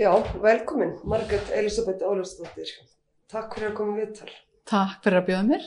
[0.00, 2.70] Já, velkomin, Margrét Elisabeth Ólafsdóttir.
[3.28, 4.30] Takk fyrir að koma við tal.
[4.70, 5.64] Takk fyrir að bjóða mér.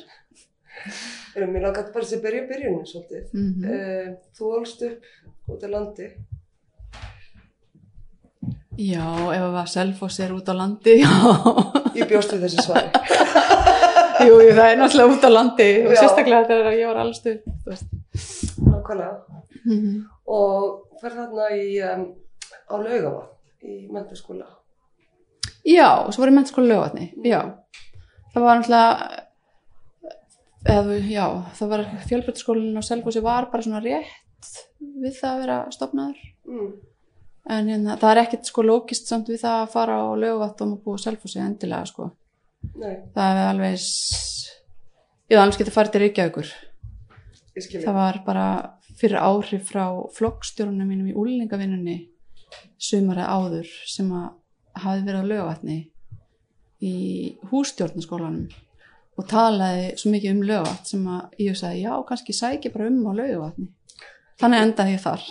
[1.37, 3.27] Erum við langat bara að byrja byrjunum svolítið.
[3.33, 4.15] Mm -hmm.
[4.33, 6.07] þú ólst upp út á landi.
[8.77, 9.05] Já,
[9.35, 11.13] ef það var selfoss er út á landi, já.
[11.99, 12.89] Ég bjóst við þessi svari.
[14.27, 15.99] jú, jú, það er náttúrulega út á landi og já.
[15.99, 17.37] sérstaklega þegar ég var alls stuð.
[18.65, 19.15] Nákvæmlega.
[19.65, 20.03] Mm -hmm.
[20.25, 22.03] Og fer þarna í, um,
[22.65, 23.33] á laugavatn
[23.63, 24.47] í mentaskóla.
[25.63, 27.27] Já, svo var ég mentaskóla laugavatni, mm.
[27.27, 27.41] já.
[28.33, 29.23] Það var náttúrulega
[30.63, 31.25] eða, já,
[31.57, 36.19] það var fjölbrytarskólinn á Selfossi var bara svona rétt við það að vera stopnaður
[36.49, 36.69] mm.
[37.55, 40.77] en hérna, það er ekkert sko lókist samt við það að fara á lögvatt og
[40.83, 42.11] búið Selfossi endilega sko
[42.79, 42.95] Nei.
[43.15, 43.89] það er alveg
[45.33, 46.53] ég alveg getið farið til Reykjavíkur
[47.83, 48.47] það var bara
[48.99, 49.85] fyrir áhrif frá
[50.15, 51.97] flokkstjórnum mínum í úlningavinnunni
[52.83, 54.29] sumarið áður sem að
[54.83, 55.79] hafi verið á lögvatni
[56.83, 56.95] í
[57.51, 58.47] hústjórnaskólanum
[59.13, 63.03] og talaði svo mikið um lögavatn sem að ég sagði já kannski sæki bara um
[63.05, 63.69] á lögavatni
[64.41, 65.27] þannig endaði ég þar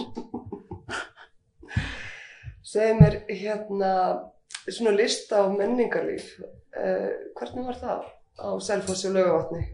[2.72, 3.94] Segð mér hérna
[4.64, 8.06] svona lista á menningarlíf eh, hvernig var það
[8.40, 9.66] á Selfossi og lögavatni?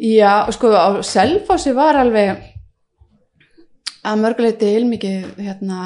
[0.00, 2.40] Já sko á Selfossi var alveg
[4.06, 5.80] að mörguleiti heilmikið hérna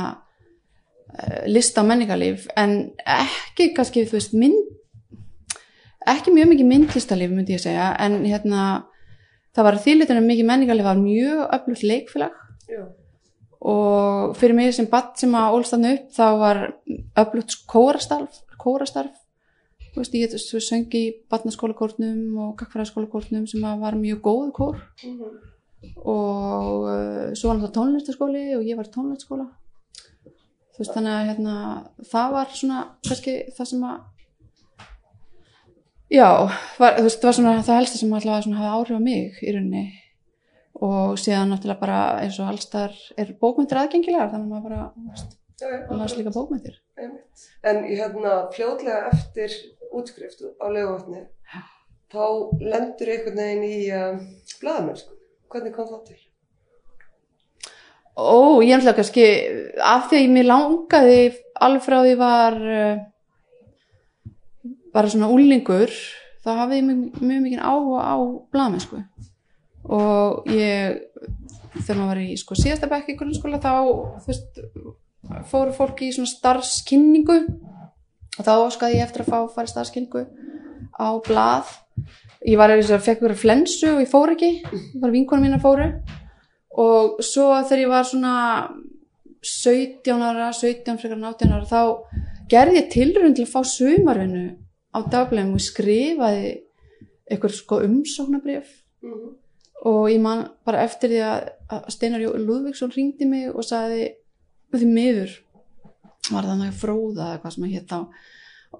[1.46, 4.72] lista á menningarlíf en ekki kannski þú veist mynd
[6.10, 8.64] ekki mjög mikið myndlistalíf myndi ég segja en hérna
[9.54, 12.34] það var þýrleitunum mikið menningarlíf var mjög öflugt leikfélag
[12.68, 12.82] Já.
[13.60, 16.62] og fyrir mig sem badd sem að ólstanna upp þá var
[17.22, 19.14] öflugt kórastarf kórastarf
[19.94, 25.18] þú veist ég getur söngi í badnaskólakórnum og kakkfæraskólakórnum sem var mjög góð kór mm
[25.18, 25.53] -hmm.
[26.04, 29.46] Og uh, svo var það tónlistaskóli og ég var tónlistaskóla
[30.74, 31.56] þú veist þannig að hérna
[32.10, 34.02] það var svona kannski það sem að
[36.14, 36.28] já,
[36.78, 39.54] var, þú veist, það var svona það helsta sem alltaf hafa áhrif á mig í
[39.54, 39.84] rauninni.
[40.84, 45.12] Og síðan náttúrulega bara eins og allstar er bókmyndir aðgengilegar þannig að maður bara, þú
[45.12, 46.80] veist, það las líka bókmyndir
[47.70, 49.54] En hérna fljóðlega eftir
[49.94, 51.22] útskrift á lögvotni
[52.10, 52.24] þá
[52.58, 54.18] lendur einhvern veginn í uh,
[54.60, 55.13] bladamennsku,
[55.54, 56.20] hvernig kom það til?
[58.14, 59.24] Ó, ég náttúrulega kannski
[59.82, 61.22] af því að ég mér langaði
[61.64, 63.00] alveg frá því var uh,
[64.94, 65.90] bara svona úlningur
[66.44, 68.14] þá hafði ég mjög, mjög mikið áhuga á
[68.52, 69.00] bladamennsku
[69.94, 71.00] og ég
[71.82, 73.72] þegar maður var í sko síðasta bekk í grunnskóla þá
[74.26, 74.60] veist,
[75.50, 77.38] fóru fólki í svona starfskynningu.
[78.34, 80.24] Og þá skaði ég eftir að fá að fara í starfskynningu
[80.98, 81.70] á blad
[82.44, 84.52] ég var eða fekk verið flensu og ég fór ekki.
[84.68, 85.88] Það var vinkonum mín að fóru.
[86.84, 88.34] Og svo þegar ég var svona
[89.44, 91.80] 17 ára 17 frekar 18 ára þá
[92.50, 94.44] gerði ég tilrönd til að fá sumarvinnu
[94.94, 96.52] á daglegum og skrifaði
[97.28, 98.68] eitthvað sko umsóknabrif
[99.02, 99.32] mm -hmm.
[99.90, 104.14] og ég man bara eftir því að Steinar Lúðvíksson ringdi mig og sagði
[104.72, 105.30] því miður
[106.30, 107.98] var það náttúrulega fróða eða hvað sem að hétt þá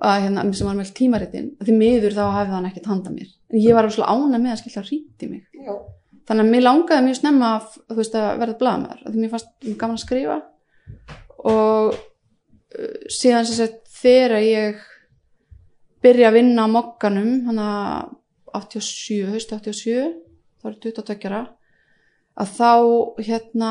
[0.01, 3.29] að hérna sem var með tímaritinn því miður þá hefði hann ekkert handa mér.
[3.44, 5.75] en ég var alveg ána með að skilja að ringdi mig Já.
[6.29, 9.99] þannig að mér langaði mjög snemma að, veist, að verða blamar því mér fannst gaman
[9.99, 10.41] að skrifa
[11.45, 14.83] og uh, síðan sem sagt þegar ég
[16.05, 18.13] byrja að vinna á mokkanum hann að
[18.55, 20.11] 87, höstu 87
[20.63, 21.39] þá er 22
[22.35, 22.71] að þá
[23.23, 23.71] hérna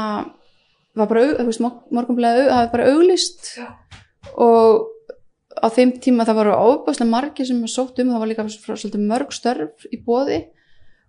[0.93, 3.67] var bara, þú veist, morgunblæði hafi bara auglist Já.
[4.37, 4.92] og
[5.59, 9.35] á þeim tíma það voru óbúslega margi sem sótt um, það var líka svolítið mörg
[9.35, 10.39] störf í bóði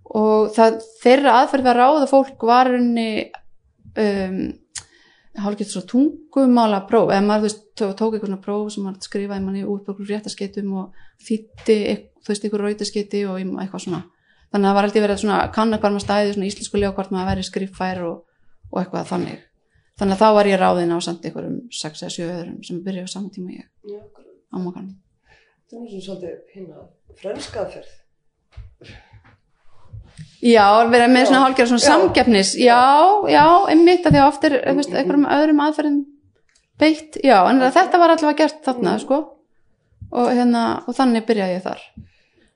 [0.05, 3.09] og það, þeirra aðferð að ráða fólk var unni
[3.97, 4.41] um,
[5.35, 7.63] hálfgett svo tungumála próf eða maður þú veist
[7.99, 11.79] tók eitthvað svona próf sem maður skrifaði manni út okkur réttaskeitum og þýtti
[12.23, 14.03] þú veist ykkur rautaskeiti og eitthvað svona.
[14.53, 15.41] Þannig að það var alltaf verið svona
[15.83, 18.21] maður stæði svona íslensku hvort maður væri skriffær og,
[18.71, 19.41] og eitthvað þannig.
[19.99, 22.81] Þannig að þá var ég ráðin á samt ykkur um 6 eða 7 öðrum sem
[22.87, 23.67] byrjaði á saman tíma ég
[24.55, 24.95] á makkanum
[25.65, 26.87] Það er svona svolítið hérna
[27.21, 27.93] franskaðferð
[30.45, 32.81] Já, verið með svona hálfgerð svona samgefnis, já,
[33.33, 36.03] já, einmitt að því að oft er einhverjum öðrum aðferðum
[36.81, 39.03] beitt, já, en þetta var allavega gert þarna, mm.
[39.05, 39.21] sko,
[40.13, 41.87] og hérna, og þannig byrjaði ég þar.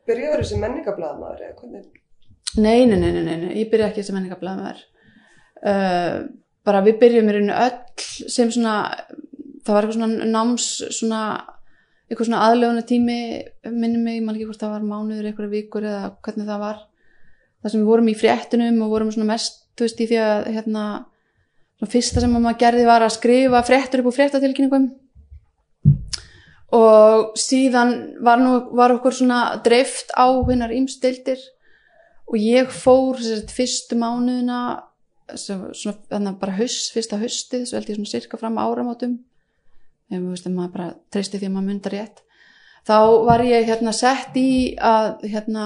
[0.08, 1.86] Byrjaður þessi menningablaðmaður eða hvernig?
[2.58, 4.84] Nei, nei, nei, nei, nei, ég byrjaði ekki þessi menningablaðmaður.
[5.58, 6.14] Uh,
[6.68, 8.76] bara við byrjum í rauninu öll sem svona,
[9.64, 10.68] það var eitthvað svona náms,
[10.98, 11.22] svona,
[12.08, 13.18] eitthvað svona aðlöfuna tími,
[13.68, 16.78] minnum mig, ég man ekki hvort það var mánuður, eitthvað vikur eða hvernig það var.
[17.58, 20.48] Þar sem við vorum í fréttunum og vorum svona mest, þú veist, í því að
[20.54, 20.84] hérna,
[21.76, 24.88] svona fyrsta sem maður gerði var að skrifa fréttur upp úr fréttatilkynningum.
[26.78, 27.94] Og síðan
[28.24, 31.40] var, nú, var okkur svona dreift á hinnar ímstildir
[32.28, 34.60] og ég fór sérst, fyrstu mánuðina
[35.36, 39.16] sem, svona, að bara haust, fyrsta haustið svo held ég svona cirka fram áramótum
[40.10, 42.24] ef maður bara treysti því að maður myndar rétt.
[42.88, 44.50] Þá var ég hérna sett í
[44.80, 45.64] að hérna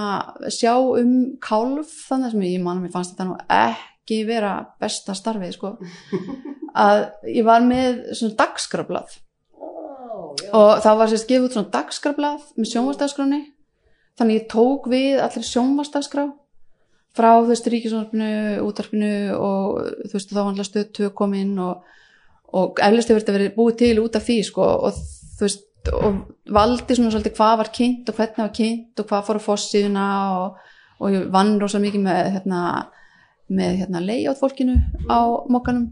[0.51, 1.13] sjá um
[1.43, 5.77] kálf þannig sem ég manna mér fannst þetta nú ekki vera besta starfið sko.
[6.83, 9.11] Að ég var með svona dagskrablað
[10.41, 10.51] já.
[10.51, 13.41] og það var sérst gefið út svona dagskrablað með sjónvarsdagskráni
[14.19, 16.27] þannig ég tók við allir sjónvarsdagskrá
[17.13, 18.29] frá þú veist ríkisvonarpinu,
[18.65, 21.83] útarpinu og þú veist þá var alltaf stöð tvö kominn og,
[22.53, 24.99] og eflust hefur þetta verið búið til út af því sko og
[25.37, 26.19] þú veist og
[26.55, 30.05] valdi svona svolítið hvað var kynnt og hvernig var kynnt og hvað fór á fossíðuna
[30.37, 30.61] og,
[31.03, 32.61] og ég vann rosa mikið með hérna,
[33.51, 34.77] með hérna layout fólkinu
[35.11, 35.19] á
[35.51, 35.89] mokkanum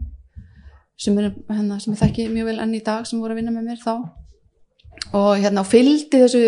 [1.02, 3.52] sem er hérna, sem ég þekki mjög vel enn í dag sem voru að vinna
[3.54, 3.94] með mér þá.
[5.18, 6.42] Og hérna og fylgdi þessu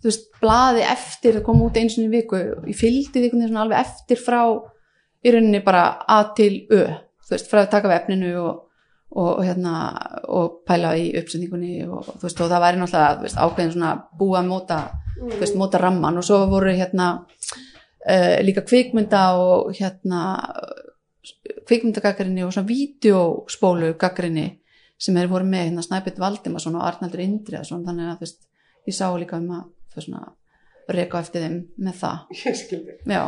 [0.00, 3.78] þú veist, blaði eftir það kom út eins og einu viku, ég fylgdi því alveg
[3.80, 4.42] eftir frá
[5.20, 6.84] í rauninni bara A til Ö
[7.30, 8.62] þú veist, frá að taka við efninu og,
[9.10, 9.72] og, hérna,
[10.30, 14.38] og pæla í uppsendingunni og þú veist, og það væri náttúrulega veist, ákveðin svona búið
[14.40, 14.78] að móta
[15.18, 20.20] þú veist, móta ramman og svo voru hérna uh, líka kvikmynda og hérna
[21.68, 24.46] kvikmyndagakkarinni og svona vídeospólu gakkarinni
[25.00, 28.40] sem er voru með hérna Snæbjörn Valdimarsson og Arnaldur Indriðarsson þannig að þú veist,
[28.88, 30.26] ég sá líka um að svona
[30.90, 32.22] reka eftir þeim með það.
[32.44, 32.94] Ég skildi.
[33.06, 33.22] já.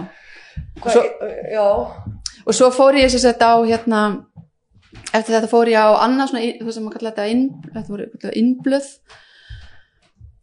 [0.83, 1.05] Svo-
[1.53, 1.67] já,
[2.47, 4.01] og svo fór ég sér sett á hérna
[5.13, 7.45] eftir þetta fór ég á annað svona, þú veist sem maður kalla þetta inn,
[7.75, 8.89] þetta voru innblöð.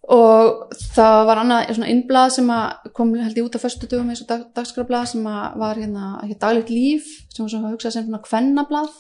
[0.10, 2.48] Og það var annað svona innblað sem
[2.98, 6.40] kom held ég út á föstu dögum eins og dag, dagskrablað sem var hérna ekki
[6.42, 8.96] daglegt líf sem var svona hugsað sem svona kvennablað.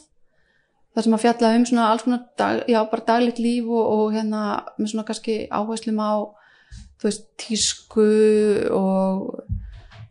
[0.93, 4.13] Þar sem að fjalla um svona alls konar dag, já, bara daglegt líf og, og
[4.13, 4.43] hérna
[4.77, 6.13] með svona kannski áherslum á
[6.99, 8.07] þú veist, tísku
[8.75, 9.43] og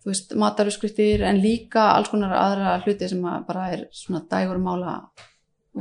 [0.02, 5.00] þú veist, mataruskrittir en líka alls konar aðra hluti sem bara er svona dægur mála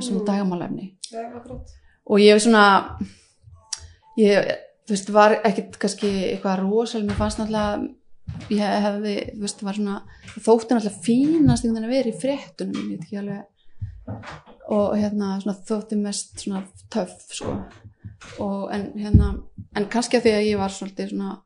[0.01, 0.25] svona Mm.
[0.25, 1.69] dægamálefni já, akkurat.
[2.09, 2.97] og ég hef svona
[4.17, 4.51] ég,
[4.87, 7.89] þú veist, var ekkit kannski eitthvað rosal, mér fannst náttúrulega
[8.49, 10.01] ég hef- hefði, þú veist, var svona
[10.39, 13.43] þótti náttúrulega fínast einhvern veginn að vera í fréttunum, ég veit ekki alveg
[14.69, 17.57] og hérna svona þótti mest svona töff sko
[18.39, 19.43] og en hérna,
[19.75, 21.41] en kannski að því að ég var svolítið svona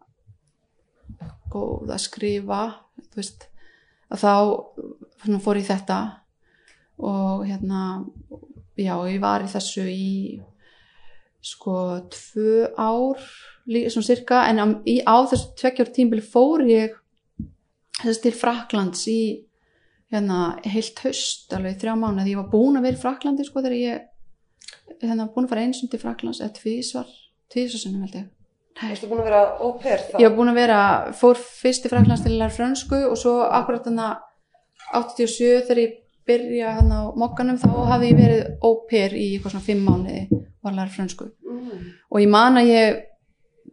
[1.52, 2.62] góð að skrifa
[3.12, 3.48] þú veist,
[4.12, 4.34] að þá
[5.44, 5.98] fór ég þetta
[7.02, 8.06] og hérna
[8.78, 10.42] já, ég var í þessu í
[11.42, 11.76] sko
[12.14, 13.22] tvö ár
[13.66, 16.98] svona cirka, en á, í, á þessu tveggjór tímbili fór ég
[18.02, 19.22] þess til Fraklands í
[20.12, 23.78] hérna heilt haust alveg þrjá mánuð, ég var búin að vera í Fraklandi sko þegar
[23.80, 24.08] ég
[25.02, 27.10] hérna búin að fara eins og til Fraklands eða tvísvar
[27.52, 28.30] tvísvar sinnum held ég
[28.82, 29.42] Varstu búin að vera
[29.82, 30.16] pair þá?
[30.18, 30.82] ég var búin að vera,
[31.18, 34.28] fór fyrst til Fraklands til að læra frönsku og svo akkurat þannig
[34.92, 35.98] 87 þegar ég
[36.32, 38.42] byrja hann á mokkanum þá hafði ég verið
[38.90, 41.80] pair í eitthvað svona fimm mánuði og var að læra frönsku Mm.
[42.12, 43.02] og ég man að ég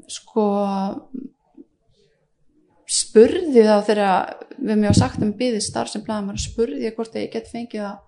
[0.08, 0.44] sko
[2.88, 7.14] spurði þá þegar við mér var sagt um byggði starf sem blæðum spurði ég hvort
[7.14, 7.98] að ég get fengið að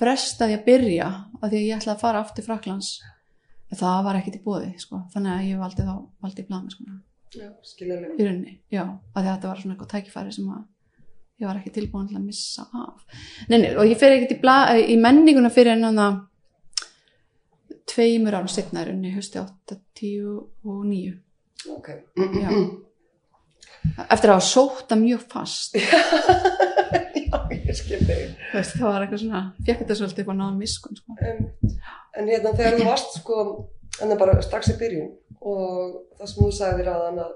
[0.00, 1.08] fresta því að byrja
[1.42, 2.90] af því að ég ætlaði að fara aftur Fraklands
[3.68, 5.02] en það var ekkit í bóði sko.
[5.12, 5.94] þannig að ég valdi þá
[6.24, 6.84] valdi blæðum sko,
[7.36, 8.14] Já, skiljulega.
[8.16, 10.62] í rauninni, já, af því að þetta var svona eitthvað tækifæri sem að
[11.38, 13.04] ég var ekki tilbúin til að missa af
[13.48, 16.18] nei, nei, og ég fer ekkit í, bla, í menninguna fyrir en þannig að
[17.88, 21.16] tveimur árum setna er unni hösti 8, 10 og 9
[21.74, 21.88] Ok.
[22.18, 22.50] já.
[24.08, 25.78] eftir að hafa sóta mjög fast
[27.28, 27.66] Já, ég.
[27.68, 31.16] Þú veist, það var eitthvað svona, fekk þetta svolítið upp á náðum miskun sko.
[31.18, 31.72] Um,
[32.16, 33.40] en hérna þegar þú varst sko,
[33.98, 35.10] en það bara strax í byrjun
[35.44, 37.34] og það sem þú sagðir að hann að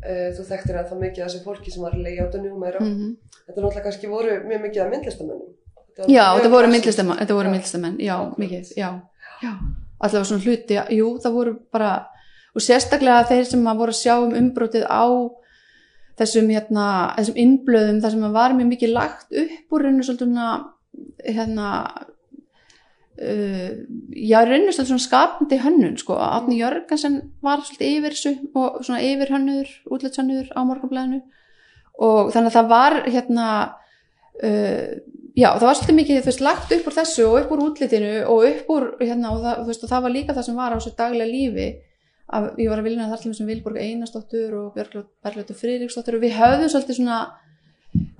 [0.00, 2.82] uh, þú þekktir að það mikið af þessu fólki sem var layoutunni og meira.
[2.82, 5.48] mm Þetta náttúrulega kannski voru mjög mikið af myndlistamönnum.
[5.98, 8.70] var já, þetta voru myndlistamenn þetta voru myndlistamenn, já, mikið.
[8.78, 8.88] Já,
[9.42, 9.52] já,
[10.00, 11.90] allavega svona hluti jú, það voru bara,
[12.54, 15.04] og sérstaklega þeir sem að voru að sjá um umbrótið á
[16.18, 16.86] þessum hérna
[17.18, 19.86] þessum innblöðum, þar sem að var mjög mikið lagt upp úr
[21.24, 21.68] hérna
[23.20, 23.70] uh,
[24.14, 29.02] já, rauninu svolítið svona skapandi hönnun, sko, Átni Jörgensen var svolítið yfir þessu og svona
[29.04, 31.22] yfir hönnur, útlitshönnur á morgunblæðinu
[32.04, 33.48] og þannig að það var hérna
[34.42, 34.94] uh,
[35.34, 38.14] já, það var svolítið mikið þú veist, lagt upp úr þessu og upp úr útlitinu
[38.30, 40.78] og upp úr, hérna, og það, veist, og það var líka það sem var á
[40.78, 41.68] þessu daglega lífi
[42.34, 46.38] að ég var að vilja þar til þessum Vilborg Einarsdóttur og Bergljótu Friðriksdóttur og við
[46.38, 47.18] höfðum svolítið svona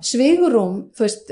[0.05, 1.31] svigurum þú veist,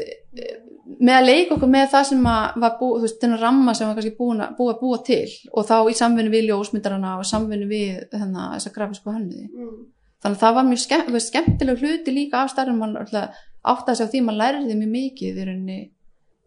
[0.83, 4.17] með að leika okkur með það sem var þú veist, þennan ramma sem var kannski
[4.19, 8.73] búið að búa til og þá í samvinni við ljósmyndarana og samvinni við þennan þessa
[8.75, 9.85] grafisku hönniði Mm.
[10.23, 13.95] þannig að það var mjög skemm, veist, skemmtileg hluti líka af starfum mann átt að
[13.95, 15.39] segja á því maður læriði mjög mikið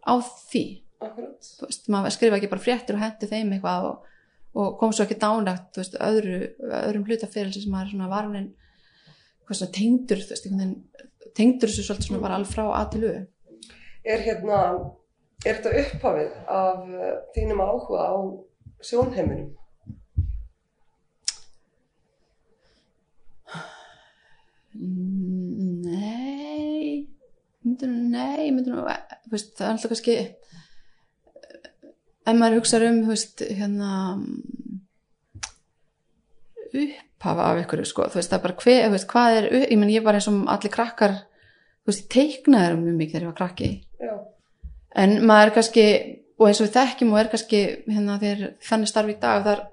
[0.06, 0.64] á því.
[1.62, 4.12] Veist, maður skrifa ekki bara fréttir og hendi þeim eitthvað og,
[4.56, 8.52] og kom svo ekki dánlegt öðru, öðrum hlutafyrir sem maður svona varfinn
[9.76, 10.22] tengdur,
[11.36, 13.18] tengdur þessu svolítið svona bara alveg frá að til auð
[14.06, 14.58] Er hérna,
[15.42, 18.14] er þetta upphafið af uh, þínum áhuga á
[18.86, 19.50] sjónheiminum?
[24.76, 26.16] Nei
[27.66, 28.82] myndur, Nei, myndur,
[29.30, 30.16] veist, það er alltaf kannski
[32.26, 33.92] ef maður hugsa um veist, hérna
[36.76, 39.94] upphafa af ykkur sko, þú veist, það er bara hver, veist, hvað er ég menn
[39.94, 43.38] ég var eins og allir krakkar þú veist, ég teiknaði mjög mikið þegar ég var
[43.40, 43.70] krakki.
[44.96, 45.86] En maður er kannski
[46.36, 49.64] og eins og við þekkjum og er kannski hérna þegar þannig starfi í dag þar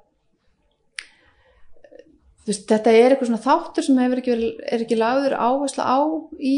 [2.47, 5.99] veist, þetta er eitthvað svona þáttur sem hefur ekki verið, er ekki lagður áhersla á
[6.39, 6.57] í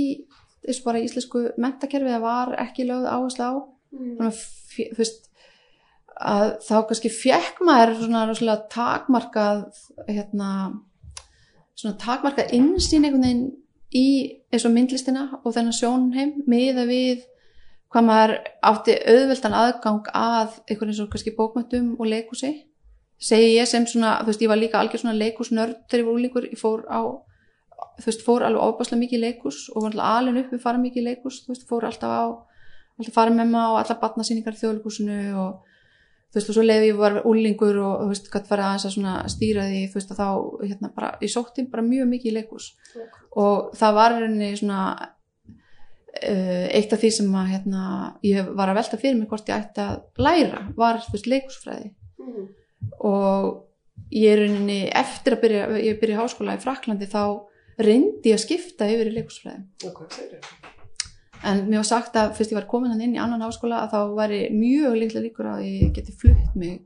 [0.65, 3.55] eins og bara í íslensku mentakerfi það var ekki lögð áhersla á
[3.95, 4.15] Mm.
[4.17, 4.31] Svona
[4.75, 5.29] þú veist
[6.15, 9.61] að þá kannski fekk maður svona rosalega takmarkað
[10.07, 10.49] hérna
[11.75, 13.45] svona takmarkað innsýn einhvern veginn
[13.95, 14.07] í
[14.51, 17.25] eins og myndlistina og þennan sjónheim miða við
[17.95, 18.31] hvað maður
[18.67, 22.49] átti auðveldan aðgang að einhvern eins og kannski bókmöntum og leikúsi
[23.15, 26.17] segi ég sem svona, þú veist, ég var líka algjör svona leikúsnörd þegar ég var
[26.17, 26.99] úlingur, ég fór á
[28.01, 31.07] þú veist, fór alveg ofbáslega mikið leikús og var alltaf alveg upp við fara mikið
[31.07, 32.23] leikús þú veist, fór alltaf á,
[32.99, 35.63] alltaf fara með maður á alla barnasýningar í þjóðleikúsinu og
[36.35, 38.95] þú veist, og svo lefi ég var úlingur og þú veist, hvað farið aðeins að
[38.97, 40.29] svona stýra því þú veist, að þá,
[40.65, 41.13] hérna, bara,
[46.21, 47.83] eitt af því sem að hérna,
[48.23, 51.93] ég var að velta fyrir mig hvort ég ætti að læra var þú veist leikúsfræði
[52.25, 52.47] Mm.
[53.05, 53.65] og
[54.09, 57.21] ég er rauninni eftir að byrja, ég byrja í háskóla í Fraklandi þá
[57.77, 60.71] reyndi ég að skipta yfir í segir þau?
[61.45, 63.93] en mér var sagt að fyrst ég var komin hann inn í annan háskóla að
[63.93, 66.81] þá væri mjög líklega líkur að ég geti flutt mig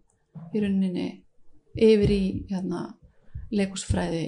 [0.54, 1.08] í rauninni
[1.80, 2.88] yfir í hérna,
[3.54, 4.26] leikúsfræði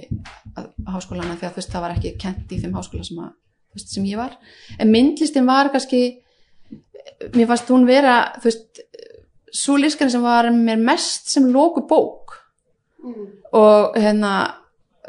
[0.88, 3.34] háskólana því að fyrst það var ekki kent í þeim háskóla sem, að,
[3.72, 4.36] fyrst, sem ég var.
[4.78, 6.02] En myndlistin var kannski
[7.34, 8.82] mér fannst hún vera þú veist,
[9.52, 12.38] svo lískan sem var mér mest sem lóku bók.
[13.02, 13.30] Mm.
[13.58, 14.32] og hérna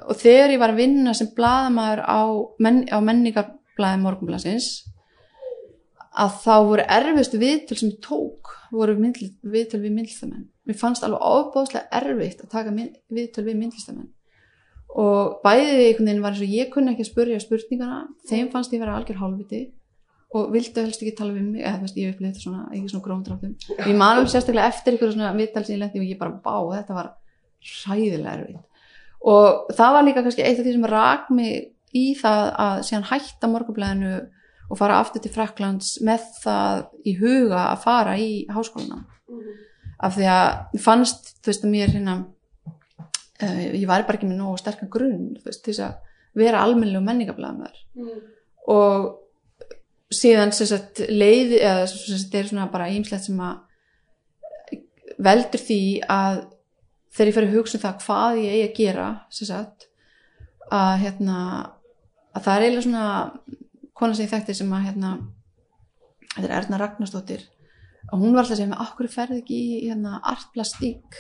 [0.10, 2.22] og þegar ég var að vinna sem blaðamaður á,
[2.66, 4.70] menn, á menningablaði morgunblasins
[6.18, 10.50] að þá voru erfiðstu viðtöl sem ég tók voru myndl, viðtöl við myndlistamenn.
[10.66, 14.10] Mér fannst alveg ofbóðslega erfitt að taka mynd, viðtöl við myndlistamenn
[15.00, 18.74] og bæðið einhvern veginn var eins og ég kunni ekki að spurja spurningana þeim fannst
[18.76, 19.62] ég vera algjör hálfviti.
[20.34, 22.90] Og vildu helst ekki tala við mig eða þú veist, ég upplifði þetta svona, ekki
[22.90, 23.52] svona gróndráttum
[23.86, 26.56] ég man alveg sérstaklega eftir einhverju svona viðtal sem ég lendi og ég bara, bá,
[26.78, 27.10] þetta var
[27.62, 28.88] hræðilega erfitt.
[29.24, 31.54] Og það var líka kannski eitt af því sem rak mig
[31.94, 34.14] í það að síðan hætta morgunblæðinu
[34.74, 39.54] og fara aftur til Fraklands með það í huga að fara í háskóluna Mm.
[40.04, 42.16] af því að fannst þú veist að mér hérna
[43.80, 46.00] ég var bara ekki með nógu sterkan grunn veist, til að
[46.38, 48.22] vera almennilegu menningablaðamöður Mm.
[48.74, 49.20] og
[50.14, 53.60] síðan sagt leiði eða sagt er svona bara ímslegt sem að
[55.24, 56.40] veldur því að
[57.14, 59.88] þegar ég fer að hugsa um það hvað ég eigi að gera sagt
[60.74, 61.38] að hérna
[62.34, 63.08] að það er eiginlega svona
[63.94, 65.12] kona sem ég þekkti sem að hérna
[66.34, 67.44] þetta er Erna Ragnarsdóttir
[68.12, 71.20] og hún var alltaf að segja með okkur ferði ekki í hérna artplastík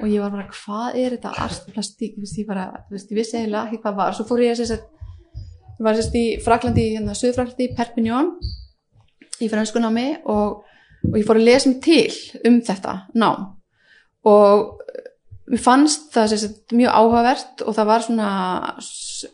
[0.00, 2.16] og ég var bara hvað er þetta artplastík?
[2.16, 4.16] Ég bara, veist ég vissi eiginlega ekki hvað var.
[4.16, 4.80] Svo fór ég að segja
[5.82, 8.30] ég var sérst í Fraklandi, hérna Suðfraklandi, Perpignan
[9.42, 10.62] í franskunámi og,
[11.08, 13.48] og ég fór að lesa mig til um þetta nám.
[14.28, 14.82] Og
[15.50, 18.28] mér fannst það sérst mjög áhugavert og það var svona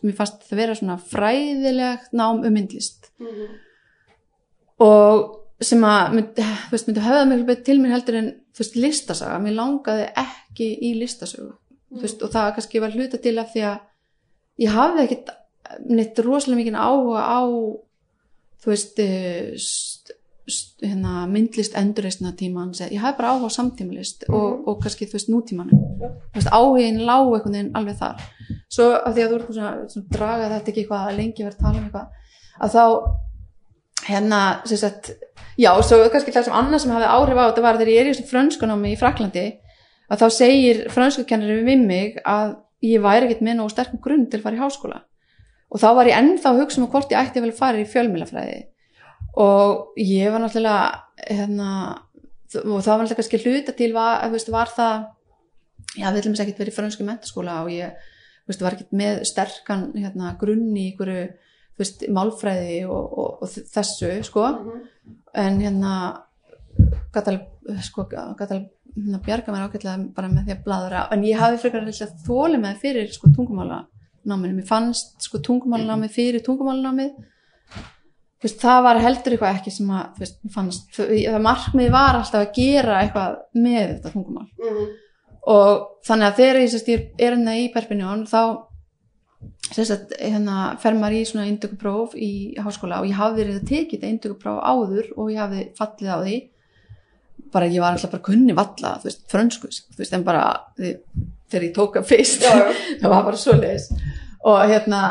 [0.03, 3.11] mér fannst það vera svona fræðilegt nám um myndlist.
[3.19, 3.57] Mm.
[4.79, 5.35] og
[5.67, 9.57] sem að myndi, veist, myndi höfða miklu betur til mér heldur en veist, listasaga, mér
[9.57, 11.51] langaði ekki í listasögu.
[11.89, 13.77] Þú veist, og það kannski var hluta til af því að
[14.63, 15.33] ég hafði ekkit
[15.89, 17.41] neitt rosalega mikið áhuga á
[18.59, 20.15] þú veist eh, st,
[20.49, 25.19] st, hérna, myndlist endurreisna tíman ég hafði bara áhuga á samtímalist og, og kannski þú
[25.19, 25.87] veist nútímanum.
[26.35, 28.23] Veist, áhugin lág veginn alveg þar.
[28.71, 31.57] Svo af því að þú ert svona, svona draga þetta ekki eitthvað að lengi verið
[31.57, 32.15] að tala um eitthvað
[32.59, 32.83] að þá
[34.09, 35.11] hérna, sem sagt
[35.59, 38.09] já, svo kannski það sem annað sem hafði áhrif á þetta var þegar ég er
[38.09, 39.45] í þessu frönskunámi í Fraklandi
[40.09, 44.39] að þá segir frönskukennari við mig að ég væri ekkert með nógu sterkum grunn til
[44.39, 44.99] að fara í háskóla.
[45.69, 47.87] Og þá var ég ennþá að hugsa um hvort ég ætti vel að fara í
[47.89, 48.59] fjölmjölafræði
[49.39, 51.71] og ég var náttúrulega hérna,
[52.63, 55.03] og það var náttúrulega kannski hluta til var, veist, var það
[55.99, 58.09] já, við ætlum þess ekkert verið í frönsku mentaskóla og ég
[58.49, 61.27] veist, var ekkert með sterkan hérna, grunn í einhverju
[61.79, 64.81] þú veist, málfræði og, og, og þessu sko, Mhm.
[65.39, 65.93] en hérna
[67.13, 67.39] gætal,
[67.85, 68.65] sko, gætal
[68.97, 71.85] hérna, bjarga mér ágætlega bara með því að bladra, en ég hafi frekar
[72.27, 74.55] þóli með fyrir sko tungumálanáminu.
[74.59, 77.13] Mér fannst sko tungumálanámið fyrir tungumálanámið.
[78.39, 81.91] Þú veist, það var heldur eitthvað ekki sem að þú veist, mér fannst, það markmið
[81.91, 84.47] var alltaf að gera eitthvað með þetta tungumál.
[84.59, 84.89] Mhm.
[85.49, 88.41] og þannig að þegar ég, sérst, ég er hérna í Perpignan þá
[89.69, 93.67] sérst, að, hérna, fer maður í svona indökupróf í háskóla og ég hafði verið að
[93.69, 96.37] tekið þetta indökupróf áður og ég hafði fallið á því.
[97.53, 100.43] Bara ég var alltaf bara kunni valla þú veist, frönsku, þú veist, en bara
[100.77, 100.93] því,
[101.49, 102.45] þegar ég tók það fyrst
[103.01, 103.89] það var bara svoleiðis.
[104.49, 105.03] Og hérna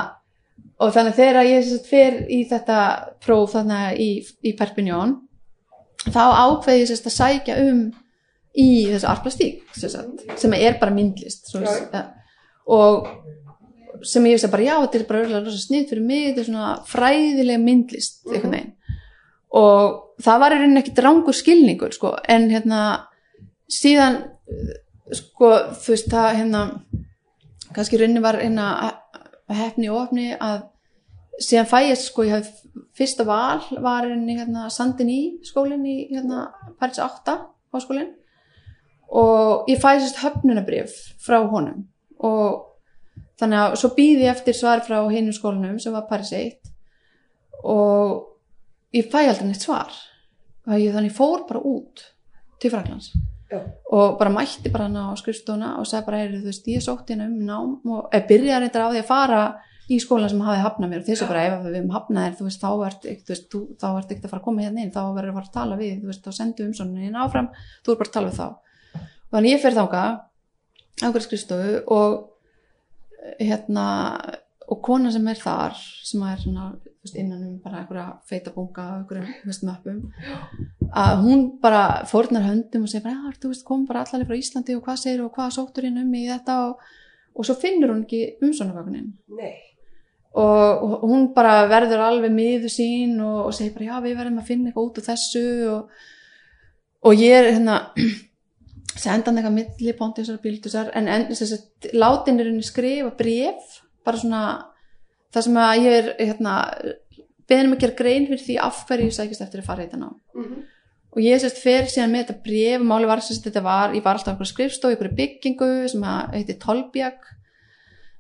[0.79, 2.83] og þannig þegar ég sérst, fer í þetta
[3.25, 4.11] próf þarna í,
[4.47, 5.17] í Perpignan
[6.07, 7.83] þá ákveði ég sérst, að sækja um
[8.59, 12.05] í þessu arplastík sérst, sem er bara myndlist svo, ja.
[12.71, 13.11] og
[14.05, 16.41] sem ég veist að bara já, þetta er bara örgulega rosa snitt fyrir mig, þetta
[16.41, 18.35] er svona fræðilega myndlist Mhm.
[18.35, 18.73] einhvern veginn.
[19.51, 22.81] Og það var í rauninni ekki drangur skilningur sko, en hérna
[23.71, 24.19] síðan
[25.13, 25.51] sko,
[25.81, 26.63] þú veist það hérna
[27.73, 28.93] kannski í rauninni var hérna
[29.49, 30.63] hefni og opni að
[31.41, 32.49] síðan fæ ég sko, ég hef
[32.99, 37.39] fyrsta val var hérna, hérna Sandin í skólinn í hérna Paris 8
[37.73, 38.15] háskólinn.
[39.09, 41.87] Og ég fæ sérst höfnunabrif frá honum.
[42.21, 42.65] Og
[43.39, 46.73] þannig að svo býði ég eftir svar frá hinum skólanum sem var Paris 1
[47.69, 48.19] og
[48.95, 49.95] ég fæ aldrei neitt svar.
[50.69, 52.03] Ég, þannig ég fór bara út
[52.61, 53.13] til Fraklands
[53.49, 53.63] Já.
[53.95, 57.15] og bara mætti bara hana á skrifstofuna og sagði bara, heyrðu, þú veist, ég sótti
[57.15, 59.43] hérna um nám og eða byrjaði reyndar á því að fara
[59.89, 61.01] í skólan sem hafi hafnað mér.
[61.01, 63.47] Og þessu bara, ef við höfum hafnað þér, þú veist, þá ert ekki, þú veist,
[63.49, 65.55] þú, þá ert ekki að fara að koma hérna inn, þá verður að fara að
[65.55, 67.49] tala við, þú veist, þá sendu umsóknin áfram,
[67.87, 68.49] þú er bara að tala við þá.
[68.99, 70.03] Og þannig ég fer þanga
[70.99, 72.19] á skrifstofu og
[73.39, 73.87] hérna
[74.69, 76.67] og kona sem er þar sem er svona,
[77.15, 80.03] innan um bara einhverja feita bunga, einhverjum, þú veist, möppum
[80.89, 84.77] að hún bara fórnar höndum og segir bara, þú veist, kom bara allavega frá Íslandi
[84.77, 86.85] og hvað segir og hvað sóttur hérna um í þetta og,
[87.35, 89.57] og svo finnur hún ekki umsónavagnin Nei.
[90.37, 94.41] og, og hún bara verður alveg miður sín og, og segir bara, já, við verðum
[94.43, 96.07] að finna eitthvað út úr þessu og,
[97.09, 97.81] og ég er hérna
[99.03, 101.29] senda hann eitthvað milli Pontiusar og Bíldusar en, en
[101.95, 104.43] látin er henni skrifa bref bara svona
[105.35, 106.57] það sem að ég er hérna
[107.49, 109.89] beðin um að gera grein fyrir því af hverju ég sækist eftir að fara í
[109.89, 110.59] þetta ná Mhm.
[111.17, 114.19] og ég sérst fer síðan með þetta bref máli var sérst þetta var, ég var
[114.19, 117.19] alltaf okkur skrifstof ykkur byggingu sem að heiti Tolbjag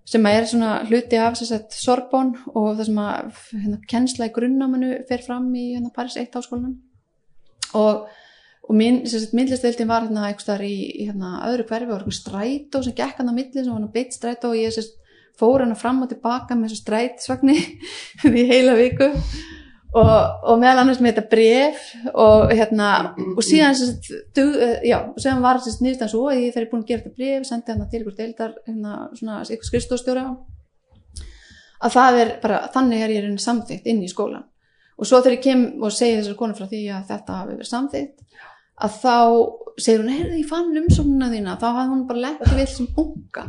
[0.09, 4.33] sem að er svona hluti af sérst Sorbonn og það sem að hérna, kennsla í
[4.33, 6.79] grunnámanu fer fram í hérna, Paris 1 háskólanum
[7.75, 8.09] og,
[8.68, 12.83] og sérst, myndlisteildin var hérna eitthvað staðar í, í hérna, öðru hverfi og eitthvað strætó
[12.85, 14.50] sem gekk hann á milli sem var hann beitt strætó.
[14.52, 14.98] Og ég sérst
[15.38, 17.57] fór hann fram og tilbaka með þessu strætsvagni
[18.28, 19.09] í heila viku.
[19.96, 20.11] Og,
[20.44, 24.98] og meðal annars með þetta bref og hérna og síðan sem sagt, dug, eh, já,
[25.00, 27.46] og síðan var þessi nýðstan svo að ég þegar ég búin að gera þetta bref
[27.48, 30.26] sendi hann til ykkur deildar hérna, svona ykkur skrifstofstjóra
[31.88, 34.44] að það er bara, þannig er ég samþykkt inn í skólan
[34.98, 37.72] og svo þegar ég kem og segi þessar konu frá því að þetta hafi verið
[37.72, 38.38] samþykkt
[38.85, 39.14] að þá
[39.79, 43.45] segir hún, heyrðu ég fann umsóknuna þína þá hafði hún bara lett við sem bunga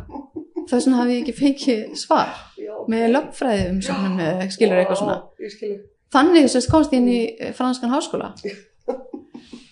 [0.70, 2.74] þess vegna hafi ég ekki fengið svar Já.
[2.92, 4.20] með lögfræði umsóknum
[4.54, 5.16] skilur eitthvað svona
[5.56, 5.80] skilur.
[6.14, 8.32] þannig þess að komst ég inn í eh, franskan háskóla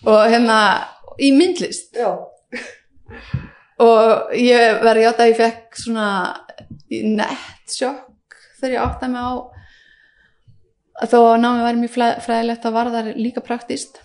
[0.08, 0.58] og hérna
[1.22, 2.10] í myndlist Já.
[3.78, 6.08] og ég verði játt að ég fekk svona
[6.90, 12.74] nett sjokk þegar ég áttaði mig á þó að námi væri mjög fræ- fræðilegt að
[12.74, 14.00] var það líka praktist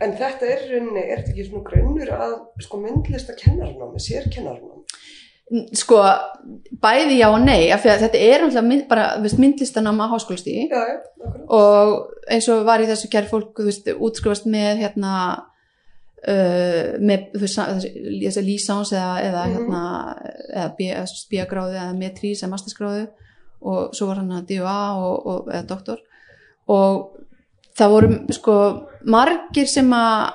[0.00, 4.84] En þetta er rauninni, er þetta ekki svona grunnur að sko myndlista kennarnámi, sér kennarnámi?
[5.74, 5.96] sko,
[6.78, 10.06] bæði já og nei af því að þetta er náttúrulega mynd, bara veist, myndlistanám á
[10.12, 10.68] háskólastíði
[11.50, 11.94] og
[12.30, 15.14] eins og var í þessu kæri fólk þú veist, útskrifast með hérna
[16.22, 19.56] uh, með þú veist, lísáns eða, eða Mhm.
[19.56, 19.82] hérna
[20.54, 23.08] eða spíagráðu eða metrís eða masterskráðu
[23.60, 25.98] og svo var hann að DUA og, og, eða doktor
[26.68, 27.16] og
[27.78, 28.54] það voru sko
[29.06, 30.32] margir sem að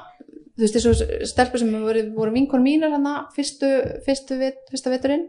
[0.55, 3.67] þú veist þessu stelpur sem voru, voru vinkon mínar hann fyrstu,
[4.05, 5.25] fyrstu vit, fyrsta veturinn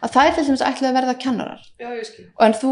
[0.00, 1.90] að það er til dæmis ætlaði að verða kennarar Já,
[2.46, 2.70] en þú,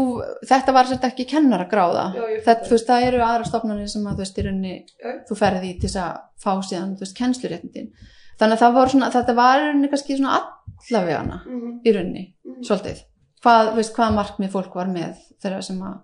[0.49, 4.39] þetta var svolítið ekki kennaragráða þú veist, það eru aðra stofnanir sem að þú veist,
[4.41, 5.11] í rauninni, Já.
[5.29, 7.91] þú ferði í til þess að fá síðan, þú veist, kennsluréttindin
[8.39, 11.79] þannig að það voru svona, þetta var í rauninni kannski svona allavega hana Mhm.
[11.85, 12.63] í rauninni, Mhm.
[12.65, 13.03] svolítið
[13.43, 15.99] hvað, hvað markmið fólk var með þeirra sem að,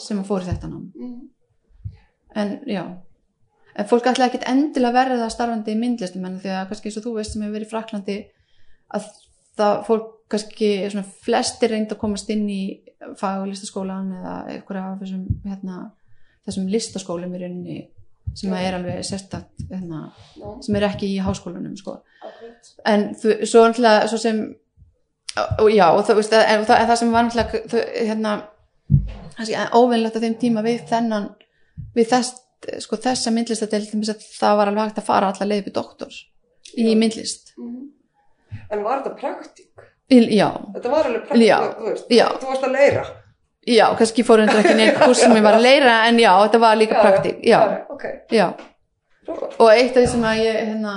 [0.00, 1.20] sem að fóri þetta nám Mhm.
[2.34, 2.84] En já
[3.74, 7.06] en fólk ætla ekkit endilega verða starfandi í myndlistum en því að kannski eins og
[7.06, 8.18] þú veist sem hefur verið í Fraklandi
[8.94, 9.08] að
[9.58, 12.62] það fólk kannski svona flestir reynd að komast inn í
[13.20, 15.80] fagulistaskólan eða einhverja af þessum hérna,
[16.46, 17.78] þessum listaskólum í rauninni
[18.34, 18.58] sem Já.
[18.62, 21.98] er alveg sérstakt hérna, Já, sem er ekki í háskólanum sko.
[22.88, 24.40] en þú, svo náttúrulega svo sem
[25.60, 28.34] og já, og það, veist, en, það, en það sem var þau, hérna,
[29.74, 31.28] óvinnlegt á þeim tíma við þennan
[31.96, 32.34] við þess,
[32.84, 35.74] sko, þessa myndlistadeild til þess að það var alveg hægt að fara alla leið við
[35.80, 36.20] doktors
[36.76, 36.94] í Já.
[37.02, 37.90] myndlist Mhm.
[38.70, 39.70] En var þetta praktík?
[40.10, 41.58] já, Þetta var alveg praktík, Já.
[41.78, 42.26] þú veist, Já.
[42.38, 43.04] þú varst að leira.
[43.66, 46.76] já, kannski fórundur ekki neitt kurs sem ég var að leira en já, þetta var
[46.76, 47.60] líka praktík já.
[47.90, 48.04] Ok,
[49.58, 50.94] og eitt af því sem að ég hérna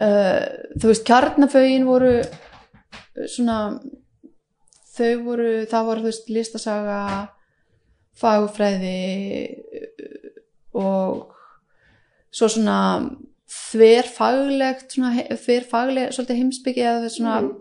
[0.00, 0.44] uh,
[0.80, 2.12] þú veist, kjarnafögin voru
[3.28, 3.58] svona
[4.96, 7.00] þau voru, það voru þú veist listasaga
[8.18, 8.98] fagufræði
[9.82, 10.28] uh,
[10.78, 11.34] og
[12.30, 12.78] svo svona
[13.48, 14.98] þverfaglegt
[15.40, 17.54] þverfagleg, svolítið heimsbyggi eða svona Mhm.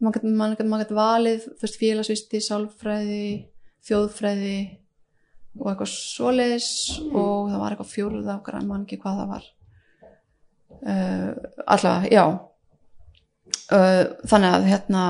[0.00, 3.46] maður getur man, man, valið veist, félagsvisti, sálfræði
[3.88, 4.58] þjóðfræði
[5.58, 7.16] og eitthvað svoleiðis Mm.
[7.16, 9.44] og það var eitthvað fjóruð af grann mann ekki hvað það var
[10.86, 11.32] uh,
[11.66, 12.24] allavega, já
[13.72, 15.02] uh, þannig að hérna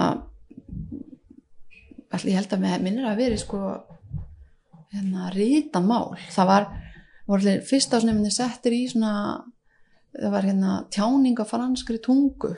[2.15, 3.61] ætli, ég held að minnir að veri sko
[4.95, 6.67] hérna ríta mál það var,
[7.29, 9.13] voru allir fyrst ásnefnir settir í svona
[10.19, 12.55] það var hérna tjáning á franskri tungu.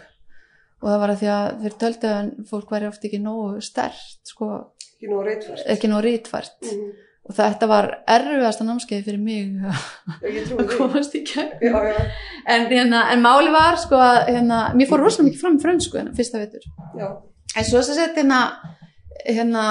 [0.81, 4.21] Og það var að því að þeir töldu að fólk væri oft ekki nógu stert
[4.31, 4.47] sko,
[5.01, 5.65] Ekki nú reytfært.
[5.75, 6.87] ekki nógu rítvært Mm.
[7.29, 9.61] og þetta var erfiðasta námskeið fyrir mig
[10.61, 11.53] að komast í gegn.
[11.61, 12.07] Já, já,
[12.47, 15.99] en, hérna, en máli var sko að hérna, mér fór rosalega mikið fram í frönsku
[16.01, 16.65] hérna, fyrsta vetur.
[16.97, 17.07] Já.
[17.57, 18.41] en svo þess að setja hérna,
[19.27, 19.65] hérna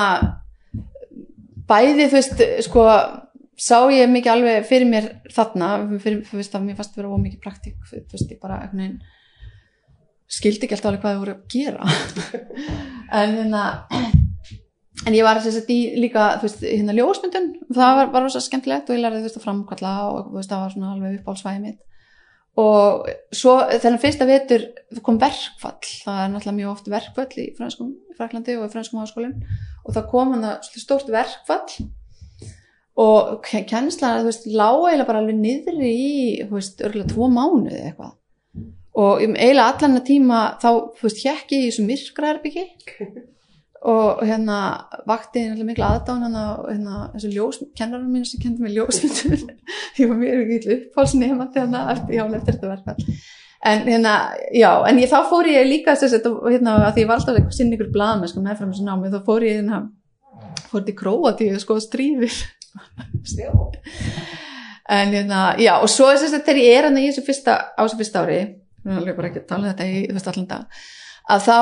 [1.69, 2.85] bæði þú veist sko
[3.59, 7.41] sá ég mikið alveg fyrir mér þarna fyrir, þú veist að mér fannst vera ómikið
[7.43, 8.99] praktík þú veist ég bara veginn
[10.29, 11.83] skildi ekki alltaf alveg hvað þau voru að gera.
[13.19, 13.61] En hérna
[15.07, 17.47] en ég var þess að í líka þú veist hérna ljósmyndun.
[17.73, 20.51] Það var, var rosa skemmtilegt og ég lærði þú veist að framkalla og þú veist
[20.51, 21.79] það var svona alveg uppálsvæði mitt
[22.59, 24.65] og svo þennan fyrsta vetur
[25.05, 25.77] kom verkfall.
[26.03, 29.35] Það er náttúrulega mjög oft verkfall í franskum Fraklandi og í franskum háskólum.
[29.85, 31.87] Og það kom hann að stórt verkfall.
[32.99, 37.29] Og ke- kennslan þú veist, lága eiginlega bara alveg niðri í þú veist, örgulega tvo
[37.31, 38.15] mánuði eitthvað.
[38.99, 40.69] Og um eiginlega allan að tíma þá,
[40.99, 42.65] þú veist, hjekki í þessu myrkraherbyggi
[43.81, 44.55] og hérna
[45.07, 49.53] vakti náttúrulega mikla aðdán hérna, hérna þessu ljós, kennarinn mín sem kendi mig ljósmyndun
[49.99, 53.15] ég var mjög ekki uppfálsnefandi hérna eftir, eftir þetta verkfall.
[53.69, 54.13] En hérna,
[54.55, 57.73] já, en ég, þá fór ég líka þess að hérna, því ég var alltaf sinn
[57.75, 59.81] ykkur blaðmenn sko meðfram þessu námi, þá fór ég hérna
[60.69, 62.39] fór til Króatíu sko stríðir.
[63.35, 63.51] Já,
[64.95, 67.81] en hérna, já, og svo þess að þegar ég er hérna í þessu fyrsta, á
[67.83, 68.39] þessu fyrsta ári
[68.87, 70.81] alveg bara ekki að tala um þetta í veist allan dag
[71.29, 71.57] að þá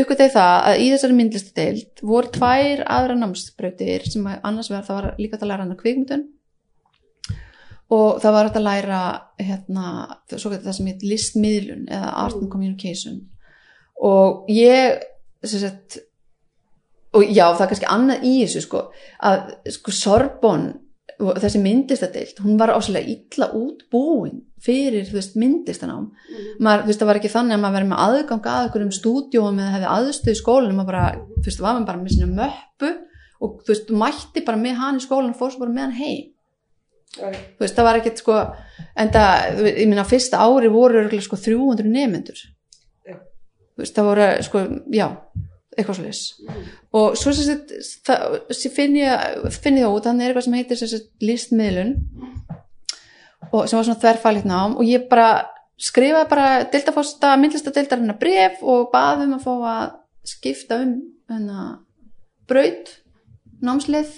[0.00, 5.08] uppgötið það að í þessari myndlistadeild voru tvær aðra námsbrautir sem annars vegar það var
[5.22, 6.26] líka að læra hann að kvikmyndun.
[7.90, 9.00] Og það var að læra
[9.40, 9.86] hérna,
[10.30, 13.24] það sem heit listmiðlun eða art and communication.
[13.98, 15.00] Og ég
[15.42, 15.98] sagt
[17.16, 18.84] og já, það er kannski annað í þessu sko,
[19.26, 20.68] að sko Sorbonn
[21.18, 26.08] þessi myndlistadeild, hún var áslega illa útbúin fyrir, þú veist, myndlistanám
[26.60, 28.92] maður, þú veist, það var ekki þannig að maður verið með aðgang að okkur um
[28.96, 31.04] stúdíóum eða hefði aðstöð í skólanum, maður bara,
[31.38, 32.92] þú veist, var maður bara með sinna möppu
[33.40, 35.98] og þú veist, mætti bara með hann í skólan og fór svo bara með hann
[36.00, 36.28] heim.
[37.10, 38.34] Já, þú veist, það var ekkert sko
[39.00, 42.38] en það, ég minna, fyrsta ári voru örugglega, sko 300 nefnendur
[43.08, 43.16] Já.
[43.16, 44.62] þú veist, það voru sko,
[44.94, 45.08] já,
[45.74, 46.22] eitthvað svo leis
[47.00, 47.64] og svo sem
[48.54, 50.78] sem finn ég, finn ég út þannig er eitthvað sem heitir
[53.48, 55.30] og sem var svona þverfælitt nám og ég bara
[55.80, 59.86] skrifaði bara dildafosta, myndlista dildarinn bref og baði um að fá að
[60.28, 60.96] skipta um
[61.30, 61.66] hérna
[62.50, 62.90] braut,
[63.64, 64.10] námslið.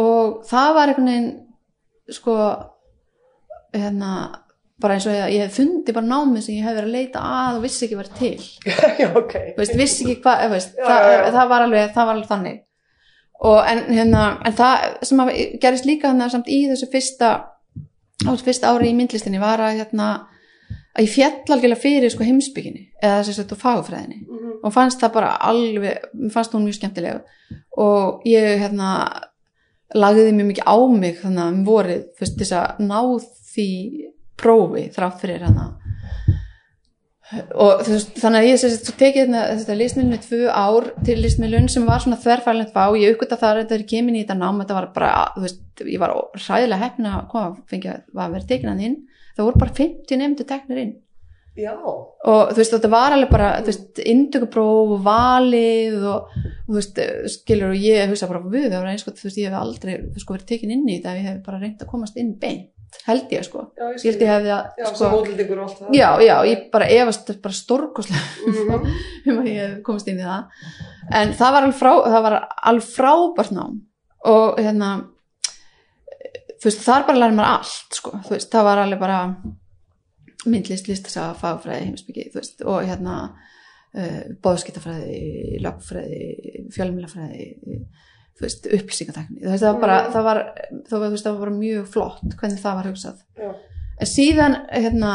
[0.00, 2.36] Og það var einhvern veginn sko
[3.74, 4.12] hérna
[4.80, 7.22] bara eins og ég, ég hef fundið bara námið sem ég hef verið að leita
[7.26, 8.34] að og vissi ekki var til.
[9.02, 9.36] Já, ok.
[9.52, 12.60] Þú veist, vissi ekki hvað það, það var alveg það var alveg þannig.
[13.50, 17.30] Og en, hérna, en það sem að gerist líka þannig samt í þessu fyrsta
[18.26, 20.08] á fyrsta ári í myndlistinni var að hérna
[20.96, 24.52] að ég fjall algjörlega fyrir sko heimsbygginni eða þess að þetta fagufræðinni Mhm.
[24.64, 27.22] og fannst það bara alveg fannst hún mjög skemmtileg
[27.78, 28.90] og ég hérna
[29.94, 33.00] lagði mjög mikið á mig þannig að vorið fyrst þess að ná
[33.54, 33.68] því
[34.38, 35.64] prófi þrátt fyrir hérna
[37.30, 40.88] og þú veist, þannig að ég sagt, svo tekið þetta, þetta listmiðlun í tvö ár
[41.06, 44.38] til listmiðlun sem var svona þverfælend fá ég uppgötta þar þetta er kemin í þetta
[44.40, 44.62] nám.
[44.64, 48.50] Þetta var bara, þú veist, ég var ræðilega hefna að koma, fengið að að vera
[48.50, 48.98] tekin að inn.
[49.36, 50.98] Það voru bara 50 nefndu teknir inn.
[51.58, 56.68] Já, og þú veist, þetta var alveg bara þú veist, indökupróf og valið og, og
[56.68, 57.00] þú veist,
[57.34, 60.36] skilur og ég hugsa bara við, var eins og þú veist, ég hef aldrei sko,
[60.36, 62.70] verið tekin inn í þetta, ég hef bara reynd að komast inn beint,
[63.06, 63.62] held ég sko.
[63.78, 65.94] Já, ég held ég hefði að, Já, sko, sem útlendingur og allt það.
[65.98, 68.90] já, já, ég bara efast bara stórkoslega Mhm.
[69.30, 70.44] um að ég komist inn í það.
[71.20, 72.36] En það var alveg, frá, það var
[72.72, 73.80] alveg frábært nám.
[74.30, 74.90] Og hérna
[76.60, 79.20] þú veist, þar bara læri maður allt sko, þú veist, það var alveg bara
[80.46, 83.14] myndlist, listasaga, fagfræði heimsbyggi, þú veist, og hérna
[83.96, 86.28] uh, bóðskiptafræði lögfræði,
[86.76, 87.48] fjölmjölafræði
[88.46, 90.40] upplýsingatekni það var bara, það var,
[90.88, 93.18] það var, það var bara mjög flott hvernig það var hugsað.
[93.36, 93.50] Já.
[94.00, 95.12] en síðan, hérna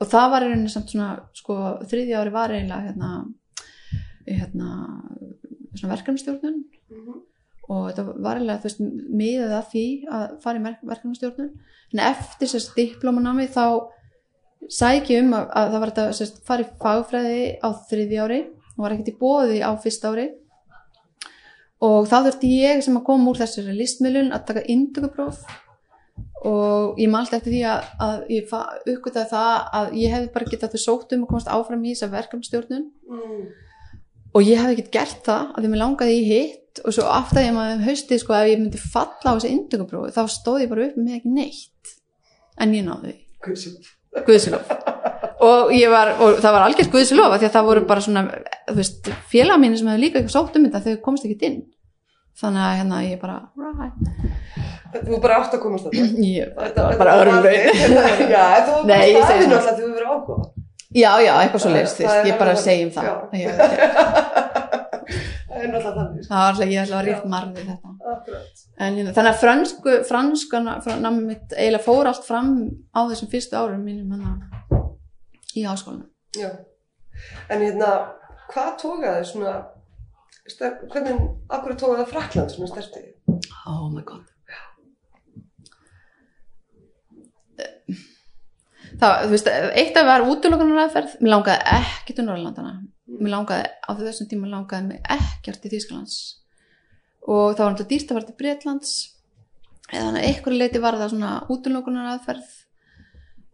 [0.00, 1.56] og það var í rauninni samt svona sko,
[1.90, 3.10] þriðja ári var eiginlega hérna,
[4.28, 4.68] hérna
[5.74, 7.18] svona verkefnastjórnun Mhm.
[7.70, 8.74] og þetta var eiginlega,
[9.20, 11.50] miðað að því að fara í verk- verkefnastjórnun
[11.92, 13.64] en eftir sérst diplómanami þá
[14.70, 18.40] sæki um að, að það var þetta sérst fara í fagfræði á þriðja ári.
[18.78, 20.26] Og var ekkert í bóði á fyrsta ári
[21.80, 25.40] og þá þurfti ég sem að koma úr þessari listmiðlun að taka indugupróf
[26.44, 28.52] og ég mælti eftir því að, að ég
[28.94, 32.10] uppgötaði það að ég hefði bara getað þau sótt um að komast áfram í þessa
[32.14, 33.42] verkefnastjórnun Mm.
[34.36, 36.56] og ég hefði ekkert gert það að því mér langaði í hitt.
[36.86, 40.14] Og svo aftur ég maður um haustið sko ef ég myndi falla á þessi induguprófi
[40.14, 41.94] þá stóð ég bara upp með ekki neitt.
[42.60, 43.16] En ég náði því.
[44.28, 44.60] Guðsum.
[45.40, 48.22] Og, ég var, og það var algjört Guðsilof því að það voru bara svona
[49.32, 51.60] félag mínu sem hefði líka eitthvað sótt um þetta þau komst ekki inn
[52.40, 53.96] þannig að hérna ég bara right.
[55.06, 56.24] Þú bara átt að komast að þetta.
[56.34, 57.96] ég Þetta var bara öðrum veginn
[58.34, 59.56] Já, þú var bara svona.
[59.60, 60.44] alltaf þú verið ákváða.
[60.90, 61.70] já já, eitthvað svo
[62.10, 63.06] er- ég bara segjum það
[65.50, 66.22] Það er náttúrulega þannig.
[66.24, 66.30] sko.
[66.30, 68.62] það var alltaf, ég ætla að rétt marði þetta Akkurat.
[68.80, 72.48] En hérna, þannig að fransku, franskan eiginlega fór allt fram
[72.96, 74.59] á þessum fyrstu árum mínum hana
[75.56, 76.08] í háskólanum.
[76.38, 76.50] Já.
[77.50, 77.90] En hérna,
[78.52, 79.54] hvað tókaði svona,
[80.48, 83.10] ster- hvernig, akkur tókaði Frakland svona stertið?
[83.66, 84.26] Oh my god.
[89.00, 89.48] Það, þú veist,
[89.80, 92.72] eitt af var útilokunaræðferð, mér langaði ekki til Norrlandana.
[93.20, 96.16] Mér langaði, á þessum tíma langaði mig ekkert til Þýskalands.
[97.24, 98.92] Og það var náttúrulega dýrt að fara til Bretlands.
[99.90, 102.50] Eða þannig að einhverju leiti var það svona útilokunaræðferð.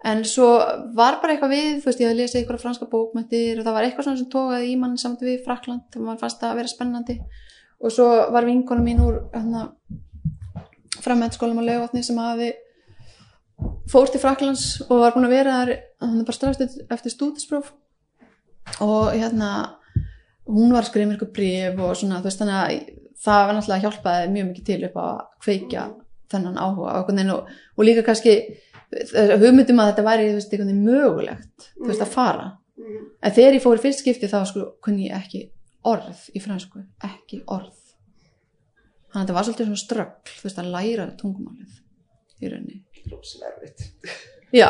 [0.04, 0.46] En svo
[0.94, 3.86] var bara eitthvað við, þú veist, ég hafði lesið eitthvað franska bókmyndir og það var
[3.86, 6.72] eitthvað svona sem tókaði í mann samt við Frakland og maður fannst það að vera
[6.72, 7.16] spennandi.
[7.80, 9.64] Og svo var vinkona mín úr hérna,
[11.02, 12.52] framhættskólum á Laugatni sem hafi
[13.90, 15.72] fór til Fraklands og var búin að vera þar
[16.04, 17.72] hann bara strax eftir, stúdispróf
[18.84, 19.50] og hérna
[20.46, 22.74] hún var að skrifa mér eitthvað bref og svona þú veist þannig að
[23.26, 25.86] það var náttúrulega hjálpaði mjög mikið til upp að kveikja
[26.32, 28.34] þennan áhuga og, og, líka kannski
[28.92, 32.46] hugmyndum að þetta væri veist, mögulegt þú veist að fara.
[32.76, 33.04] Mm.
[33.24, 35.38] en þegar ég fór fyrst skipti þá sko kunni ég ekki
[35.88, 37.72] orð í fransku, ekki orð.
[39.10, 41.78] Þannig að þetta var svolítið svona ströggl þú veist að læra tungumálið
[42.42, 42.82] í rauninni.
[43.08, 43.86] Rósin erfitt.
[44.60, 44.68] já,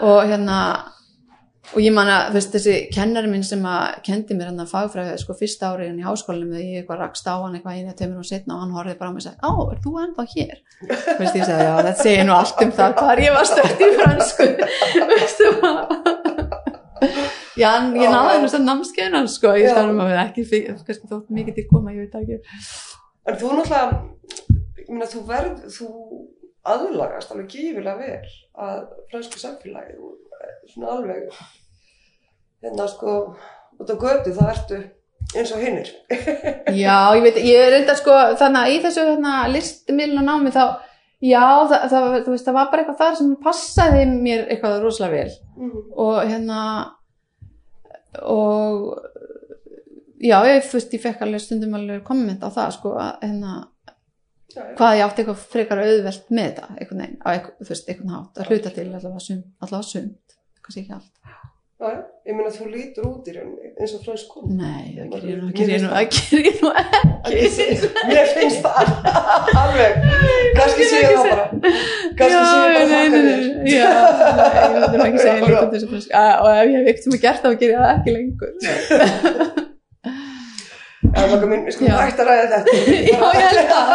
[0.00, 0.56] og hérna
[1.70, 4.72] og ég man að þú veist, þessi kennari minn sem að kendi mér hann að
[4.72, 7.94] fagfræði sko fyrsta árið hann í háskólanum þegar ég eitthvað rakst á hann eitthvað einu
[7.98, 10.24] tömur og setna og hann horfið bara á mig og sagði, á, er þú ennþá
[10.34, 10.56] hér?
[11.20, 13.90] veist, ég sagði, já, þetta segir nú allt um það hvað ég var stökt í
[14.00, 14.48] fransku
[15.12, 15.46] veistu
[17.60, 19.76] já, en ég náði nú sem námskeinar sko, ég Já.
[19.76, 22.36] stannum að við ekki kannski þótt mikið til koma, ég veit það ekki
[23.28, 23.98] En þú náttúrulega,
[24.80, 25.88] ég meina, þú verð, þú
[26.68, 31.30] aðlagast alveg gífilega vel að fransku samfélagi og eh, svona alveg,
[32.64, 33.14] hérna sko,
[33.80, 34.80] út á götu þá ertu
[35.36, 35.88] eins og hinnir.
[36.82, 40.52] Já, ég veit, ég er reynda sko þannig að í þessu hérna, listmiðlun og námi
[40.54, 40.64] þá,
[41.22, 45.16] já, það, það, þú veist, það var bara eitthvað þar sem passaði mér eitthvað rosalega
[45.20, 45.80] vel Mm.
[46.00, 46.60] og hérna
[48.24, 48.94] og
[50.20, 53.52] já, ég, þú veist, ég fekk alveg stundum alveg komment á það sko að hérna.
[54.54, 58.74] Hvað ég átti eitthvað frekar auðvelt með þetta, eitthvað, þú veist, einhvern hátt að hluta
[58.74, 61.12] til allavega sund, allavega sund kannski ekki allt.
[61.80, 61.92] Já.
[62.28, 64.52] Ég meina, þú lítur út í rauninni eins og fransk konu.
[64.52, 65.94] Nei, það gerir ég nú, það.
[65.94, 66.24] það ekki.
[68.10, 68.84] Mér finnst það
[69.62, 69.96] alveg.
[70.58, 71.46] Kannski sé ég það bara.
[72.20, 73.40] Kannski Já, sé ég bara nei, nei, þakka nei, þér.
[73.72, 73.88] Já,
[74.60, 77.40] nei, ég nú ekki segja þessu fransk og ef ég hef ekkert sem að gert
[77.40, 79.68] þá ger ég það ekki lengur
[81.00, 81.96] minn, við skulum Já.
[82.04, 82.72] hægt að ræða þetta
[83.10, 83.92] Já, ég held að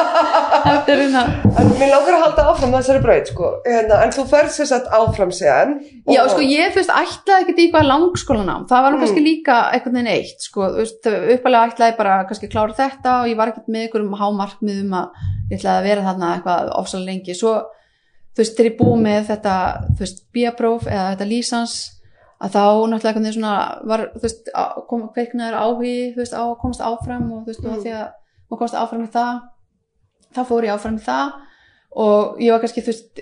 [0.66, 1.22] Þetta er hérna
[1.62, 3.50] en mér langar að halda áfram þessari braut sko.
[3.68, 5.76] hérna, en þú ferð sér satt áfram síðan
[6.10, 8.66] Já, sko, ég, veist, ætlaði ekkert í eitthvað langskólanám.
[8.70, 9.04] Það var nú Mm.
[9.06, 13.30] kannski líka einhvern veginn eitt, sko, uppalega ætlaði ég bara kannski að klára þetta og
[13.30, 15.08] ég var ekkert með einhverjum hámarkmiðum að
[15.52, 17.38] ég ætlaði að vera þarna eitthvað ofsalega lengi.
[17.38, 17.54] Svo,
[18.36, 19.56] þú veist, þegar ég búið með þetta,
[19.96, 20.22] þú veist,
[22.42, 23.54] að þá náttúrulega svona
[23.88, 27.72] var, veist, á- kom kveiknaður áhugi, veist, á að komast áfram og þú veist, Mm.
[27.72, 28.08] og því að
[28.50, 29.42] maður komast áfram í það,
[30.36, 31.34] þá fór ég áfram í það
[31.96, 33.22] og ég var kannski, þú veist,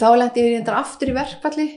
[0.00, 1.68] þá lendi ég reyndar aftur í verkfalli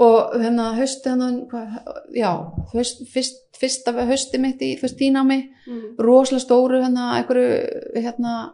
[0.00, 1.68] og hérna hérna, hvað,
[2.16, 2.30] já,
[2.72, 5.96] haust, fyrst, fyrsta hausti mitt í, þú veist, tínámi, Mm.
[5.98, 8.52] rosalega stóru hérna, einhverju, hérna,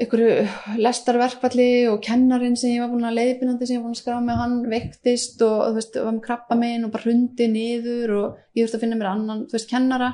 [0.00, 4.00] einhverju lestarverkfalli og kennarinn sem ég var búin að leiðbynandi sem ég var búin að
[4.00, 8.14] skrá með hann vektist og þú veist, var með krabba minn og bara hrundi niður
[8.18, 10.08] og ég þurfti að finna mér annan, þú veist, kennara.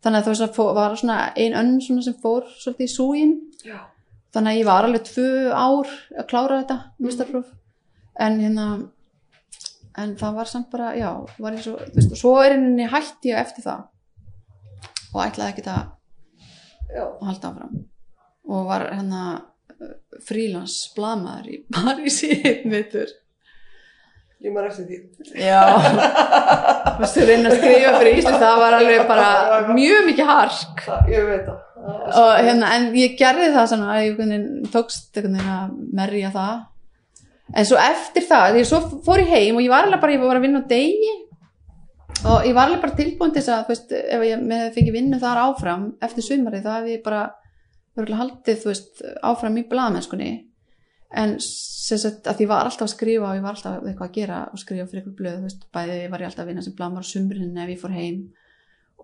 [0.00, 3.34] Þannig að að fó- var svona ein önn svona sem fór svolítið í súgin
[3.66, 3.76] Já.
[4.32, 7.50] þannig að ég var alveg tvö ár að klára þetta, mistarpróf
[8.20, 8.66] en hérna
[10.00, 12.86] en það var samt bara, já var ég svo, þú veist, og svo er henni
[12.88, 13.84] hætti ég eftir það
[15.12, 15.86] og ætlaði ekki að
[16.96, 17.04] Já.
[17.20, 17.76] halda áfram
[18.50, 19.24] og var hérna
[20.26, 23.14] frílans blamaður í París í einn vitur
[24.40, 24.98] ég maður eftir því.
[25.36, 25.62] Já.
[27.00, 28.38] Þú reyna að skrifa fyrir Ísland?
[28.40, 29.28] Það var alveg bara
[29.76, 30.84] mjög mikið hark.
[31.12, 31.58] Ég veit það.
[32.20, 35.30] Og hérna, en ég gerði það svona að ég tókst að
[35.96, 36.66] merja það.
[37.50, 40.22] En svo eftir það, því svo fór ég heim og ég var alveg bara, ég
[40.22, 41.14] var að vinna á degi.
[42.20, 45.20] Og ég var alveg bara tilbúin til þess að, þú veist, ef ég fengi vinnu
[45.20, 47.24] þar áfram eftir sumarið, þá hef ég bara
[47.98, 50.30] örgulega haldið, þú veist, áfram í blaðmennskunni
[51.20, 54.14] en sem sagt að ég var alltaf að skrifa og ég var alltaf eitthvað að
[54.14, 56.76] gera og skrifa fyrir ykkur blöð, þú veist, bæði var ég alltaf að vinna sem
[56.78, 58.20] blaðmar á sumrin ef ég fór heim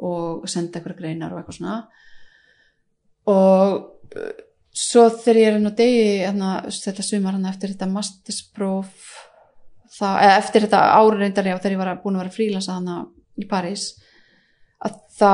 [0.07, 1.77] og senda ykkur greinar og eitthvað svona.
[3.27, 3.77] Og
[4.20, 4.33] uh,
[4.77, 9.07] svo þegar ég er enn á degi hérna, þetta sumar hann eftir þetta masterspróf
[9.96, 12.90] eða eftir þetta ári reyndar já þegar ég var að- búin að vera frílasa hann
[13.40, 13.87] í París
[14.85, 15.31] að þá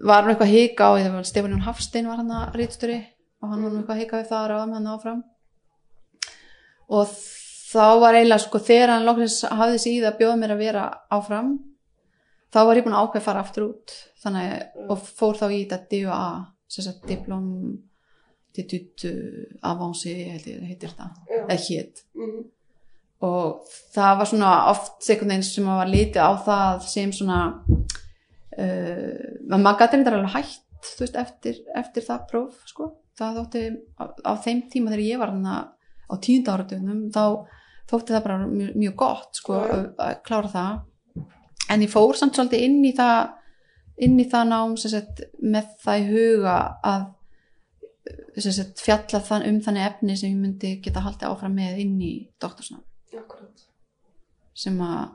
[0.00, 3.00] var hann eitthvað hika á því að Stefanjón Hafstein var hann að rítstjóri
[3.42, 5.22] og hann var nú eitthvað hika við það að ráðum hann áfram
[6.90, 7.10] og
[7.70, 10.86] þá var eiginlega sko þegar hann loksins hafði það að bjóða mér að vera
[11.16, 11.50] áfram
[12.50, 15.78] þá var ég búin að ákveð fara aftur út þannig og fór þá í þetta
[15.92, 16.22] DUA
[16.70, 17.46] sem sagt diplom
[18.56, 19.10] d'étude
[19.62, 20.58] avancé heitir,
[21.30, 21.44] Já.
[21.46, 22.40] eða hétt Mhm.
[23.22, 23.60] og
[23.94, 27.38] það var svona oft sekund eins sem var litið á það sem svona
[28.60, 32.90] maður gæti reyndar alveg hætt þú veist, eftir, eftir það próf sko.
[33.20, 33.62] það þótti
[34.00, 37.24] á, á þeim tíma þegar ég var á tíunda áratunum þá
[37.90, 40.80] þótti það bara mjög, mjög gott sko, að, að klára það.
[41.70, 43.20] En ég fór samt svolítið inn í það
[44.00, 47.08] inn í það nám sagt, með það í huga að
[48.40, 52.14] sagt, fjalla þann, um þannig efni sem ég myndi geta haldið áfram með inn í
[52.40, 52.82] doktorsnám.
[54.56, 55.10] Sem að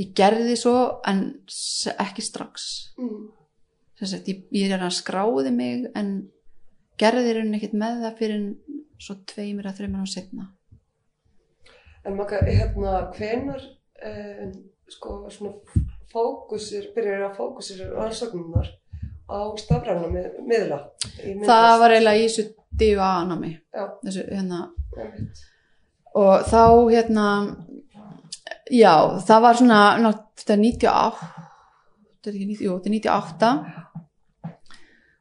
[0.00, 0.74] ég gerði svo
[1.08, 1.20] en
[2.00, 3.28] ekki strax Mm.
[4.00, 6.30] sagt, ég, ég er að skráði mig en
[7.00, 8.46] gerði raunin ekkert með það fyrir
[9.00, 10.48] svo tveimur að þreimur á setna
[12.04, 13.60] En maka, hérna, hvenar
[14.02, 14.46] eh,
[14.88, 15.52] sko, svona
[16.10, 18.70] fókusir, byrjar að fókusir rannsóknunar
[19.28, 20.14] á stafræna í
[20.48, 21.44] myndlist?
[21.44, 22.46] það var eiginlega í þessu
[22.80, 23.84] DUA námi Já.
[24.06, 24.62] þessu, hérna,
[24.96, 25.42] Einmitt.
[26.16, 27.26] og þá hérna
[28.70, 28.94] já,
[29.26, 29.80] það var svona
[30.38, 31.30] þetta er 98
[32.10, 33.50] þetta er ekki 90, jú, þetta er 98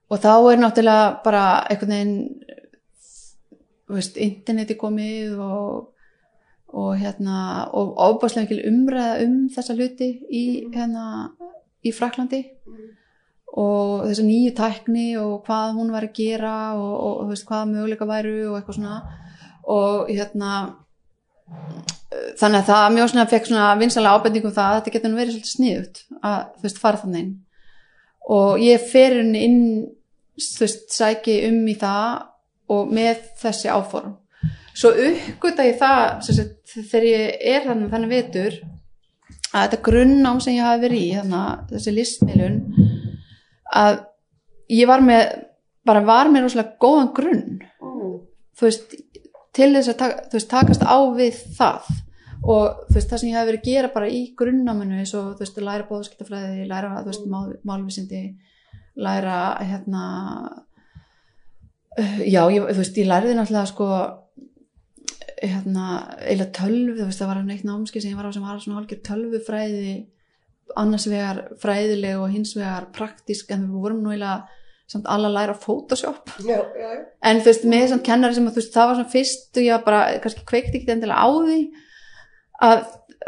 [0.10, 2.18] og þá er náttúrulega bara einhvern veginn
[3.90, 5.96] þú veist, interneti komið og
[6.70, 11.06] og hérna og ofbáslega mikil umræða um þessa hluti í hérna
[11.82, 12.44] í Fraklandi
[13.58, 17.48] og þessa nýju tækni og hvað hún var að gera og, og, og þú veist,
[17.50, 19.00] hvaða möguleika væru og eitthvað svona.
[19.70, 20.52] Og hérna
[22.40, 25.54] þannig að það mjög svona fekk svona vinsalega ábendingum það að þetta getur verið svolítið
[25.54, 27.32] sniðut að þú veist fara þannig inn.
[28.30, 29.62] Og ég fer henni inn
[30.40, 32.26] þú veist sæki um í það
[32.74, 34.18] og með þessi áform.
[34.78, 38.60] Svo uppgöta ég það sagt, þegar ég er þannig þannig vetur
[39.50, 42.60] að þetta grunnnám sem ég hafi verið í þannig þessi listmiðlun
[43.80, 44.02] að
[44.70, 45.26] ég var með
[45.90, 47.46] bara var með rosalega góðan grunn.
[47.82, 48.18] Mm.
[48.60, 48.94] þú veist,
[49.60, 51.90] til þess að taka, veist, takast á við það.
[52.40, 55.88] Og veist, það sem ég hafi verið að gera bara í grunnnáminu eins og læra
[55.90, 58.24] bóðskiptafræði, læra mál, málvísindi
[59.00, 60.04] læra hérna
[62.28, 63.90] já, ég, þú veist, ég læriði náttúrulega sko
[65.40, 65.90] hérna,
[66.28, 68.80] eila tölvu, þú veist, það var neitt námski sem ég var á sem var svona
[68.80, 69.94] hálfgjör tölvufræði
[70.80, 74.59] annars vegar fræðileg og hins vegar praktísk en við vorum nú eiginlega
[74.90, 77.04] samt alla læra Photoshop já, já, já.
[77.30, 79.86] en þú veist, með samt kennari sem að veist, það var svona fyrst og ég
[79.86, 81.60] bara, kannski kveikti ekki endilega á því
[82.68, 82.84] að,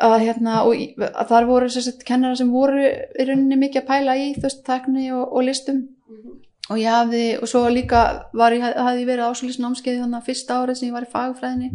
[0.09, 4.15] að hérna, og að þar voru sérst kennara sem voru í rauninni mikið að pæla
[4.19, 6.31] í, þú veist, tekni og, og listum Mhm.
[6.71, 8.01] og ég hafði, og svo líka
[8.35, 11.69] var hafði ég verið ásólis námskeið þannig að fyrsta árið sem ég var í fagfræðinni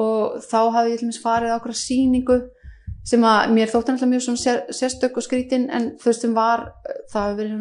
[0.00, 2.38] og þá hafði ég til mér farið á okkur sýningu
[3.06, 6.64] sem að mér þótti náttúrulega mjög sér, sérstök og skrítin en þú veist sem var,
[7.12, 7.52] það hafi verið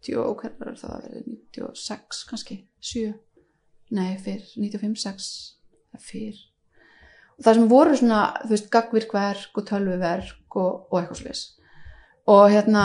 [0.00, 3.08] 90 og hvernig er það að verið 96 kannski, 7
[3.96, 5.30] nei, fyrr, 95, 6
[5.90, 6.42] eða fyrr.
[7.38, 11.46] Og það sem voru svona, þú veist, gagvirkverk og tölvuverk og, og eitthvað slis
[12.30, 12.84] og hérna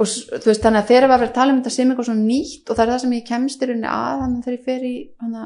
[0.00, 2.08] og þú veist, þannig að þegar var að vera að tala um þetta sem eitthvað
[2.08, 4.64] svona nýtt og það er það sem ég kemst í rauninni að þannig þegar ég
[4.68, 5.44] fer í hana,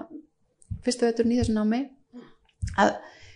[0.85, 1.81] fyrsta veturinn í þessu námi.
[2.79, 2.93] Að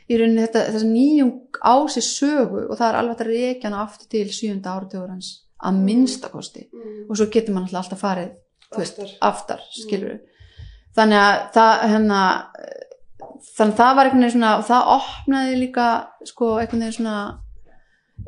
[0.09, 3.83] í rauninni þetta, þessi nýjung á sér sögu og það er alveg að reykja hana
[3.83, 5.33] aftur til sjönda áratögur hans
[5.65, 7.11] að minnstakosti Mm.
[7.11, 8.31] og svo getur mann alltaf farið
[8.77, 9.17] veist, Aftar.
[9.21, 10.19] aftar, skilur
[10.97, 12.21] þannig að það hérna,
[13.57, 15.89] þannig að það var einhvern veginn svona og það opnaði líka
[16.25, 17.41] sko einhvern veginn svona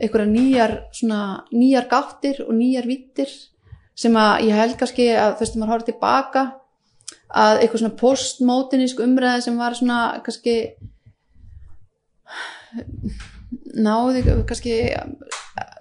[0.01, 1.21] einhverja nýjar svona
[1.53, 3.31] nýjar gáttir og nýjar vittir
[3.95, 6.45] sem að ég held kannski að þú veist, maður horfði tilbaka
[7.31, 10.55] að eitthvað svona postmótinísk umræði sem var svona kannski
[13.77, 14.77] náði kannski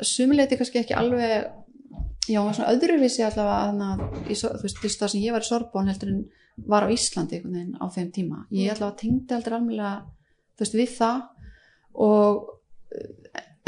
[0.05, 1.49] sumuleiti kannski ekki alveg
[2.29, 6.13] já, svona öðruvísi allavega að í, þú veist, það sem ég var í Sorbonn heldur
[6.13, 6.21] en
[6.69, 8.43] var á Íslandi veginn á þeim tíma.
[8.51, 10.07] Ég allavega tengdi heldur alveg
[10.59, 11.19] þú veist, við það
[11.99, 12.47] og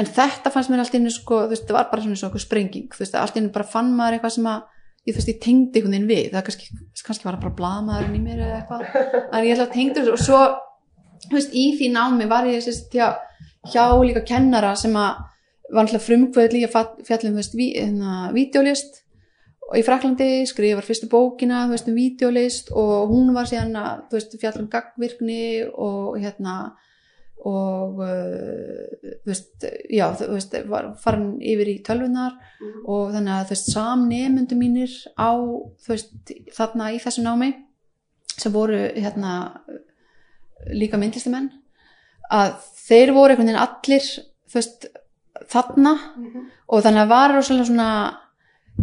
[0.01, 2.91] en þetta fannst mér allt inni sko, þú veist, það var bara svona okkur sprenging
[2.91, 4.61] þú veist, allt inni bara fann maður eitthvað sem að
[5.07, 6.27] ég, veist, ég tengdi einhvern veginn við.
[6.33, 6.69] Það kannski,
[7.07, 8.85] kannski var það bara blaðmaðurinn í mér eða eitthvað.
[9.21, 10.41] En ég allavega tengdi og svo
[11.27, 13.13] þú veist, í því námi var ég sérst, hjá,
[13.69, 15.21] hjá líka kennara sem að
[15.71, 18.31] var alltaf frumkvöð líka fjallum, þú veist, ví, hérna,
[19.71, 24.17] í Fraklandi skrifar fyrstu bókina, þú veist, um vídeolist og hún var síðan að, þú
[24.17, 26.55] veist, fjallum gagvirkni og hérna
[27.41, 32.83] og uh, þú veist, já, þú veist, var farin yfir í tölvunar Mhm.
[32.85, 35.31] og þannig að þú veist, samnemundu mínir á,
[35.81, 36.11] þú veist,
[36.53, 37.53] þarna í þessu námi
[38.37, 39.61] sem voru hérna
[40.69, 41.49] líka myndlistumenn
[42.31, 42.55] að
[42.87, 44.09] þeir voru einhvern veginn allir
[44.53, 44.89] veist,
[45.51, 46.49] þarna Mhm.
[46.69, 47.87] og þannig að var svona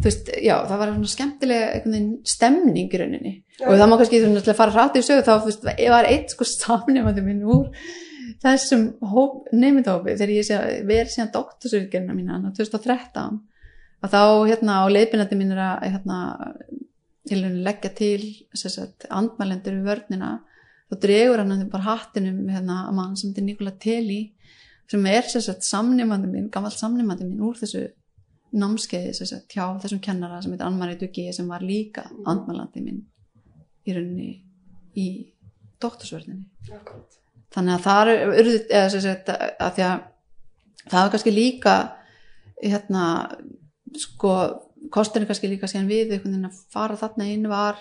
[0.04, 3.66] veist, já, það var svona skemmtilega stemning í rauninni Já.
[3.68, 7.24] og það má kannski veist, fara hrætt í sögu þá, veist, var eitt sko samnefandi
[7.24, 7.70] minn úr
[8.42, 13.40] þessum hóp, nefndahópi þegar ég verið síðan doktorsyrkjörna mína hann 2013
[14.04, 16.18] að þá hérna á leiðbynandi mín er að hérna,
[17.64, 18.20] leggja til
[19.10, 20.30] andmælendur við vörnina
[20.88, 24.20] þá dregur hann bara hattinum hérna, að mann sem er Nikola Teli
[24.88, 27.84] sem er sem sagt, samnefandi minn, gammal samnefandi minn úr þessu
[28.56, 33.02] námskeiði sagt, hjá þessum kennara sem heitir Ann-Marie Duggi sem var líka andmælandi minn
[33.84, 34.30] í rauninni
[34.98, 35.08] í
[35.82, 37.18] doktorsvörninni Akkurat.
[37.54, 40.00] þannig að það er urðið, eða sagt að því að
[40.88, 41.76] það er kannski líka
[42.62, 43.04] hérna
[43.98, 44.32] sko,
[44.94, 47.80] kosturinn kannski líka síðan við einhvern veginn að fara þarna inn var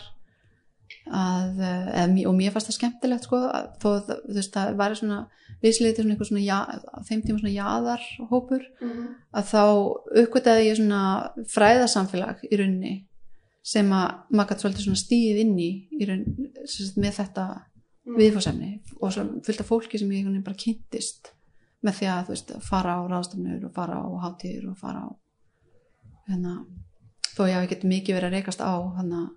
[1.12, 4.76] að, eh, mý- og mér fannst það skemmtilegt sko, að þó að þú veist það
[4.78, 5.20] væri svona
[5.64, 6.60] viðsliðið svona einhver svona ja,
[7.10, 9.08] þeim tíma svona jaðarhópur Mhm.
[9.34, 9.64] að þá
[10.22, 13.06] uppgötaði ég svona fræðasamfélag í rauninni
[13.64, 16.26] sem að maður gæti svolítið svona stíð inn í, í raun,
[16.66, 17.62] sagt, með þetta
[18.08, 21.32] viðfóðsefni og svo fullt af fólki sem ég bara kynntist
[21.84, 25.00] með því að þú veist að fara á ráðstofnur og fara á hátíður og fara
[25.04, 25.10] á
[26.30, 26.66] hérna
[27.36, 29.30] þó ég hafi ekki mikið verið að reykast á hérna,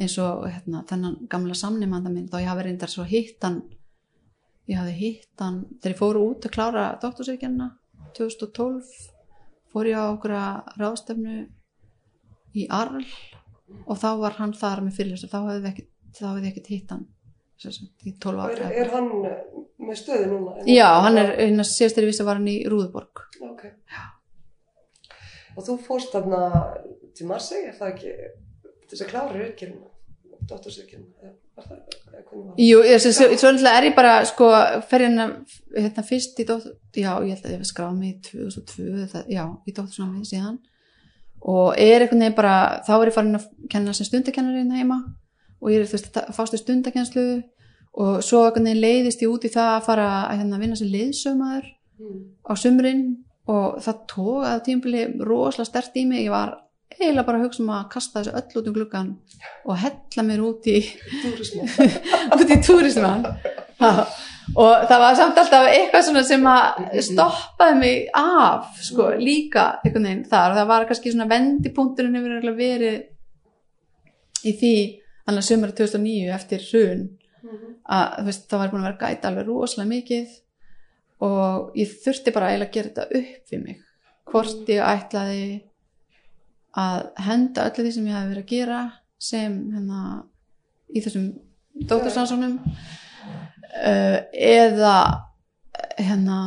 [0.00, 3.62] eins og hérna, þennan gamla samnefnanda minn þó ég hafi reyndar svo hitt hann
[4.70, 7.68] ég hafi hitt hann þegar ég fóru út að klára doktorsveikjana
[8.16, 8.92] 2012
[9.72, 10.36] fór ég á okkur
[10.80, 11.38] ráðstefnu
[12.56, 13.04] í Arl
[13.86, 17.06] og þá var hann þar með fyrirlestur þá hefði við ekkert, þá ekkert hitt hann
[17.62, 19.10] sem sagt, í 12 Er, ára er hann
[19.86, 20.56] með stöðu núna?
[20.68, 23.24] Já, hann er, hérna síðast þegar ég vissi var hann í Rúðborg.
[23.46, 23.64] Ok.
[25.52, 26.42] Og þú fórst þarna
[27.16, 28.14] til Marseille, er það ekki,
[28.92, 29.46] til þess að klára var
[31.56, 32.58] var það?
[32.60, 34.48] Jú, ég, svo, svo náttúrulega er ég bara, sko,
[34.88, 35.26] fer hérna,
[35.76, 39.26] hérna fyrst í dóttur, já, ég held að ég hef skráð mig í 2002, það,
[39.32, 40.60] já, í dóttursnámið síðan
[41.42, 42.54] og er einhvern veginn bara,
[42.86, 44.98] þá er ég farin að kenna sem stundakennari hérna heima
[45.62, 47.26] og ég er, þú veist, að fást í stundakennslu
[48.02, 50.92] og svo einhvern veginn leiðist ég út í það að fara að hérna vinna sem
[50.92, 51.70] leiðsömaður
[52.02, 52.22] Mm.
[52.48, 53.02] á sumrin
[53.46, 56.54] og það tók að tímpili rosalega stert í mig, ég var
[56.98, 59.14] eiginlega bara að hugsa um að kasta þessu öll út um gluggan
[59.64, 60.78] og hella mér út í
[62.36, 63.26] út í túrisman
[64.58, 70.08] og það var samt alltaf eitthvað svona sem að stoppaði mig af sko, líka einhvern
[70.08, 70.52] veginn þar.
[70.52, 74.76] Og það var kannski svona vendipunkturinn hefur verið í því
[75.30, 77.04] annars sömur 2009 eftir hrun
[77.92, 80.38] að þú veist, það var búin að vera gæta alveg rosalega mikið
[81.22, 83.82] og ég þurfti bara eiginlega að gera þetta upp við mig.
[84.32, 85.44] Hvort ég ætlaði
[86.78, 88.80] að henda öllu því sem ég hafi verið að gera
[89.22, 90.00] sem hérna
[90.92, 91.28] í þessum
[91.88, 94.96] dóttarsansóknum uh, eða
[95.98, 96.38] hérna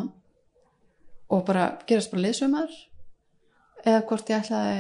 [1.30, 2.74] og bara gerast bara liðsumar
[3.86, 4.78] eða hvort ég ætlaði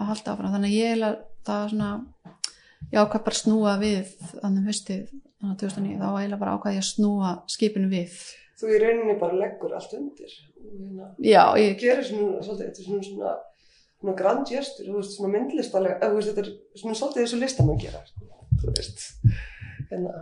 [0.00, 1.90] að halda áfram þannig að ég eiginlega það svona
[2.90, 6.84] ég ákvað bara snúa við þannig haustið þannig að 2009 þá eiginlega bara ákvað ég
[6.84, 8.20] að snúa skipinu við
[8.60, 10.32] Þú í rauninni bara leggur allt undir.
[10.60, 13.30] Hérna, já, ég, gerir svona, svolítið, þetta er svona
[14.00, 18.02] svona, grandjöstur, þú veist, svona myndlistalega, þú veist, þetta er svona svolítið þessu listamann gera,
[18.08, 18.26] sko,
[18.62, 19.06] þú veist,
[19.90, 20.14] hérna,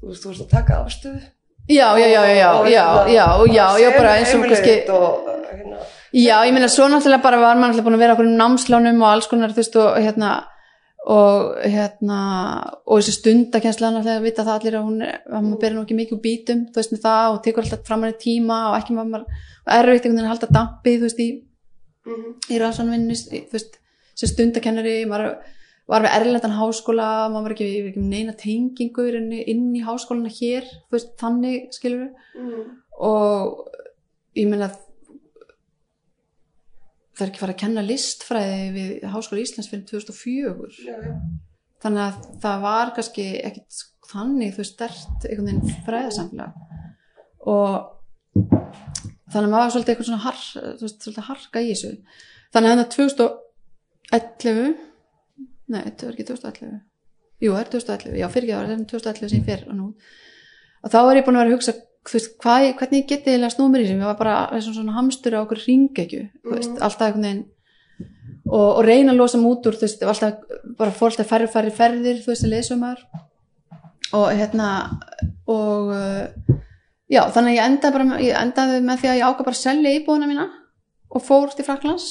[0.00, 1.22] þú veist, þú veist að taka afstöðu.
[1.68, 5.28] já, já, já, já, Og já, hérna, já, já, já, bara eins og kannski Og,
[5.52, 5.76] hérna,
[6.12, 8.98] Já, ég meina svo náttúrulega bara var maður náttúrulega búin að vera okkur um námslánum
[9.04, 10.32] og alls konar þú veist og hérna
[11.02, 12.18] og hérna
[12.86, 15.96] og þessi stundakensla náttúrulega vita það allir að hún er, að maður bera nú ekki
[15.98, 18.76] mikið úr bítum þú veist með það og tekur alltaf fram hann í tíma og
[18.80, 19.24] ekki maður
[19.78, 21.28] erfitt einhvern veginn að halda dampi þú veist í,
[22.08, 23.80] mhm, í rannsónvinnu þú veist
[24.12, 25.36] sem stundakennari maður
[25.90, 30.68] var við erlendan háskóla maður var ekki, með neina tengingu í inn í háskólana hér
[30.92, 32.64] veist þannig skilur mhm,
[33.02, 33.68] og
[34.38, 34.70] ég meina
[37.12, 41.16] það er ekki farið að kenna listfræði við Háskóla Íslands fyrir 2004 já, já,
[41.84, 43.82] þannig að það var kannski ekkit
[44.12, 46.52] þannig þú stert einhvern veginn fræðasamfélag.
[47.52, 47.72] Og
[49.32, 50.40] þannig að maður var svolítið eitthvað svona har,
[50.78, 51.92] þú veist, svolítið harka í þessu.
[52.52, 54.74] Þannig að að 2011
[55.72, 56.80] nei, þetta var ekki 2011
[57.42, 59.86] jú, það er 2011, já fyrir ekki það var 2011 sem ég fer og nú.
[60.82, 61.74] Og þá var ég búin að vera að hugsa
[62.18, 64.36] veist, hvað, ég- hvernig ég geti eiginlega snúið mér í sem ég var bara
[64.68, 66.78] og svona hamstur á okkur ringekju, Mhm.
[66.82, 67.44] alltaf einhvern veginn.
[68.52, 69.38] Og, og reyna að losa
[69.78, 70.34] þú veist, alltaf
[70.78, 72.98] bara fór alltaf færri færri ferðir, þú veist, að lesumar
[74.12, 74.68] og hérna
[75.46, 76.26] og uh,
[77.12, 79.64] já, þannig að ég endaði bara ég endaði með því að ég ákvað bara að
[79.64, 80.46] selja íbúðuna mína
[81.12, 82.08] og fór til Fraklands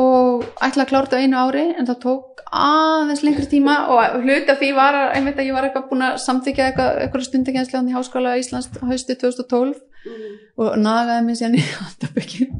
[0.00, 4.52] og ætlaði að klára þetta einu ári en það tók aðeins lengri tíma og hluti
[4.52, 7.82] af því var að, að ég var eitthvað búin að samþykja eitthvað, eitthvað stundakensli á
[7.96, 12.54] Háskóla Íslands haustið 2012 mhm, og nagaði í handabökin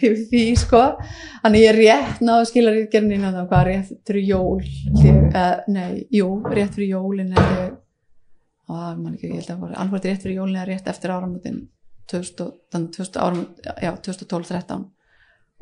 [0.00, 0.82] yfir því sko.
[1.44, 4.62] Þannig ég rétt náðu að skila rítgerðin inn á það hvað rétt fyrir jól
[5.00, 7.68] þegar, nei, jú, rétt fyrir jólin eða
[8.66, 10.88] ég að, man ekki, ég held að það var alveg rétt fyrir jólin eða rétt
[10.90, 11.58] eftir áramótin
[12.10, 14.84] 2000, þannig 2000 áramót, já, 2012-13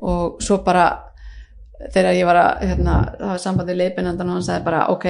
[0.05, 0.87] og svo bara
[1.93, 5.07] þegar ég var að hérna, það var sambandið leipinandan og hann sagði bara ok,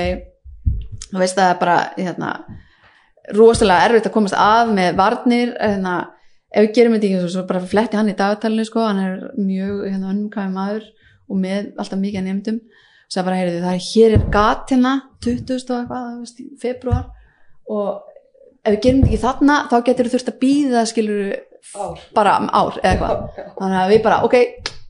[1.10, 2.32] þú veist það er bara hérna,
[3.36, 5.94] rosalega erfitt að komast að með varnir hérna,
[6.50, 9.84] ef við gerum þetta ekki svo, bara fletti hann í dagatalinu sko, hann er mjög
[9.88, 10.88] hérna, önnumkæmi maður
[11.30, 14.94] og með alltaf mikið nefndum og sagði bara, heyrðu, það er hér er gat hérna
[15.24, 15.54] 20.
[15.54, 17.04] og eitthvað, þú veist, í februar
[17.70, 18.02] og
[18.64, 21.34] ef við gerum þetta ekki þarna þá getur þú þurft að býða skilur
[21.74, 22.00] ár.
[22.16, 23.44] bara um ár eða eitthvað.
[23.58, 24.36] Þannig að við bara, ok.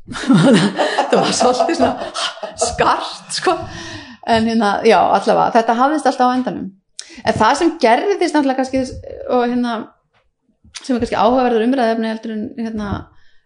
[1.11, 3.57] Það var svolítið svona skart sko.
[4.29, 6.71] En hérna, já, allavega, þetta hafðist alltaf á endanum.
[7.25, 8.81] En það sem gerðist náttúrulega kannski
[9.31, 9.75] og hérna
[10.81, 12.89] sem er kannski áhugaverður umræðefni heldur en hérna,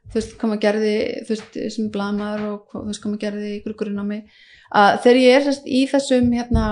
[0.09, 0.95] þú veist, koma gerði
[1.27, 4.23] þú veist, sem blamar og þú veist, koma gerði í grugurinn á mig.
[4.69, 6.65] Að þegar ég er sérst í þessum hérna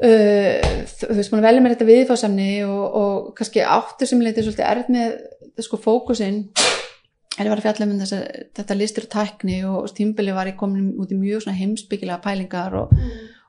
[0.00, 4.92] þú veist, að velja mér þetta viðfásamni og, og kannski áttur sem leiti svolítið erð
[4.94, 5.16] með
[5.60, 6.44] sko fókusinn.
[7.36, 8.20] Er ég var að fjalla um þessa,
[8.58, 12.76] þetta listur og tækni og tímbili var ég komin út í mjög svona heimsbyggilega pælingar
[12.80, 12.94] og,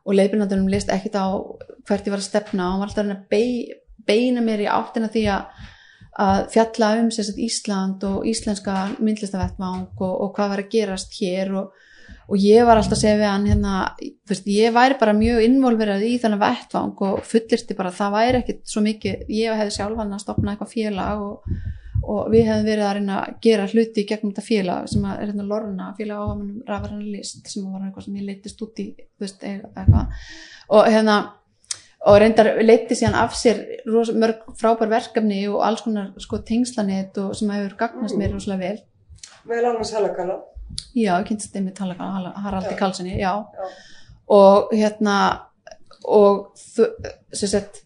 [0.06, 1.28] og leifbyrnandunum list ekkit á
[1.88, 3.48] hvert ég var að stefna og var alltaf að að bei,
[4.08, 5.64] beina mér í áttina því að,
[6.24, 11.56] að fjalla um sagt, Ísland og íslenska myndlistavettvang og, og hvað var að gerast hér
[11.64, 11.88] og,
[12.32, 13.76] og ég var alltaf að segja við hann hérna,
[14.32, 18.42] veist, ég væri bara mjög involverað í þannig vettvang og fullirti bara að það væri
[18.42, 21.56] ekkit svo mikið, ég hefði sjálf hann að stopna eitthvað félag og
[22.02, 25.46] og við hefum verið að reyna að gera hluti gegnum þetta félag sem er hérna
[25.46, 28.88] Lorna félag á ámennum rafverðan list sem var eitthvað sem ég leittist út í
[29.22, 30.10] veist, eitthvað
[30.74, 31.18] og hérna
[32.10, 33.62] og reyndar leitti síðan af sér
[34.18, 38.88] mörg frábær verkefni og alls konar sko tengslanett og sem hefur gagnast mér rosalega vel
[39.50, 40.36] Meðal annars helagala.
[40.96, 42.10] Já, ég kynst þeim með talaka
[42.46, 42.76] Haraldi.
[42.80, 43.34] Karlssoni, já.
[43.42, 43.72] Já.
[44.32, 45.16] og hérna
[46.08, 47.84] og sem sagt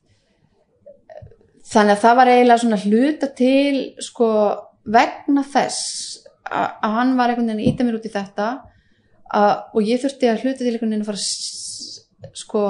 [1.65, 4.29] þannig að það var eiginlega svona hluta til sko
[4.85, 8.49] vegna þess að, hann var einhvern veginn að íta mér út í þetta
[9.73, 12.65] og ég þurfti að hluta til einhvern veginn að fara sko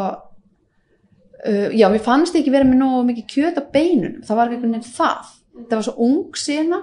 [1.45, 4.57] uh, já, mér fannst ekki vera með nógu mikið kjöt á beinunum, það var ekki
[4.57, 5.33] einhvern veginn það.
[5.55, 6.81] Það var svo ung sena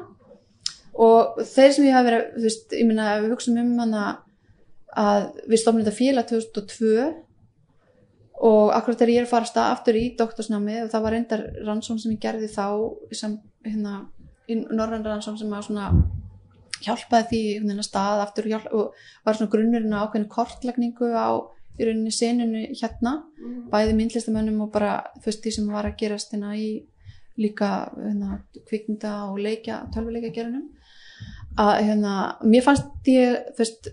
[0.95, 4.07] og þeir sem ég hafi verið þú veist, ég meina, við hugsaum um hana
[4.93, 7.07] að við stofnum þetta félag 2002
[8.43, 11.15] og akkurat þegar ég er að fara að stað aftur í doktorsnámi og það var
[11.17, 12.67] reyndar rannsón sem ég gerði þá
[13.15, 13.95] sem, hérna,
[14.51, 15.89] í norræn rannsón sem að svona
[16.83, 17.29] hjálpaði
[17.63, 21.31] því að stað aftur og, hjálp, og var svona grunnurinn á ákveðinu kortlagningu á
[21.79, 23.71] í rauninni seninu hérna Mhm.
[23.71, 26.85] bæði myndlistamönnum og bara þú veist því sem var að gerast hérna í
[27.39, 30.69] líka hérna, kvikmynda og leikja, tölvuleikja gerunum
[31.61, 32.15] að hérna,
[32.47, 33.91] mér fannst ég veist,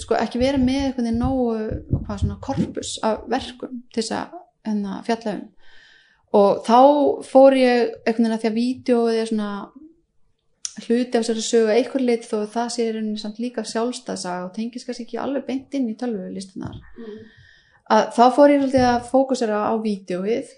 [0.00, 4.38] sko ekki vera með einhvern veginn nógu hvað svona korpus af verkum til þess að
[4.66, 5.44] hérna, fjalla um.
[6.32, 6.78] Og þá
[7.28, 9.52] fór ég einhvern veginn að því að vídjóið er svona
[10.80, 14.46] hluti af þessari sögu eitthvað lit þó að það sé í rauninni samt líka sjálfstæðsaga
[14.46, 16.78] og tengist kannski ekki alveg beint inn í tölvulistunar
[17.92, 20.54] að þá fór ég svolítið að fókusera á vídeoið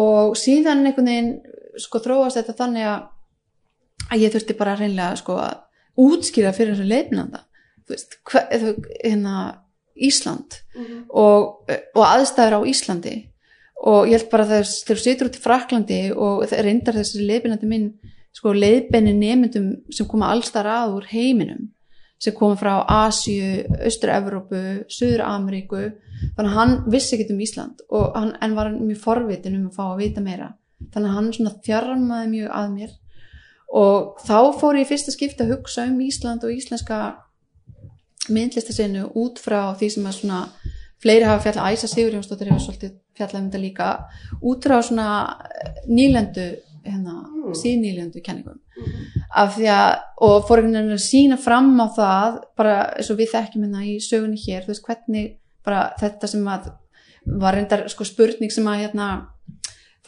[0.00, 1.32] og síðan einhvern veginn
[1.80, 3.08] sko þróast þetta þannig að
[4.08, 5.58] að ég þurfti bara reynlega sko að
[6.00, 7.44] útskýra fyrir þessu leifnanda
[7.90, 9.34] hérna
[10.00, 10.62] Ísland.
[10.74, 11.04] Mhm.
[11.08, 13.16] og, og aðstæður á Íslandi.
[13.80, 17.86] Og ég held bara þegar þú situr út í Fraklandi og reyndar þessi leiðbeinandi minn
[18.36, 21.70] sko leiðbeini nemyndum sem koma allstar að úr heiminum
[22.20, 25.86] sem koma frá Asíu, Östur-Evrópu Suður-Ameríku.
[26.36, 29.84] Þannig að hann vissi ekkert um Ísland hann, en var mjög forvitin um að fá
[29.88, 30.50] að vita meira.
[30.92, 32.92] Þannig að hann svona þjarmaði mjög að mér
[33.72, 37.00] og þá fór ég fyrsta skipti að hugsa um Ísland og íslenska
[38.30, 40.40] myndlistasinu út frá því sem að svona
[41.00, 43.86] fleiri hafa fjallað, Æsa Sigurjónsdóttir hefur svolítið fjallað um þetta líka
[44.42, 45.06] út frá svona
[45.48, 46.48] eh, nýlendu
[46.84, 47.54] hérna, Mm.
[47.56, 49.22] síðnýlendu kenningum Mhm.
[49.36, 53.16] af því að, og fór einhvern veginn að sína fram á það, bara eins og
[53.18, 56.72] við þekkjum hérna í sögunni hér, þú veist hvernig bara þetta sem að
[57.26, 59.26] var reyndar sko spurning sem að hérna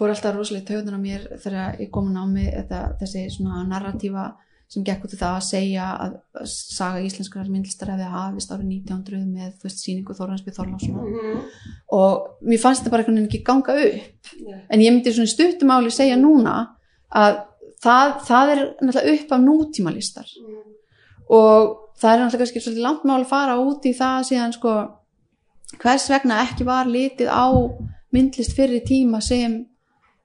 [0.03, 4.33] fór alltaf rosalega töðun á mér þegar ég kom á mig þetta, þessi svona narratífa
[4.73, 6.13] sem gekk út í það að segja að
[6.49, 11.43] saga íslenskar myndlistar hefði hafist árið 1900 með þú veist síningu Þorhansby Þorláfssonar Mhm.
[11.93, 14.61] og mér fannst þetta bara einhvern veginn ekki ganga upp Nei.
[14.71, 16.55] en ég myndi svona stuttumáli segja núna
[17.15, 17.43] að
[17.85, 20.63] það, það er náttúrulega upp af nútímalistar Mhm.
[21.29, 24.73] og það er náttúrulega kannski svolítið langt mál að fara út í það síðan sko
[25.83, 27.47] hvers vegna ekki var litið á
[28.13, 29.67] myndlist fyrir tíma sem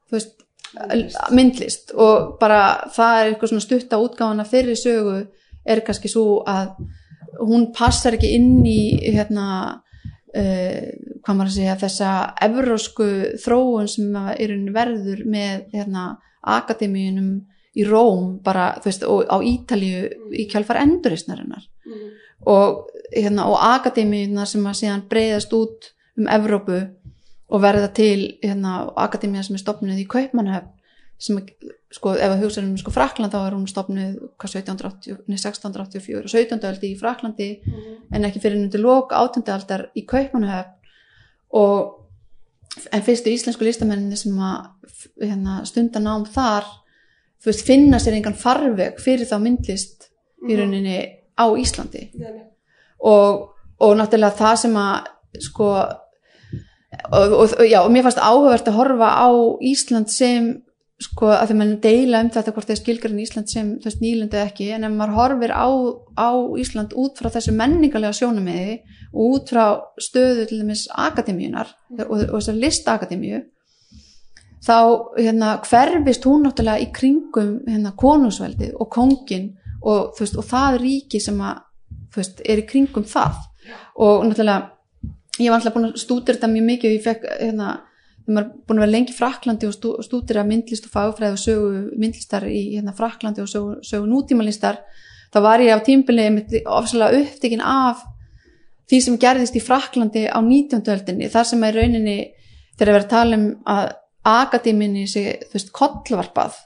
[0.10, 0.34] þú veist,
[0.78, 1.18] Myndlist.
[1.32, 5.14] myndlist og bara það er eitthvað svona stutta útgáfana fyrir sögu
[5.66, 6.74] er kannski svo að
[7.40, 8.80] hún passar ekki inn í
[9.14, 9.46] hérna
[10.36, 10.88] uh,
[11.24, 12.12] hvað maður að segja þessa
[12.48, 13.08] evrósku
[13.44, 16.06] þróun sem er verður með hérna
[16.48, 17.32] akademíunum
[17.78, 22.08] í Róm bara þú veist og á Ítalíu í kjálfar enduristnarinnar Mhm.
[22.46, 26.82] og, hérna, og akademíunar sem að síðan breyðast út um Evrópu
[27.50, 30.74] og verða til hérna, akademíu sem er stopnuð í Kaupmannhöfn
[31.20, 31.40] sem
[31.92, 36.24] sko, ef að hugsa um sko, Frakland þá er hún stopnuð hvað, 1780, nei, 1684
[36.24, 36.68] og 17.
[36.68, 37.96] aldi í Fraklandi Mhm.
[38.14, 39.50] en ekki fyrir undir lok 18.
[39.54, 40.74] aldar í Kaupmannhöfn
[41.52, 41.94] og
[42.92, 44.68] en fyrstu íslensku listamenninni sem að
[45.22, 46.64] hérna, stunda nám þar
[47.46, 50.10] veist, finna sér engan farveg fyrir þá myndlist
[50.44, 50.58] í Mhm.
[50.60, 50.98] rauninni
[51.40, 52.44] á Íslandi Nei, nei.
[53.00, 55.06] og, og náttúrulega það sem að
[55.40, 55.72] sko
[57.12, 59.30] og, og, já, og mér fannst áhugavert að horfa á
[59.64, 60.56] Ísland sem
[60.98, 64.40] sko að þegar mann deila um þetta hvort þeir skilgarinn Ísland sem þú veist nýlendu
[64.42, 65.68] ekki en ef maður horfir á,
[66.18, 68.80] á Ísland út frá þessu menningalega sjónamiði
[69.14, 69.66] og út frá
[70.02, 71.70] stöðu til dæmis akademíunar
[72.02, 73.44] og, og þessar listakademíu
[74.68, 74.78] þá
[75.18, 80.80] hérna, hverfist hún náttúrulega í kringum hérna, konungsveldið og kongin og, þú veist, og það
[80.84, 81.62] ríki sem að,
[82.12, 83.38] þú veist, er í kringum það.
[84.04, 84.77] Og náttúrulega
[85.38, 87.70] ég var alltaf búin að stúdira þetta mjög mikið og ég fekk hérna,
[88.26, 91.38] þegar maður er búin að vera lengi í Fraklandi og stú, stúdira myndlist og fagfræði
[91.38, 94.82] og sögu myndlistar í hérna, Fraklandi og sögu, sögu nútímalistar
[95.34, 98.04] þá var ég á tímbilið ofsalega upptekinn af
[98.88, 100.84] því sem gerðist í Fraklandi á 19.
[100.94, 102.18] öldinni þar sem er rauninni
[102.78, 103.88] þegar að vera að tala um að
[104.28, 106.58] akadéminni sé, þú veist, kollvarpað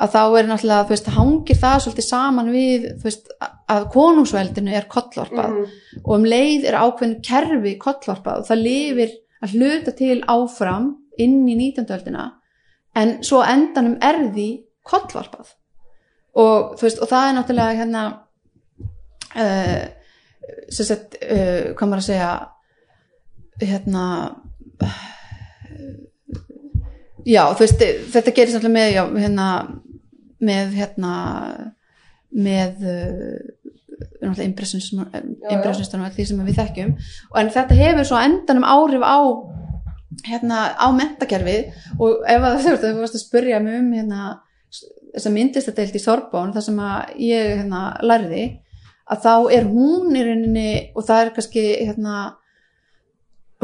[0.00, 3.30] að þá er náttúrulega, þú veist, hangir það svolítið saman við, þú veist,
[3.72, 5.70] að konungsveldinu er kollvarpað Mhm.
[6.04, 9.10] og um leið er ákveðin kerfi kollvarpað og það lifir
[9.42, 11.86] að hluta til áfram inn í 19.
[11.96, 12.32] öldina
[12.94, 14.48] en svo endanum er því
[14.84, 15.54] kollvarpað
[16.36, 18.02] og þú veist, og það er náttúrulega hérna
[19.36, 19.86] uh,
[20.70, 22.48] sem sagt, uh, hvað maður að segja
[23.62, 24.04] hérna
[27.26, 27.82] já, þú veist,
[28.14, 29.46] þetta gerist náttúrulega með, já, hérna
[30.42, 31.12] með, hérna
[32.36, 33.36] með uh,
[34.20, 36.96] náttúrulega impressionistunum því sem við þekkjum.
[37.40, 39.18] En þetta hefur svo endanum áhrif á
[40.26, 44.20] hérna á mentakerfið og ef að þú veist, þú varst að spurja mig um hérna
[45.16, 48.44] þess að myndlistadeild í Sorbonne þar sem að ég hérna lærði
[49.06, 52.16] að þá er hún í rauninni og það er kannski hérna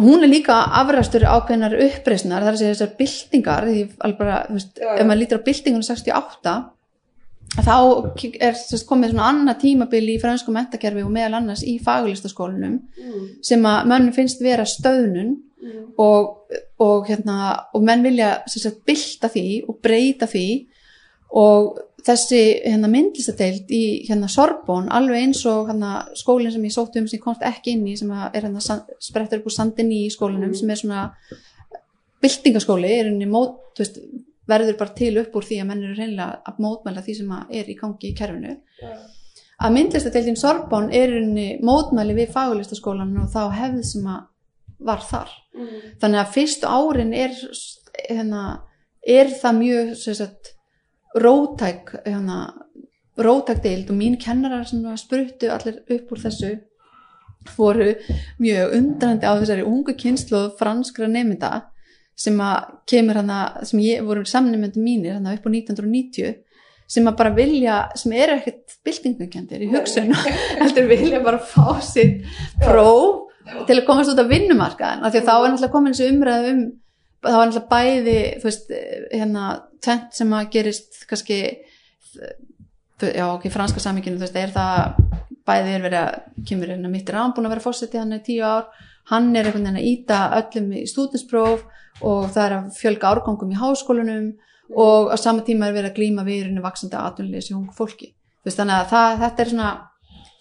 [0.01, 3.67] hún er líka afræstur ákveðnar uppreisnar, það er að segja þessar byltingar,
[4.19, 4.95] bara, veist, Já, já.
[5.01, 6.55] ef maður lítur á byltingunum 68
[7.63, 7.75] þá
[8.41, 13.27] er sérst, komið svona annað tímabil í fransku mentakerfi og meðal annars í faglistaskólanum Mm.
[13.43, 15.93] sem að mönnum finnst vera stöðnun Mm.
[15.99, 16.39] og,
[16.81, 20.67] og, hérna, og menn vilja sagt, bylta því og breyta því
[21.35, 26.99] og þessi hérna, myndlistadeild í hérna, Sorbonne alveg eins og hérna, skólinn sem ég sótti
[26.99, 28.61] um sem ég komst ekki inn í sem er hérna,
[28.99, 30.55] sprettur upp úr sandin í skólinum Mm.
[30.59, 31.05] sem er svona
[32.23, 33.99] byltingaskóli er henni mót, veist,
[34.49, 37.71] verður bara til upp úr því að menn eru reynilega að mótmæla því sem er
[37.71, 38.91] í gangi í kerfinu Já.
[39.63, 44.29] að myndlistadeildin Sorbonne er rauninni mótmæli við fagulistaskólan og þá hefð sem að
[44.83, 45.69] var þar Mm.
[46.01, 47.33] þannig að fyrstu árin er
[48.09, 48.43] hérna,
[49.07, 50.55] er það mjög sem sagt,
[51.19, 52.39] rótæk hérna,
[53.19, 56.53] rótæk deild og mín kennarar sem að spruttu allir upp úr þessu
[57.57, 57.91] voru
[58.41, 61.53] mjög undrandi á þessari ungu kynslu franskra nefnda
[62.19, 66.37] sem að kemur hana, sem ég, voru samnefndu mínir hana upp á 1990
[66.93, 70.13] sem að bara vilja, sem eru ekkert byltingakendir í hugsun
[70.61, 72.23] heldur vilja bara fá sitt
[72.61, 73.29] próf
[73.67, 76.49] til að komast út af vinnumarkaðin af því að þá er náttúrulega komin þessi umræð
[76.53, 76.63] um
[77.23, 78.73] þá er náttúrulega bæði þú veist,
[79.13, 79.49] hérna,
[79.83, 81.41] tvent sem að gerist kannski
[83.03, 84.99] já, ok, franska samíkinu, þú veist, er það
[85.47, 86.17] bæði er verið að,
[86.49, 88.69] kemur hérna mittir án búin að vera fórsetið hann í tíu ár
[89.11, 91.65] hann er einhvern veginn að íta öllum í stúdinspróf
[92.07, 94.29] og það er að fjölga árgangum í háskólunum
[94.79, 98.13] og á sama tíma er verið að hérna vaksandi atvinnleysi í ungu fólki.
[98.43, 99.73] Þú veist, þannig að það, þetta er svona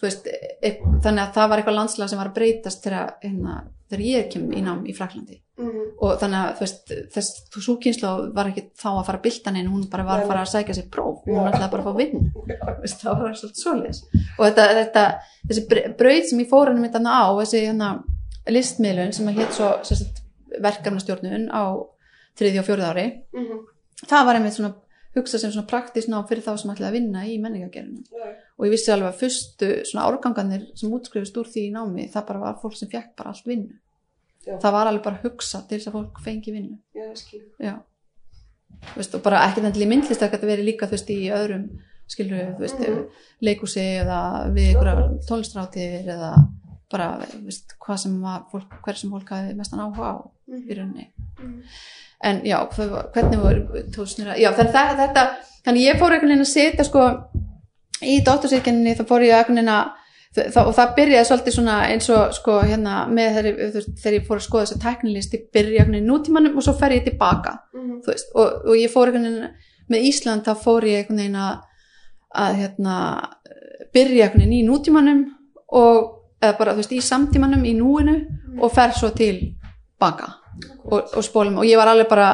[0.02, 0.72] veist, e,
[1.04, 3.56] þannig að það var eitthvað landslag sem var að breytast þegar, hérna,
[3.90, 5.82] þegar ég kem í nám í Fraklandi Mm.
[6.00, 9.26] og þannig að þú veist, þess, þú svo kynslu var ekki þá að fara að
[9.26, 11.90] bylta neina, hún bara var að fara að sækja sér próf, hún ætlaði bara að
[11.90, 12.32] fá vinn
[13.02, 14.00] það var svolítið svoleiðis.
[14.38, 15.04] Og þetta, þetta,
[15.52, 15.66] þessi
[16.00, 17.90] braut sem ég fór hann mitt á, þessi hérna,
[18.50, 19.70] listmiðlun sem að hétt svo
[20.66, 21.64] verkefnastjórnun á
[22.40, 23.62] þriði og fjórið ári Mm.
[24.08, 24.74] það var einmitt svona
[25.16, 28.32] hugsað sem svona praktískt nám fyrir þá sem ætlaði að vinna í menningagerinu Já.
[28.58, 32.28] og ég vissi alveg að fyrstu svona árganganir sem útskrifist úr því í námi það
[32.30, 33.76] bara var fólk sem fekk bara allt vinnu
[34.48, 34.56] Já.
[34.58, 36.78] það var alveg bara hugsað til þess að fólk fengi vinnu
[37.62, 37.76] Já,
[38.82, 41.66] Þú veist, og bara ekki í myndlist að þetta veri líka þú veist í öðrum
[42.10, 43.04] skilur þú veist Mhm.
[43.42, 44.20] leikúsi eða
[44.56, 46.32] við ykkur tónlistrátir eða
[46.92, 50.16] bara þú veist, hvað sem var fólk, hver sem fólk hafi mestan áhuga á
[50.50, 51.08] í rauninni
[51.42, 51.62] Mm.
[52.24, 55.24] en já, hvernig voru tósnir já, þannig að þetta
[55.66, 57.06] þannig ég fór einhvern veginn að setja sko
[58.02, 59.92] í dóttursýrkenninni þá fór ég einhvern veginn að
[60.36, 64.40] það, og það byrjaði svolítið svona eins og sko hérna með þegar, þegar ég fór
[64.40, 68.02] að skoða þessa tæknilist ég byrja nútímanum og svo fer ég tilbaka Mm.
[68.04, 69.54] þú veist, og, og ég fór einhvern veginn
[69.92, 71.62] með Ísland þá fór ég einhvern veginn að,
[72.36, 72.96] að hérna,
[73.96, 75.22] byrja einhvern veginn í nútímanum
[75.72, 76.12] og
[76.42, 78.16] eða bara þú veist í samtímanum í núinu
[78.62, 79.56] og fer svo til
[80.00, 80.34] baka
[80.84, 81.60] og, og spólum.
[81.62, 82.32] Og ég var alveg bara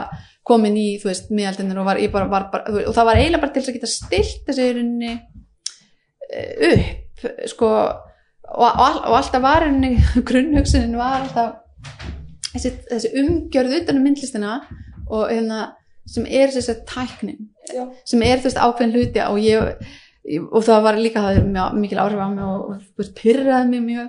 [0.48, 3.44] komin í þú veist miðaldinir og, var, bara, var bara, veist, og það var eiginlega
[3.44, 5.12] bara til þess að geta stilt þessi rauninni
[6.32, 7.07] eh, upp
[7.52, 8.04] sko og,
[8.48, 9.96] og, all- og alltaf var henni
[10.30, 11.56] grunnhugsunin var alltaf
[12.54, 14.60] þessi, þessi umgjörð utan um myndlistina
[15.08, 15.62] og hérna
[16.08, 17.84] sem er þessi tæknin Já.
[18.08, 19.90] sem er þú veist ákveðin hluti og ég,
[20.48, 23.84] og það var líka það er mjög, mikil áhrif á mig og, og pyrraði mig
[23.90, 24.08] mjög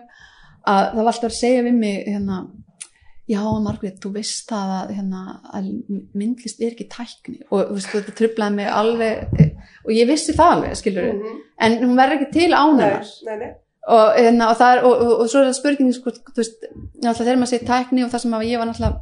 [0.69, 2.39] að það var alltaf að segja við mig hérna,
[3.29, 5.22] já Margrét, þú veist það að, hérna,
[5.53, 5.70] að
[6.16, 9.43] myndlist er ekki tækni og veist, þetta trublaði mig alveg
[9.85, 11.39] og ég vissi það alveg, skilur Mhm.
[11.61, 13.53] en hún verður ekki til án Nei, hennar nei, nei.
[13.89, 16.66] og, hérna, og, og, og, svo er það spurningin sko, þú veist,
[17.03, 19.01] náttúrulega þegar maður segir tækni og það sem ég var náttúrulega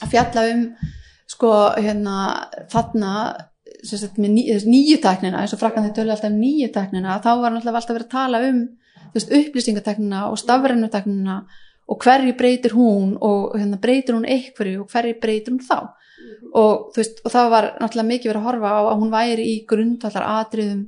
[0.00, 0.66] að fjalla um
[1.30, 2.16] sko, hérna,
[2.70, 3.14] þarna
[3.84, 7.30] sagt, með ný, nýju tæknina eins og frakkan þau tölu alltaf um nýju tæknina þá
[7.40, 8.60] var náttúrulega alltaf verið að tala um
[9.14, 11.36] veist, upplýsingatæknina og stafrænutæknina
[11.90, 15.78] og hverju breytir hún og hérna, breytir hún einhverju og hverju breytir hún þá?
[16.54, 19.44] Og, þú veist, og það var náttúrulega mikið verið að horfa á að hún væri
[19.50, 20.82] í grundvallar atriðum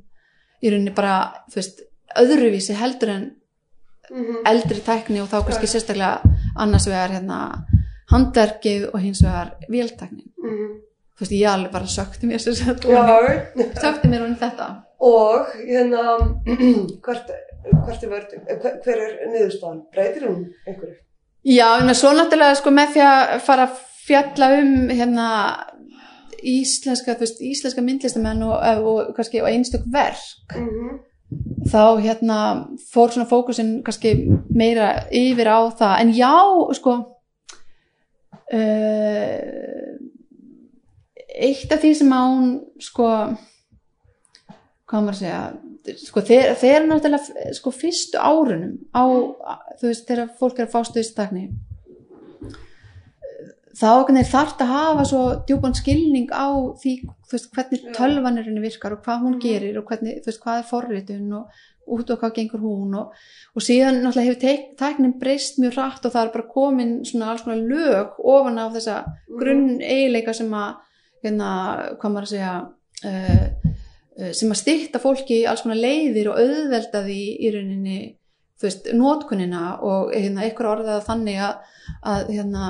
[0.62, 1.16] í rauninni bara,
[1.54, 1.82] veist,
[2.18, 3.30] öðruvísi heldur en
[4.12, 4.42] Mhm.
[4.44, 6.20] eldri tækni og þá kannski sérstaklega
[6.56, 7.38] annars vegar hérna
[8.12, 10.28] handverkið og hins vegar véltæknin.
[10.42, 10.72] Mhm.
[11.16, 13.04] þú veist, ég alveg bara sökti mér sér sett Já,
[13.80, 14.66] sökti mér hún þetta.
[15.00, 16.02] Og hérna,
[17.04, 17.30] hvert
[17.66, 19.84] er hver, er niðurstaðan?
[19.94, 20.96] Breytir hún einhverju?
[21.44, 25.28] já, en svo náttúrulega sko með því að fara að fjalla um hérna
[26.42, 31.00] íslenska, veist, íslenska myndlistamenn og, og kannski og einstök verk Mm
[31.68, 32.38] þá hérna
[32.92, 34.14] fór svona fókusin kannski
[34.52, 36.34] meira yfir á það en já,
[36.76, 36.96] sko
[38.52, 39.38] uh,
[41.32, 42.48] eitt af því sem hún
[42.82, 43.08] sko
[44.86, 45.42] hvað maður að segja
[45.98, 49.02] sko þeir, þeir náttúrulega sko fyrstu árunum á,
[49.80, 51.48] þú veist, þegar fólk er að fást við stakni
[53.72, 56.92] þá er þarft að hafa svo djúpan skilning á því
[57.32, 59.40] veist, hvernig tölvanirinn virkar og hvað hún Mhm.
[59.42, 61.46] gerir og hvernig, þú veist, hvað er forritun og
[61.88, 63.12] út og hvað gengur hún og,
[63.56, 67.30] og síðan náttúrulega hefur tek- tæknin breyst mjög rætt og það er bara komin svona
[67.32, 69.04] alls konar lög ofan á þessa
[69.38, 70.76] grunn eiginleika sem að
[71.24, 72.54] hérna, hvað maður að segja
[73.04, 73.61] uh, uh,
[74.36, 78.00] sem að styrta fólki í alls konar leiðir og auðvelda því í rauninni
[78.60, 81.54] þú veist, notkunina og hérna, eitthvað orðað þannig að,
[82.12, 82.66] að hérna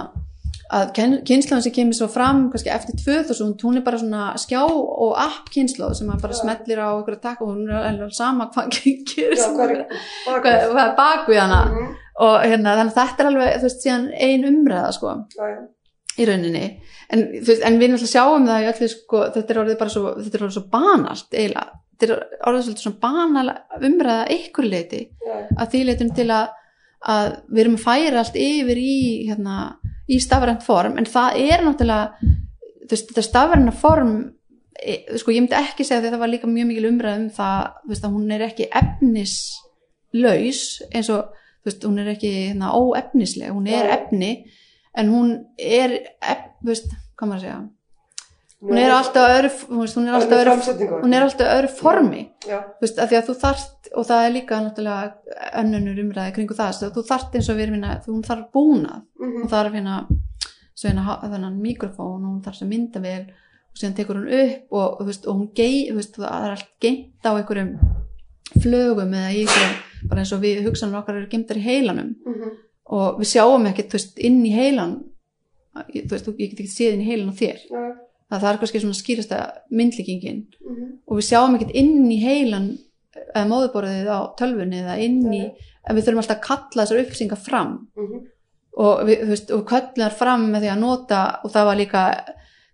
[0.72, 5.12] að kynnslóðin sem kemur svo fram kannski eftir 2000, hún er bara svona skjá og
[5.20, 8.70] app kynnslóð sem að bara smellir á einhverja takk og hún er alveg sama hvað
[8.70, 8.95] er
[9.34, 9.82] er
[10.38, 10.64] bakið?
[10.72, 11.93] hvað er bakvið hana Mhm.
[12.24, 15.61] og hérna, þannig að þetta er alveg þú veist, síðan ein umræða sko Já, já.
[16.21, 16.65] Í rauninni.
[17.13, 20.43] En, veist, en við náttúrulega sjáum það öllu sko, þetta er orðið bara svo, er
[20.43, 22.13] orðið svo banalt eiginlega, þetta er
[22.49, 23.55] orðið svolítið svona banal
[23.89, 26.47] umræða ykkur leiti Já, að því leitum til að,
[27.15, 28.97] að við erum að færa allt yfir í
[29.29, 29.57] hérna,
[30.09, 30.97] í stafrænt form.
[31.01, 32.07] En það er náttúrulega
[32.91, 34.17] veist, þetta stafræna form
[34.77, 37.29] e, sko ég myndi ekki segja því að það var líka mjög mikil umræð um
[37.37, 37.61] það,
[37.91, 41.39] veist, að hún er ekki efnislaus eins og,
[41.85, 43.95] hún er ekki hérna, óefnisleg, hún er Já.
[44.01, 44.33] efni
[44.99, 45.99] en hún er
[46.64, 47.61] veist, hvað maður að segja?
[48.62, 52.20] Hún er alltaf öðru, hún er alltaf öðru hún er alltaf öðru formi.
[52.47, 56.57] Þú veist, af því að þú þarft og það er líka náttúrulega önnunur umræði kringu
[56.57, 59.34] það, að þú þarft eins og við erum hérna, hún þarf búnað, mhm.
[59.40, 59.97] hún þarf hérna
[60.82, 65.07] hérna þennan mikrofón og hún þarf sem myndavél og síðan tekur hún upp og, þú
[65.11, 67.72] veist, og hún gei, veist, það er allt geimt á einhverjum
[68.62, 69.78] flögum eða í einhverjum,
[70.11, 72.14] bara eins og við hugsanum okkar eru geimtar í heilanum.
[72.26, 72.61] Mhm.
[72.93, 74.97] Og við sjáum þú veist, inn í heilan
[75.74, 78.99] veist, ég get ekki séð inn í heilan á þér, Já, það, er kannski svona
[78.99, 79.38] skýrasta
[79.72, 80.84] myndlíkingin mhm.
[81.07, 82.68] og við sjáum ekkert inn í heilan
[83.32, 85.43] eða móðuborðið á tölvunni eða inn í,
[85.84, 88.22] en við þurfum alltaf að kalla þessar upplýsingar fram Mhm.
[88.82, 91.76] og við, þú veist, og köllum þar fram með því að nota og það var
[91.80, 92.05] líka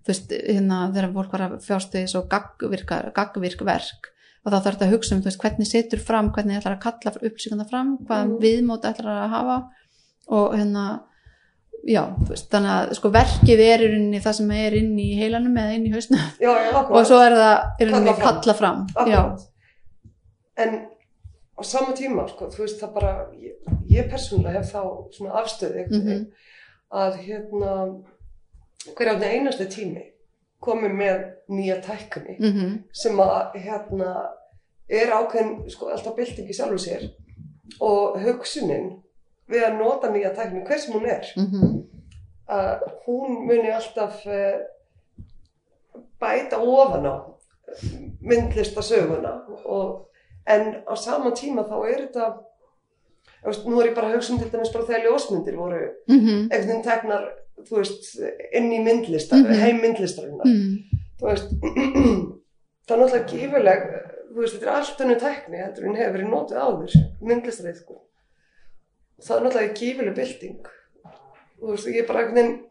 [0.06, 4.12] þú veist, hérna þegar fólk var að fjást við svo gaggvirk, gaggvirk verk
[4.44, 6.84] og þá þarf þetta að hugsa um, þú veist, hvernig setur fram hvernig ætlar að
[6.86, 8.38] kalla upplýsingarna fram hvað Mhm.
[8.44, 9.58] viðmót ætlar að hafa
[10.28, 10.86] og hérna
[11.88, 12.02] já,
[12.50, 15.86] þannig að sko verkið er í rauninni það sem er inn í heilanum eða inn
[15.88, 18.86] í hausnum Já, já, og svo er það í rauninni Kalla fram.
[18.94, 19.38] kalla fram.
[20.58, 20.74] En
[21.58, 23.54] á sama tíma, sko, þú veist, það bara, ég,
[23.90, 24.82] ég persónulega hef þá
[25.16, 26.26] svona afstöði Mhm.
[26.92, 27.72] að hérna,
[28.96, 30.02] hverja einasti tími
[30.62, 34.12] komið með nýja tækni mhm, sem að hérna
[34.88, 37.10] er ákveðin, sko, alltaf bylting í sjálfu sér
[37.80, 39.02] og hugsunin
[39.48, 41.78] við að nota nýja tækni, hver sem hún er, mhm,
[42.48, 44.58] að hún muni alltaf uh,
[46.20, 47.14] bæta ofan á
[48.24, 49.32] myndlistasöguna
[49.64, 50.08] og,
[50.48, 52.28] en á sama tíma þá er þetta
[53.44, 56.48] veist, nú er ég bara að hugsa um til dæmis bara þegar ljósmyndir voru mhm,
[56.48, 57.26] einhvern veginn teknar
[57.68, 58.08] þú veist,
[58.54, 59.60] inn í myndlistar, Mhm.
[59.60, 60.46] heim myndlistarinnar.
[60.46, 61.48] Mhm, þú veist
[62.88, 66.98] það er náttúrulega þú veist, þetta er allt önnu tekni en hefur verið notið áður
[67.20, 68.00] myndlistarið sko.
[69.22, 70.72] Það er náttúrulega gífurleg bylting.
[71.58, 72.66] Þú veist, ég er bara einhvern veginn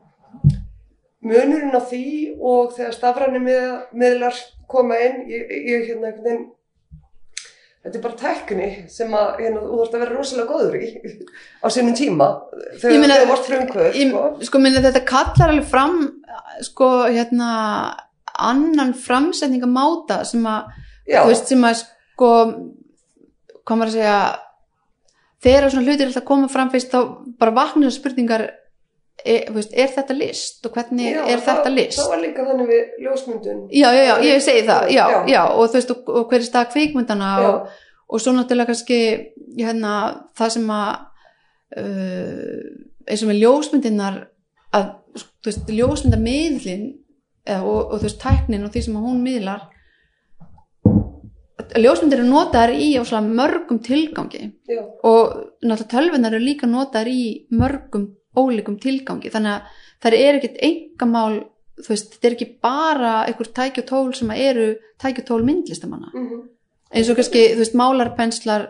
[1.27, 2.03] munurinn á því
[2.37, 3.65] og þegar stafræni með,
[3.97, 4.37] meðlar
[4.69, 6.45] koma inn ég, ég hérna einhvern veginn
[7.87, 10.87] þetta er bara tekni sem að hérna, þú þarfst að vera rosalega góður í
[11.63, 12.27] á sínum tíma.
[12.81, 14.23] Þegar þú varst frumkvöð Ég, sko.
[14.49, 15.99] sko minna þetta kallar alveg fram
[16.67, 17.51] sko hérna
[18.37, 20.73] annan framsetningamáta sem að
[21.07, 22.33] þú veist sem að sko
[23.63, 24.19] hvað maður að segja
[25.47, 26.99] þegar svona hlutir alltaf koma fram fyrst þá
[27.39, 28.43] bara vakna þessar spurningar
[29.23, 31.99] er, veist, er þetta list og hvernig já, er þetta list?
[31.99, 33.61] Það var líka þannig við ljósmyndun.
[33.71, 36.47] Já, já, já, ég segi það, já, já, og þú veist og, og hver er
[36.47, 37.47] stað kvikmyndana Já.
[37.49, 38.99] og, og svo náttúrulega kannski
[39.57, 39.93] hérna,
[40.37, 40.91] það sem að
[41.81, 42.67] uh,
[43.07, 44.21] eins og með ljósmyndinar
[44.77, 46.87] að, þú veist, ljósmyndamiðlin
[47.57, 49.67] og, og þú veist, tæknin og því sem að hún miðlar
[51.75, 52.87] ljósmyndir eru notaðar í
[53.27, 54.53] mörgum tilgangi.
[54.69, 59.31] Já, og náttúrulega tölvunar eru líka notaðar í mörgum ólíkum tilgangi.
[59.33, 59.61] Þannig að
[60.03, 61.43] það er ekkert engamál
[61.77, 65.45] þú veist, þetta er ekki bara einhver tæki og tól sem eru tæki og tól
[65.45, 66.09] myndlistamanna.
[66.13, 66.41] Mhm,
[66.93, 68.67] eins og kannski, þú veist, málarpenslar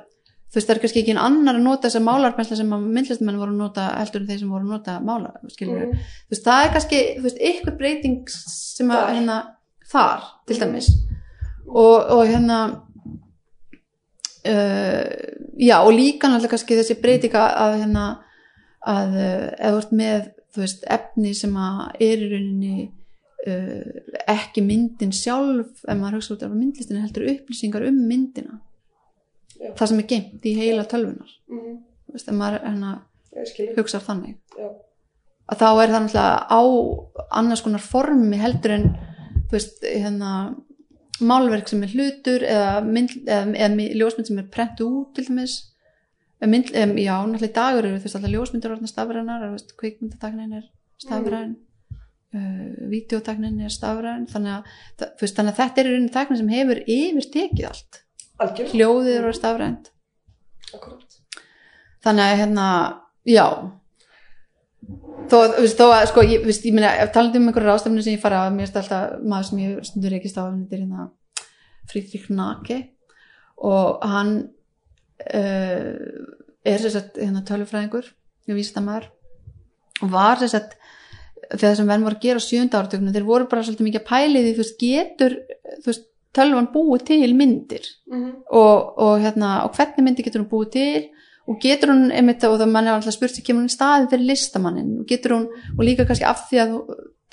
[0.47, 3.51] þú veist, það er kannski ekki annar að nota þessar málarpenslar sem að myndlistamenn voru
[3.51, 5.93] að nota heldur en þeir sem voru að nota málar mhm.
[5.93, 9.37] þú veist, það er kannski, þú veist, ykkur breyting sem að, hérna,
[9.91, 10.63] þar til Mhm.
[10.63, 10.89] dæmis.
[11.67, 12.81] Og, og hérna
[15.57, 18.05] já, og líka náttúrulega kannski þessi breytinga að hérna,
[18.87, 22.75] að eða þú ert með þú veist, efni sem að er í rauninni
[23.47, 28.59] uh, ekki myndin sjálf ef maður hugsa út af myndlistinu heldur upplýsingar um myndina
[29.57, 29.71] Já.
[29.77, 31.77] það sem er geimt í heila tölvunar Mhm.
[32.07, 32.91] þú veist, ef maður hérna,
[33.77, 34.69] hugsar þannig Já.
[35.51, 36.61] að þá er það náttúrulega á
[37.41, 38.87] annars konar formi heldur en
[39.47, 40.31] þú veist, hérna
[41.21, 45.55] málverk sem er hlutur eða, mynd, eða, eða ljósmynd sem er prentu út til dæmis.
[46.45, 49.45] Mynd, eða, já, náttúrulega í dagur eru veist alltaf ljósmyndir orðna stafrænar
[49.79, 50.67] kvikmyndataknin er
[51.01, 51.55] stafræn
[52.37, 56.51] uh, videotaknin er stafræn þannig að, það- veist, þannig að þetta er rauninni taknin sem
[56.53, 58.01] hefur yfir tekið allt.
[58.37, 58.73] Algjörlega.
[58.77, 59.91] hljóðið eru stafrænt.
[60.77, 61.19] Akkurat.
[62.05, 62.67] þannig að hérna,
[63.25, 63.45] já
[65.31, 65.37] þó,
[65.77, 68.69] þó að sko, ég, ég meina, talandi um einhverja ráðstefnu sem ég fara að mér
[68.69, 71.07] er alltaf maður sem ég stundur reykist á þetta er hérna
[71.87, 72.79] Friedrich Nake
[73.57, 74.33] og hann
[75.33, 75.93] uh,
[76.67, 78.11] er þess að hérna, tölufræðingur,
[78.49, 79.07] ég vísist að maður
[80.03, 80.75] og var þess að
[81.47, 84.09] þegar þessum venn voru að gera á sjönda áratögnum þeir voru bara svolítið mikið að
[84.11, 85.35] pæli því þú veist, getur
[85.77, 86.07] þú veist,
[86.37, 88.31] tölvan búið til myndir Mhm.
[88.51, 91.07] og, og, hérna, og hvernig myndi getur hún búið til
[91.47, 94.29] og getur hún einmitt og það mann er alltaf spurt kemur hún í staði fyrir
[94.31, 95.45] listamannin og getur hún,
[95.77, 96.73] og líka kannski af því að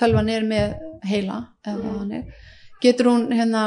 [0.01, 2.31] tölvan er með heila þannig,
[2.83, 3.65] getur hún hérna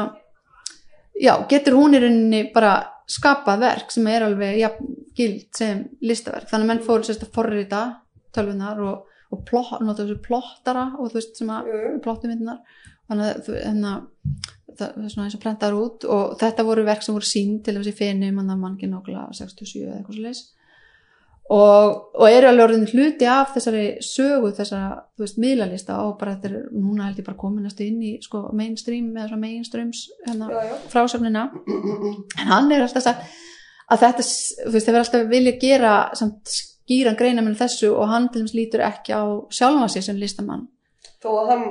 [1.20, 2.78] já, getur hún í rauninni bara
[3.08, 4.72] skapað verk sem er alveg ja,
[5.18, 6.50] gild sem listaverk?
[6.50, 7.84] Þannig að menn fóru sérst að forrita
[8.36, 11.82] tölvunar og, og plott, nota þessu plottara og þú veist sem að jú.
[12.04, 12.60] plottumyndunar
[13.08, 13.94] þannig að hérna,
[14.80, 17.58] það það er svona eins og prentar út og þetta voru verk sem voru sín
[17.66, 20.44] til þessi feni mann að mann nákvæmlega 67 eða eitthvað svo leis
[21.54, 26.36] og, og eru alveg orðin hluti af þessari sögu þessara, þú veist, miðlalista og bara
[26.36, 30.02] þetta er, núna held ég bara komin næstu inn í sko mainstream eða svona mainstreams
[30.28, 30.74] já.
[30.92, 31.46] frásögnina.
[31.68, 33.38] En hann er alltaf sagt
[33.88, 38.12] að þetta, þú veist, það verður alltaf vilja gera samt skýran greina með þessu og
[38.12, 40.68] hann til dæmis lítur ekki á sjálfa sig sem listamann.
[41.24, 41.66] Þó að hann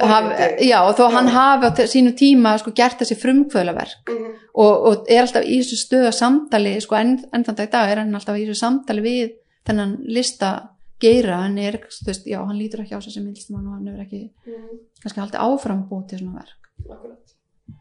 [0.00, 0.24] haf,
[0.60, 4.34] já, og þó hann hafi á sínu tíma sko gert þessi frumkvöðlaverk Mhm.
[4.54, 7.90] og, og er alltaf í þessu stöða samtali sko enn, enn þann dag í dag
[7.90, 9.32] er hann alltaf í þessu samtali við
[9.66, 13.66] þennan lista geira, hann er, þú veist, já, hann lítur ekki á sig sem listamann
[13.66, 14.78] og hann hefur ekki Mhm.
[15.02, 17.34] kannski haldið áfram að búið til svona verk Akkurat.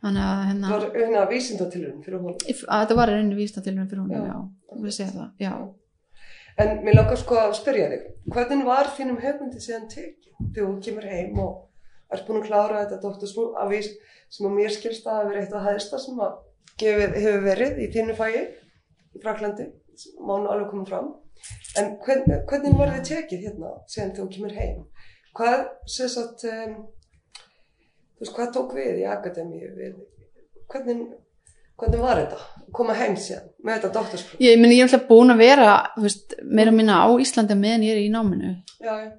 [0.03, 2.36] þannig að Það var hérna vísindatilurinn fyrir hún.
[2.67, 4.24] að þetta var einu vístatilurinn fyrir hún Já.
[4.24, 5.53] já, við segja það, já
[6.61, 10.81] En mér langar sko að spyrja þig, hvernig var þínum höfundi síðan tekið þegar þú
[10.85, 13.79] kemur heim og ert búin að klára þetta doktorsmú af því
[14.33, 16.35] sem að mér skilst að hafa verið eitt af hæðsta sem að
[16.83, 19.67] gefið, hefur verið í þínu fæi í Fraklandi,
[20.21, 21.11] má nú alveg koma fram.
[21.79, 24.79] En hvernig, hvernig var þið tekið hérna síðan þegar þú kemur heim?
[25.37, 26.75] Hvað, sagt, um,
[28.21, 29.71] veist, hvað tók við í akademíu?
[30.69, 31.03] Hvernig,
[31.80, 32.39] hvernig var þetta?
[32.74, 34.38] Koma heim síðan með þetta doktorsmú?
[34.41, 37.93] ég meni ég er alltaf búin að vera veist, meira minna á Íslandi meðan ég
[37.97, 39.11] er í náminu Já, já.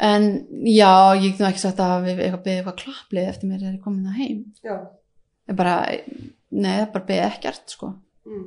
[0.00, 0.28] en
[0.66, 4.06] já, ég nú ekki sagt að við eitthvað beðið eitthvað klapplið eftir mér er komin
[4.08, 4.76] það heim Já.
[5.50, 5.74] ég bara,
[6.50, 7.90] nei, það bara beðið ekkert sko.
[8.24, 8.46] Mm.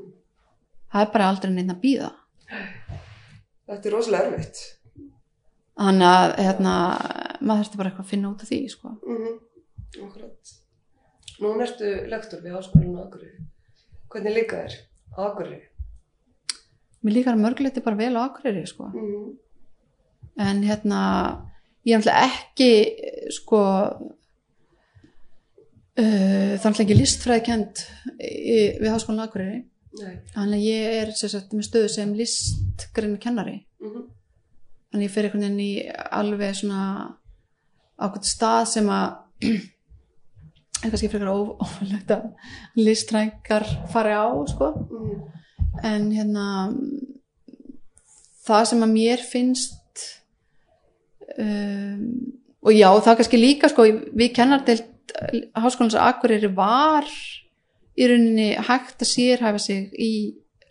[0.94, 2.12] það er bara aldrei neina að býða
[3.68, 4.60] Þetta er rosalega erfitt.
[5.78, 6.74] þannig að hérna,
[7.42, 8.90] maður þurfti bara eitthvað að finna út af því sko.
[9.04, 9.36] Mm -hmm.
[10.08, 10.54] Akkurat.
[11.40, 13.44] Nú ertu lektor við Háskólanum á Akureyri.
[14.10, 14.78] Hvernig líka þér
[15.18, 15.68] á Akureyri?
[17.08, 18.90] mér líkar að mörguleiti bara vel á Akureyri sko.
[18.92, 19.38] Mm -hmm.
[20.38, 21.02] en hérna
[21.86, 22.72] ég er náttúrulega ekki
[23.32, 23.62] sko
[25.98, 27.76] uh, þannig ekki listfræðikend
[28.82, 29.64] við Háskólan á Akureyri
[30.34, 34.04] þannig að ég er sagt, með stöðu sem listgreinu kennari Mm -hmm.
[34.92, 37.18] þannig ég fer einhvern veginn í alveg svona
[37.98, 39.18] ákveðt stað sem að
[40.84, 42.28] er kannski frekar ófællegt að
[42.78, 44.72] listrækar fari á sko.
[44.92, 45.26] Mm.
[45.84, 46.46] en hérna
[48.48, 50.06] það sem að mér finnst
[51.38, 52.04] um,
[52.66, 53.86] og já, það kannski líka sko,
[54.18, 54.80] við kennar til
[55.58, 57.08] háskólans að Akureyri var
[57.98, 60.12] í rauninni hægt að sérhæfa sig í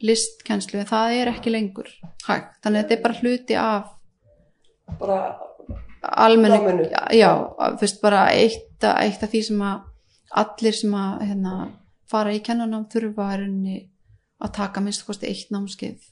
[0.05, 1.89] listkennslu en það er ekki lengur
[2.27, 3.93] hægt, þannig að þetta er bara hluti af
[5.01, 5.17] Bara,
[6.23, 9.81] almennu, já, þú veist bara eitt, eitt af því sem að
[10.31, 11.55] allir sem að hérna,
[12.11, 13.33] fara í kennanám þurfa
[14.37, 16.05] að taka minnst kosti eitt námskeið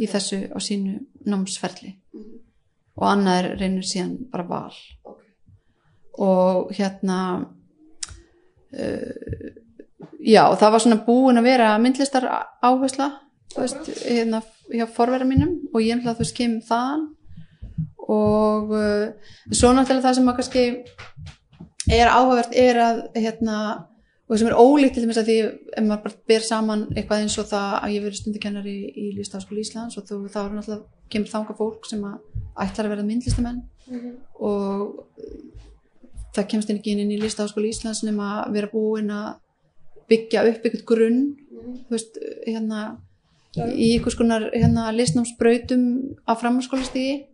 [0.00, 1.96] í þessu á sínu námsferli.
[2.14, 2.38] Mhm.
[3.00, 4.74] og annað er reynir síðan bara val.
[5.04, 5.22] Ok.
[6.18, 7.46] og hérna
[8.72, 9.50] uh,
[10.20, 12.26] já, það var svona búin að vera myndlistar
[12.60, 13.08] áhersla
[13.56, 17.08] veist, hérna hjá forverða mínum og ég þú veist kemur þaðan.
[18.10, 19.12] Og uh,
[19.52, 20.64] svo náttúrulega það sem að kannski
[21.96, 23.56] er áhugavert er að hérna,
[24.30, 27.38] og sem er ólíkt til þess að því ef maður bara ber saman eitthvað eins
[27.42, 31.32] og það að ég verið stundikennari í Lýstafaskóli Íslands og þú, þá er náttúrulega kemur
[31.34, 32.18] þanga fólk sem að
[32.64, 33.62] ætlar að verða myndlistamenn.
[34.38, 35.00] Og
[36.36, 39.30] það kemst inn ekki inn í Lýstafaskóli Íslands nema að vera búin að
[40.10, 41.22] byggja upp einhvern grunn
[41.86, 42.84] þú veist, hérna
[43.58, 45.84] í einhvers konar hérna, listnámsbrautum
[46.22, 47.26] á framhanskólastígi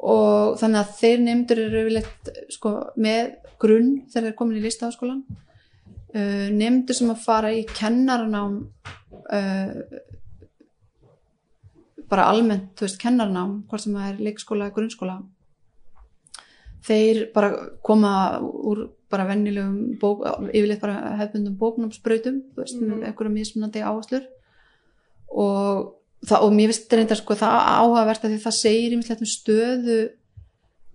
[0.00, 5.24] og þannig að þeir nefndur eru yfirleitt sko, með grunn þegar þeir komin í listaháskólan
[5.30, 8.56] uh, nefndur sem að fara í kennaranám
[9.30, 9.74] uh,
[12.10, 15.20] bara almennt, þú veist, kennaranám hvort sem það er leikskóla eða grunnskóla
[16.86, 17.52] þeir bara
[17.86, 20.22] koma úr bara vennilegum bók,
[20.54, 22.90] yfirleitt bara hefðbundum bóknámsbrautum, þú veist, Mhm.
[22.90, 24.26] með einhverjum mismunandi áherslur.
[25.30, 25.94] Og,
[26.26, 29.98] það, og mér finnst þetta sko, það áhugavert að því það segir um stöðu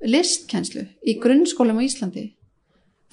[0.03, 2.34] listkenslu í grunnskólum á Íslandi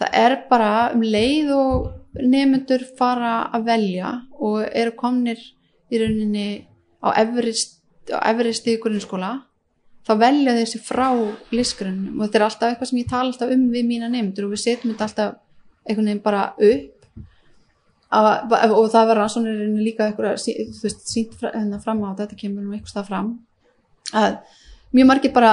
[0.00, 5.40] það er bara um leið og nefnendur fara að velja og eru komnir
[5.92, 6.48] í rauninni
[7.02, 9.32] á efrist í grunnskóla
[10.06, 11.08] þá velja þessi frá
[11.54, 14.54] listgrunum og þetta er alltaf eitthvað sem ég tala alltaf um við mína nefndur og
[14.56, 15.38] við setjum þetta alltaf
[15.88, 16.98] einhvern veginn bara upp.
[18.12, 20.42] Að, og það var rannsóknir líka eitthvað,
[21.00, 23.30] sínt hérna fram á þetta kemur nú eitthvað fram.
[24.12, 24.36] Að
[24.92, 25.52] mjög margir bara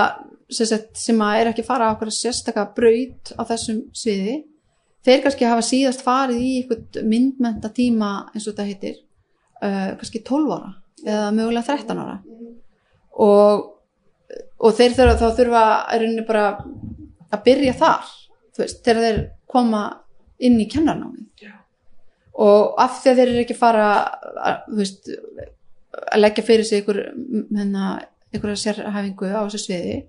[0.50, 4.39] sem, að er ekki fara á okkur sérstaka braut á þessum sviði.
[5.06, 8.97] Þeir kannski hafa síðast farið í eitthvað myndmenta tíma eins og þetta heitir
[9.64, 10.74] uh, kannski 12 ára
[11.06, 12.18] eða mögulega 13 ára.
[13.20, 13.68] Og,
[14.60, 16.45] og þeir þurfa, þá þurfa er rauninni bara
[17.30, 18.12] að byrja þar
[18.60, 19.20] veist, þegar þeir
[19.50, 19.84] koma
[20.45, 21.56] inn í kennarnámið Já.
[22.39, 23.88] og af því að þeir eru ekki fara
[24.50, 25.10] að, veist,
[26.00, 28.00] að leggja fyrir sig hérna,
[28.36, 30.00] ykkur sérhæfingu á þessu sviði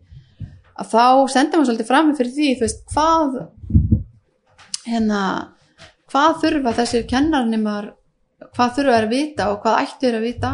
[0.81, 3.41] að þá senda maður svolítið fram fyrir því, þú veist, hvað
[4.91, 5.23] hérna
[6.11, 7.91] hvað þurfa þessir kennarnimar
[8.55, 10.53] hvað þurfa þeir að vita og hvað ættu þeir að vita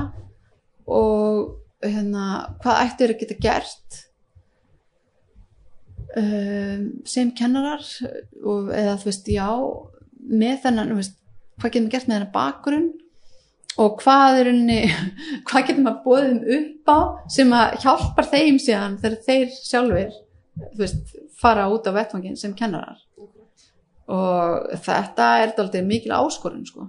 [0.86, 2.26] og hérna,
[2.62, 4.00] hvað ættu þeir að geta gert
[6.20, 7.84] um, sem kennarar
[8.42, 9.48] og, eða þú veist, já
[10.26, 11.18] með þennan, þú veist,
[11.60, 12.88] hvað getum við gert með þennan bakgrunn
[13.82, 14.78] og hvað er unni,
[15.48, 16.98] hvað getum við bóðum upp á
[17.36, 20.20] sem að hjálpar þeim síðan þegar þeir sjálfur
[20.78, 23.02] veist, fara út á vettvangin sem kennarar?
[24.06, 26.86] Og þetta er dálítið mikil áskorun sko,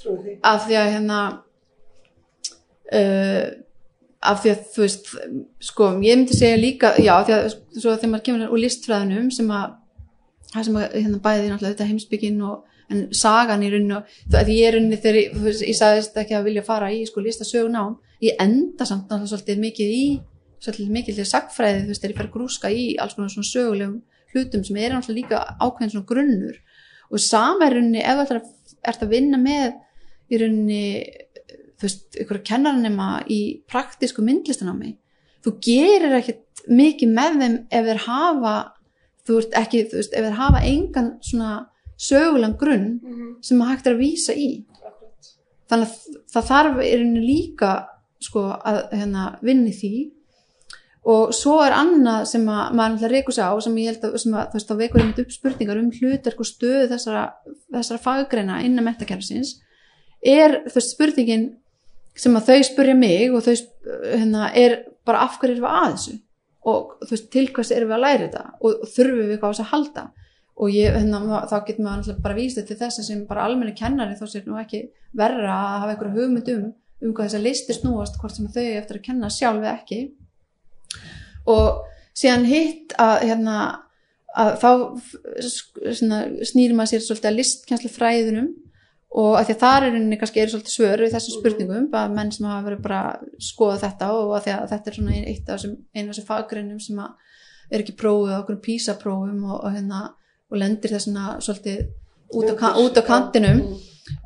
[0.00, 1.20] Trúi af því að hérna
[2.92, 3.46] uh,
[4.20, 5.12] af því að þú veist
[5.64, 9.48] sko, ég myndi segja líka já, því að svo þegar maður kemur úr listfræðinum sem
[9.56, 9.76] að,
[10.52, 14.68] það sem að hérna bæði náttúrulega þetta heimsbyggin og en sagan í rauninu, veist, ég
[14.68, 15.38] er rauninu þegar ég,
[15.68, 19.94] ég sagðist ekki að vilja fara í sko listasögunám, ég enda samt náttúrulega svolítið mikið
[19.96, 20.04] í
[20.60, 23.50] svolítið mikið til sagfræði, þú veist, þegar ég fer að grúska í alls konar svona
[23.50, 24.00] sögulegum
[24.34, 26.58] hlutum sem er náttúrulega líka ákveðin svona grunnur.
[27.10, 28.50] Og sama er rauninni ef þú að,
[28.92, 29.78] ert að vinna með
[30.30, 30.82] í rauninni
[31.80, 34.94] þú veist, ykkur kennaranema í praktísku myndlistanámi
[35.44, 38.54] þú gerir ekkert mikið með þeim ef þeir hafa
[39.26, 41.52] þú veist ekki, þú veist, ef þeir hafa engan svona
[42.00, 42.86] sögulegan grunn
[43.44, 44.50] sem að hægt er að vísa í.
[45.70, 47.74] Þannig að það þarf í rauninni líka
[48.20, 49.94] sko að hérna, vinni því.
[51.10, 54.16] Og svo er annað sem að maður náttúrulega reykur sig á sem ég held að,
[54.18, 57.22] að þú veist, þá vekur einmitt upp spurningar um hlutverk og stöðu þessara,
[57.72, 59.54] þessara faggreina innan metakerfisins
[60.20, 61.46] er þú veist spurningin
[62.20, 63.54] sem að þau spurja mig og þau
[64.10, 66.16] hérna, er bara af hverju erum við að þessu?
[66.68, 68.44] Og þú veist til hvers erum við að læra þetta?
[68.60, 70.04] Og, og þurfum við eitthvað á þess að halda
[70.60, 73.72] og ég, hérna, þá getur maður náttúrulega bara víst til þess að sem bara almenni
[73.76, 74.82] kennari þá sér nú ekki
[75.16, 76.66] verra að hafa einhverju hugmynd um
[77.00, 80.00] um hvað þessar listir snúast hvort sem þau eftir að kenna sjálf eða ekki.
[81.48, 81.86] Og
[82.16, 83.60] síðan hitt að hérna
[84.36, 84.70] að þá
[86.46, 88.50] snýr maður sér svolítið að listkenslu fræðunum
[89.20, 92.12] og að því að þar er henni kannski eru svolítið svör við þessum spurningum, bara
[92.12, 95.26] menn sem hafa verið bara að skoða þetta og að að þetta er svona ein-
[95.32, 97.10] eitt af þessum, faggreinum sem að
[97.70, 100.02] er ekki prófið á okkur písaprófum og, og hérna
[100.50, 101.86] og lendir þessuna svolítið
[102.36, 103.62] út á, út á kantinum.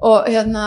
[0.05, 0.67] Og hérna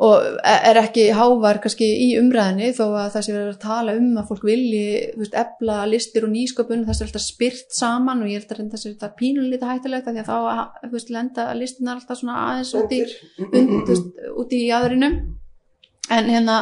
[0.00, 4.08] og er ekki hávar kannski í umræðinni þó að það sé verið að tala um
[4.16, 4.86] að fólk vilji
[5.18, 8.80] veist, efla listir og nýsköpun það sé alltaf spyrt saman og ég held að reynda
[8.80, 12.96] sér þetta pínulítið hættulegt af því að þá veist, lenda listinar alltaf svona aðeins út
[12.96, 13.02] í,
[13.90, 15.18] veist, út í aðrinum
[16.16, 16.58] en hérna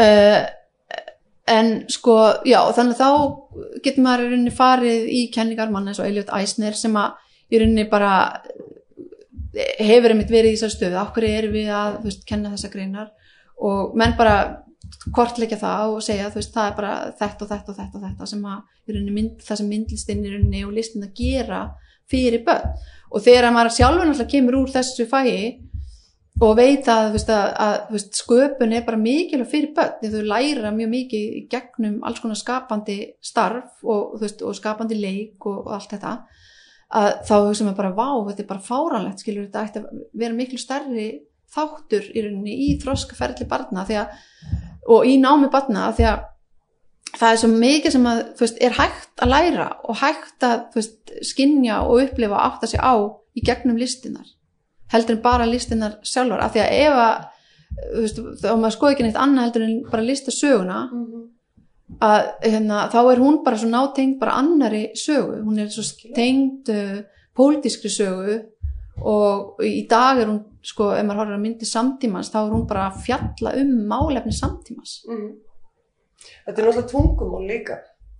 [0.00, 0.40] uh,
[1.50, 2.14] en sko
[2.48, 6.32] já þannig að þá getur maður í rauninni farið í kenningar mann eins og Elliot
[6.32, 7.18] Eisner sem að
[7.52, 8.14] í rauninni bara
[9.54, 11.02] hefur einmitt verið í þessar stöðu.
[11.14, 13.10] Hverju erum við að veist, kenna þessar greinar?
[13.62, 14.36] Og menn bara
[15.14, 18.30] kortleikja það og segja veist, það er bara þetta og þetta og þetta og þetta
[18.30, 21.62] sem að mynd, það sem myndlistinn í rauninni og listin að gera
[22.10, 22.74] fyrir börn.
[23.14, 25.36] Og þegar maður sjálfur náttúrulega kemur úr þessu fæi
[26.42, 30.14] og veit að, veist, að, að veist, sköpun er bara mikilvæg fyrir börn.
[30.14, 35.46] Þau læra mjög mikið í gegnum alls konar skapandi starf og, veist, og skapandi leik
[35.46, 36.16] og, og allt þetta
[36.94, 40.36] að þá hugsa maður bara vá, þetta er bara fáranlegt skilur þetta ætti að vera
[40.36, 41.08] miklu stærri
[41.54, 43.86] þáttur í rauninni í þroskaferðli barna.
[43.86, 44.14] Að,
[44.90, 46.22] og í námi barna því að
[47.14, 48.22] það er svo mikið sem að
[48.66, 50.80] er hægt að læra og hægt að
[51.22, 52.94] skinja og upplifa og átta sig á
[53.34, 54.26] í gegnum listinar
[54.92, 57.14] heldur en bara listinar sjálfur af því að ef að
[58.00, 60.80] veist, þá maður skoði ekki neitt annað heldur en bara lista söguna
[62.04, 65.84] að hérna, þá er hún bara svo nátengd bara annari sögu hún er svo
[66.16, 67.00] tengd uh,
[67.36, 68.38] pólitískri sögu
[69.04, 72.66] og í dag er hún sko, ef maður horfður að myndi samtímans þá er hún
[72.70, 75.32] bara að fjalla um málefni samtímans Mhm.
[76.46, 77.74] Þetta er náttúrulega tungumál líka.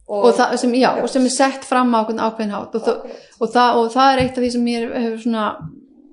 [0.08, 3.20] og, það, sem, já, og sem er sett fram á ákveðin ákveðin hátt og, Akkurat.
[3.40, 5.44] og, það, og það er eitt af því sem ég hefur svona,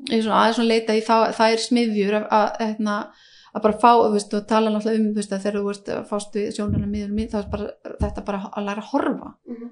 [0.09, 2.95] ég er svona aðeins svona leita í það, það er smiðjur að, að, hérna,
[3.53, 5.89] að bara fá, þú veist, og tala náttúrulega um þú veist, að þegar þú veist
[5.91, 7.69] að fást við sjónarna miður þá er bara,
[8.01, 9.69] þetta bara að læra að horfa Mhm.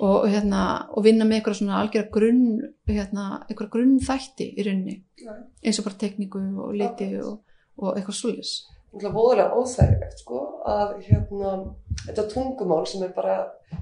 [0.00, 0.62] og, hérna,
[0.92, 2.42] og vinna með eitthvað svona algjörða grunn
[2.88, 5.32] hérna, eitthvað grunn þætti í rauninni Já.
[5.64, 7.38] eins og bara tekníku og liti og,
[7.78, 8.50] og eitthvað svolis
[8.92, 11.54] náttúrulega voðalega óþægilegt sko að hérna
[12.06, 13.38] þetta tungumál sem er bara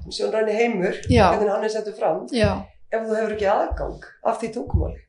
[0.09, 1.29] sjónræni heimur, Já.
[1.35, 5.01] hvernig hann er settur fram já, ef þú hefur ekki aðgang af því tungumáli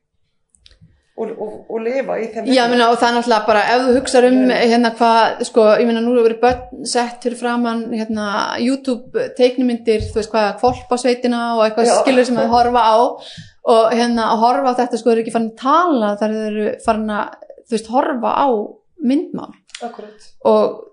[1.17, 3.93] og, og, og lifa í þeim Já, meina, og það er náttúrulega bara, ef þú
[3.97, 4.55] hugsar um Nei.
[4.71, 8.27] hérna hvað, sko, ég meina nú hefur verið börn sett fyrir framann, hérna
[8.61, 12.97] YouTube teiknumyndir, þú veist hvað kvolpasveitina og eitthvað skilur sem þau horfa á
[13.67, 16.67] og hérna að horfa á þetta sko er ekki farin að tala þar þau eru
[16.85, 18.47] farin að, þú veist, horfa á
[19.07, 19.51] myndmál
[19.85, 20.29] Akkurat.
[20.49, 20.83] og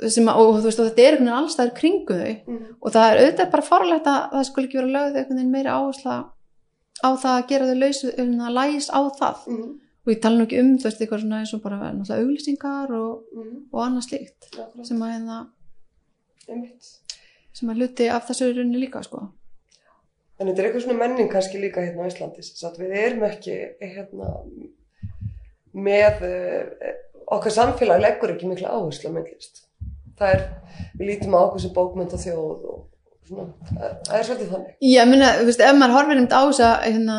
[0.00, 2.60] að, og þú veist, og þetta er einhvern veginn allstæður kringu þau Mm.
[2.82, 5.72] og það er auðvitað bara farlegt að það skulle ekki vera lögð einhvern veginn meiri
[5.78, 6.14] áhersla
[7.04, 9.70] á það að gera þau laus, hérna, læs á það Mm.
[10.06, 12.90] og ég tala nú ekki um þú veist eitthvað svona eins og bara náttúrulega auglýsingar
[12.90, 13.56] og, Mm.
[13.72, 14.86] og annað slíkt Akkurat.
[14.86, 15.46] sem að, hérna,
[17.52, 19.28] sem að hluti af þessu runni líka sko.
[20.40, 23.56] En þetta er eitthvað svona menning kannski líka hérna á Íslandi sagt við erum ekki
[23.82, 24.30] hérna
[25.74, 26.94] með uh,
[27.36, 29.66] okkar samfélag leggur ekki mikla áherslu á myndlist.
[30.18, 30.46] Það er,
[30.98, 32.80] við lítum á okkur sem bókmynd og þjóð og
[33.30, 34.70] það er svolítið þannig.
[34.90, 37.18] ég meina, þú veist, ef maður horfir einmitt á þess að hérna,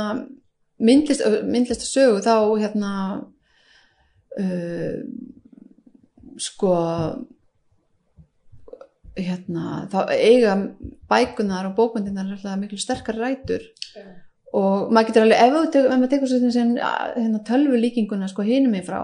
[0.89, 2.93] myndlist, myndlist sögu þá hérna
[4.41, 4.97] uh,
[6.41, 6.73] sko
[9.19, 10.55] hérna, þá eiga
[11.11, 13.63] bækunar og bókmyndinar miklu sterkar rætur
[13.95, 14.05] Já.
[14.55, 19.01] og maður getur alveg, ef, ef maður tekur hérna, tölvu líkinguna sko hinum í frá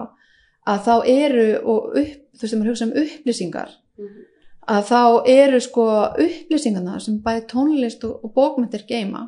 [0.68, 4.27] að þá eru og upp, þú veist, maður hugsa um upplýsingar Mhm.
[4.68, 5.00] Að þá
[5.32, 5.84] eru sko
[6.24, 9.26] upplýsingarna sem bæði tónlist og, og bókmyndir geima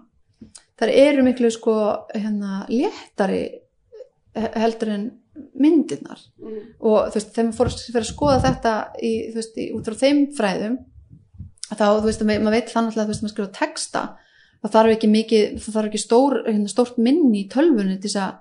[0.80, 1.74] þar eru miklu sko
[2.14, 3.42] hérna léttari
[4.36, 5.08] he- heldur en
[5.60, 6.58] myndirnar Mm.
[6.80, 8.72] og þú veist, þegar maður að fyrir að skoða þetta
[9.02, 10.76] í, veist, í, út frá þeim fræðum
[11.70, 14.02] þá, þú veist, ma- maður veit þannig að þú veist, maður skrifa texta
[14.60, 18.20] það þarf ekki mikið, það þarf ekki stór hérna, stórt minni í tölvunni til þess
[18.24, 18.32] að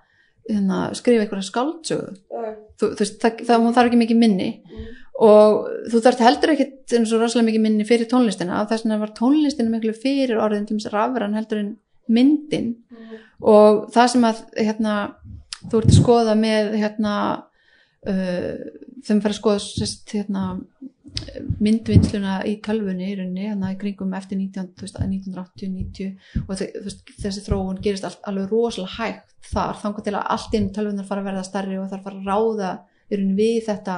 [0.50, 2.56] hérna, skrifa einhverja skáldsögu Já.
[2.80, 4.88] þú, þú veist, það, það, það þarf ekki mikið minni Mm.
[5.20, 9.02] Og þú þarft heldur ekkit eins og rosalega mikið minni fyrir tónlistina af þess vegna
[9.02, 11.74] var tónlistina miklu fyrir orðin til þess rafran heldur en
[12.10, 13.18] myndin Mm.
[13.46, 14.94] og það sem að hérna,
[15.70, 17.14] þú ert að skoða með hérna
[18.10, 18.56] uh,
[19.06, 20.44] þeim fyrir að skoða sest, hérna,
[21.60, 27.14] myndvinnsluna í tölvunni í rauninni, hérna í kringum eftir 19, þú veist, 1980-90 og veist,
[27.24, 31.24] þessi þróun gerist all, alveg rosalega hægt þar þangar til að allt inn tölvunar fara
[31.24, 32.74] að verða starri og þar fara að ráða
[33.10, 33.96] í rauninni við þetta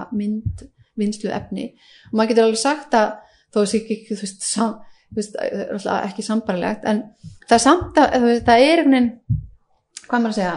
[1.01, 1.67] myndvinnslu efni
[2.09, 3.13] og maður getur alveg sagt að
[3.51, 4.75] þó að sé ekki, veist, sam,
[5.15, 7.03] veist það ekki sambarlegt en
[7.47, 9.11] það er samt að veist, það er einhvern veginn
[10.05, 10.55] hvað maður að segja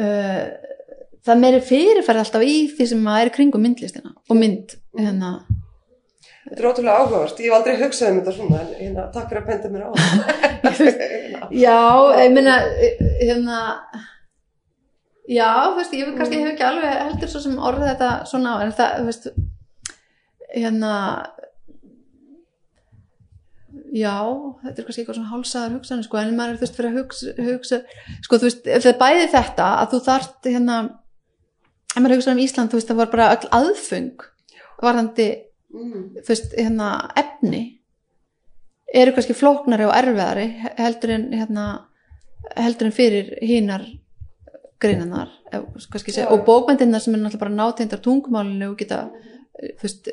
[0.00, 0.42] uh,
[1.26, 5.32] það meiri fyrirferð alltaf í því sem maður er kringum myndlistina og mynd hérna,
[6.50, 7.40] Þetta er ótrúlega áhugavert.
[7.44, 9.90] Ég hef aldrei hugsað um þetta svona en hérna, takk fyrir að benda mér á
[9.94, 11.50] það.
[11.64, 11.76] já,
[12.24, 12.56] ég meina
[13.20, 13.58] hérna
[15.30, 18.62] já, þú veist, ég kannski hef ekki alveg heldur svo sem orðið þetta svona á
[18.64, 19.28] en það, þú veist
[20.54, 20.94] hérna
[23.94, 24.14] já,
[24.62, 26.98] þetta er kannski eitthvað svona hálsaðar hugsanir sko, en maður er þú veist fyrir að
[27.00, 27.80] hugsa, hugsa
[28.26, 30.78] sko þú veist, það er bæði þetta að þú þarft hérna
[31.90, 34.26] ef maður hugsa um Ísland, þú veist, það var bara öll aðfung
[34.80, 35.30] varðandi,
[35.70, 36.16] Mm.
[36.18, 37.60] þú veist, hérna efni
[38.90, 40.48] eru kannski flóknari og erfiðari
[40.80, 41.66] heldur en hérna
[42.56, 43.28] heldur en fyrir
[46.16, 46.32] segja, Já.
[46.34, 49.12] og bókmyndirnar sem er náttúrulega bara nátendar tungumálinu og geta
[49.62, 50.10] þú veist,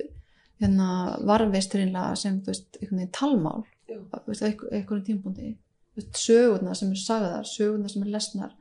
[0.61, 2.79] hérna varveist hreinlega sem, veist,
[3.15, 3.63] talmál.
[3.87, 5.53] Einhverjum tímpúndi
[5.97, 8.55] veist, sögurnar sem er sagðar, sögurnar sem er lesnar.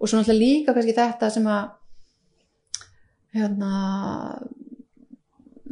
[0.00, 1.70] Og svo náttúrulega líka kannski þetta sem að
[3.36, 3.72] hérna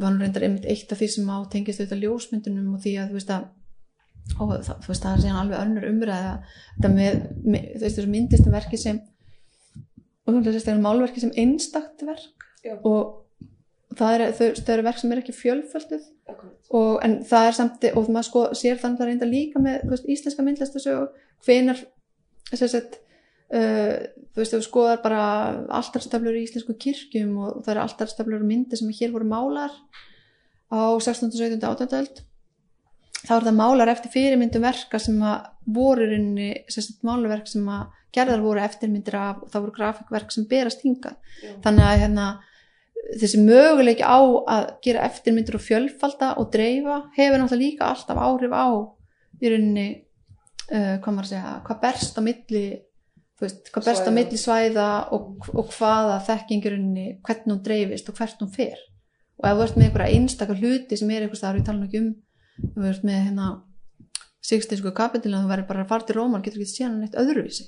[0.01, 3.11] var nú reyndar einmitt eitt af því sem á tengist auðvitað ljósmyndunum og því að
[3.11, 3.49] þú veist að
[4.39, 6.35] og það, þú veist, það er síðan alveg önnur umræða.
[6.77, 9.01] Þetta með, með þú veist þessu myndistum verki sem
[10.25, 12.77] og þú veist þessu málverki sem einstakt verk Já.
[12.87, 13.20] og
[13.99, 14.25] það er,
[14.75, 16.57] eru verk sem er ekki fjölfölduð akkurat.
[16.71, 19.87] og, en það er samt og maður sko sér þannig að það reynda líka með
[19.91, 21.09] veist, íslenska myndlistasögu
[21.47, 21.83] hvenar
[22.51, 23.95] að uh,
[24.31, 25.23] þú veist, þú skoðar bara
[25.81, 29.75] alltarstöflur í íslensku kirkjum og það eru alltarstöflur og myndir sem hér voru málar
[30.71, 31.33] á 16.
[31.35, 31.59] 17.
[31.59, 31.97] 18.
[31.99, 32.23] öld
[33.21, 37.51] þá eru það málar eftir fyrirmyndum verka sem að voru í rauninni sem sagt málarverk
[37.51, 41.53] sem að gerðar voru eftirmyndir af og það voru grafikverk sem berast hingað Já.
[41.67, 42.29] þannig að hérna,
[43.21, 48.55] þessi möguleiki á að gera eftirmyndir og fjölfalda og dreifa hefur náttúrulega líka alltaf áhrif
[48.55, 48.69] á
[49.41, 49.89] í rauninni
[50.71, 52.65] uh, hvað maður að segja, hvað berst á milli
[53.41, 54.17] veist, hvað berst á Svæða.
[54.19, 58.87] milli svæða og, og hvaða þekking í rauninni, hvernig hún dreifist og hvert hún fer.
[59.41, 61.89] Og ef þú ert með einhverja einstakar hluti sem er einhvers staðar, við tala nú
[61.89, 62.11] ekki um
[62.61, 63.51] ef þú ert með hérna
[64.51, 67.67] Sixtinsku kapitilin, þú verður bara að fara til Rómar getur ekki séð hann eitt öðruvísi.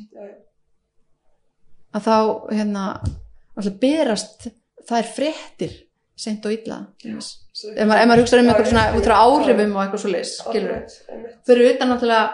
[1.93, 2.17] Að þá
[2.49, 2.85] hérna
[3.53, 4.47] alltaf berast
[4.89, 5.73] það er fréttir
[6.23, 9.23] seint og illa ef maður, hugsa um Já, eitthvað já, svona já, út frá já,
[9.27, 11.39] áhrifum og eitthvað svo Akkurat, einmitt.
[11.49, 12.25] fyrir utan náttúrulega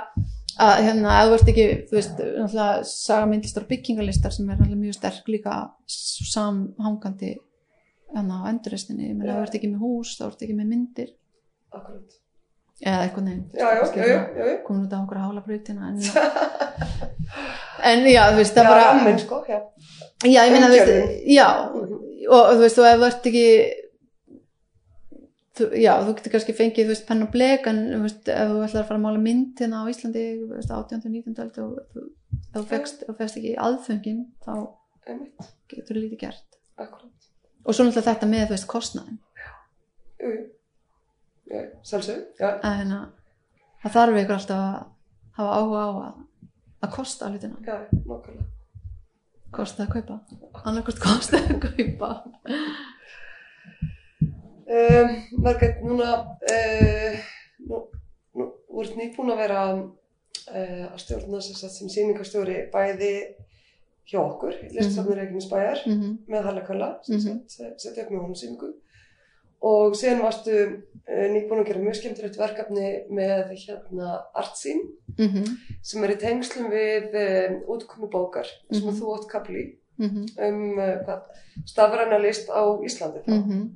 [0.58, 4.96] að hérna, þú ert ekki, þú veist, náttúrulega sagamyndlistar og byggingalistar sem er náttúrulega mjög
[4.98, 7.36] sterk líka samhangandi
[8.16, 11.10] hérna á endurrestinni, menn ef þú ert ekki með hús þá ert ekki með myndir
[11.72, 12.18] Akkurat.
[12.82, 14.58] eða eitthvað nefn Já, já, já, já, já, já.
[14.66, 16.02] komin út á okkur hálabrautina en,
[17.92, 19.58] en já, þú veist, það Já, bara ramminn, sko, já.
[20.26, 22.04] já, ég meina, þú veist, já Mhm.
[22.28, 23.46] Og þú veist, og ef þú ert ekki
[25.58, 28.50] þú, já, þú getur kannski fengið, þú veist, penn og blek en þú veist, ef
[28.52, 31.00] þú ætlar að fara að mála mynd hérna á Íslandi, þú veist, 18.
[31.04, 31.38] og 19.
[31.44, 31.70] öld og
[32.54, 33.06] þú, fegst,
[33.40, 34.52] ekki aðföngin, þá
[35.08, 37.28] Einmitt, getur lítið gert akkurat.
[37.64, 39.18] og svo náttúrulega þetta með, þú veist, kostnaðin
[40.18, 40.44] Jú, jú.
[41.48, 42.48] Já, sjálfsög, já.
[42.60, 43.00] að hérna,
[43.82, 44.78] það þarf ykkur alltaf að
[45.38, 46.22] hafa áhuga á að,
[46.84, 48.48] að kosta hlutina, Já, nákvæmlega.
[49.52, 50.18] Kosta að kaupa
[50.64, 52.10] annarkvæmt kosta að kaupa
[54.68, 56.08] Um, Margrét, núna,
[56.44, 57.14] uh,
[57.64, 57.78] nú,
[58.36, 58.46] nú,
[58.82, 63.08] ert nýbúin að vera uh, að stjórna sem, sýningarstjóri bæði
[64.08, 66.12] hjá okkur, Liststofnir Reykjanesbæjar, mm -hmm.
[66.28, 67.20] með Halla Kalla, Mhm.
[67.20, 68.68] sagt, se- setja upp með honum sýningu.
[69.60, 74.80] Og síðan varstu uh, nýbúin að gera mjög skemmtilegt verkefni með hérna Artsýn,
[75.18, 75.46] Mm -hmm.
[75.82, 77.14] sem er í tengslum við
[77.50, 79.00] um, útkomu bókar, sem Mhm.
[79.00, 80.48] þú átt kapli Mm -hmm.
[80.48, 81.20] um uh, hvað,
[81.66, 83.30] stafræna list á Íslandi þá.
[83.34, 83.70] Mhm.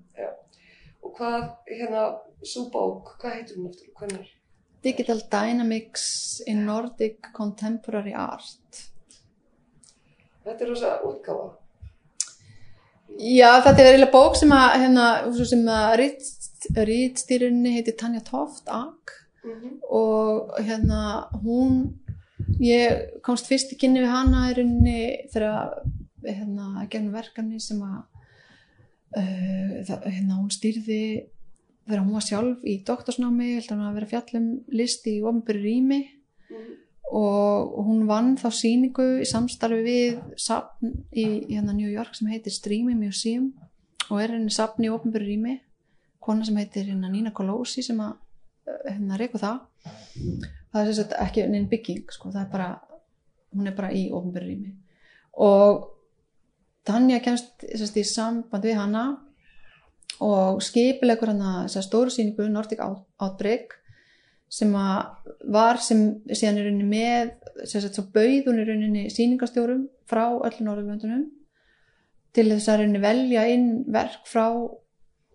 [1.02, 3.88] Og hvað, hérna, svo bók, hvað heitir hún eftir?
[3.98, 4.28] Hvernig?
[4.84, 8.92] Digital Dynamics in Nordic Contemporary Art
[10.44, 11.56] Þetta er rosa útgáfa.
[13.18, 15.08] Já, þetta er eiginlega bók sem að hérna,
[15.44, 15.96] sem að
[16.88, 19.18] rítstýrunni heitir Tanja Toft Ak.
[19.42, 21.98] Mm og hérna hún
[22.62, 25.02] ég komst fyrst í kynni við hana í rauninni
[25.32, 25.82] þegar
[26.22, 27.98] hérna gegnum verkefni sem að
[29.18, 31.02] uh, það, hérna hún stýrði
[31.88, 36.00] þegar hún var sjálf í doktorsnámi heldur hún að vera fjallum list í ofnbyrju rými.
[36.48, 36.72] -hmm.
[37.12, 42.30] Og hún vann þá síningu í samstarfi við safn í, í hérna New York sem
[42.32, 43.50] heitir Streamy Museum
[44.08, 45.58] og er henni safn í ofnbyrju rými.
[46.22, 48.14] Kona sem heitir hérna Nina Colosi sem að
[48.68, 49.60] eh, hérna reyku það.
[50.72, 52.70] Það er sagt ekki neinn bygging sko, það er bara,
[53.52, 54.72] hún er bara í ofnbyrju rými.
[55.44, 55.88] Og
[56.82, 59.04] Tanja kemst sagt, í samband við hana
[60.24, 63.76] og skipilegur hana þessa stóru síningu Nordic Out- Outbreak
[64.52, 67.32] sem að var sem síðan í rauninni með
[67.68, 71.26] sem sagt svo bauð hún í rauninni sýningastjórum frá öllum Norðurlöndunum
[72.36, 74.46] til þess að rauninni velja inn verk frá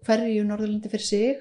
[0.07, 1.39] hverju Norðurlöndi fyrir sig.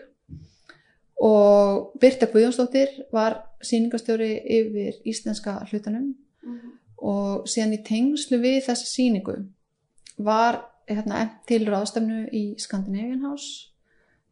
[1.17, 6.15] Og Birta Guðjónsdóttir var sýningastjóri yfir íslenska hlutanum.
[6.47, 6.73] Mhm.
[6.97, 9.37] og síðan í tengslu við þessa sýningu
[10.17, 13.69] var hérna til ráðstefnu í Scandinavian House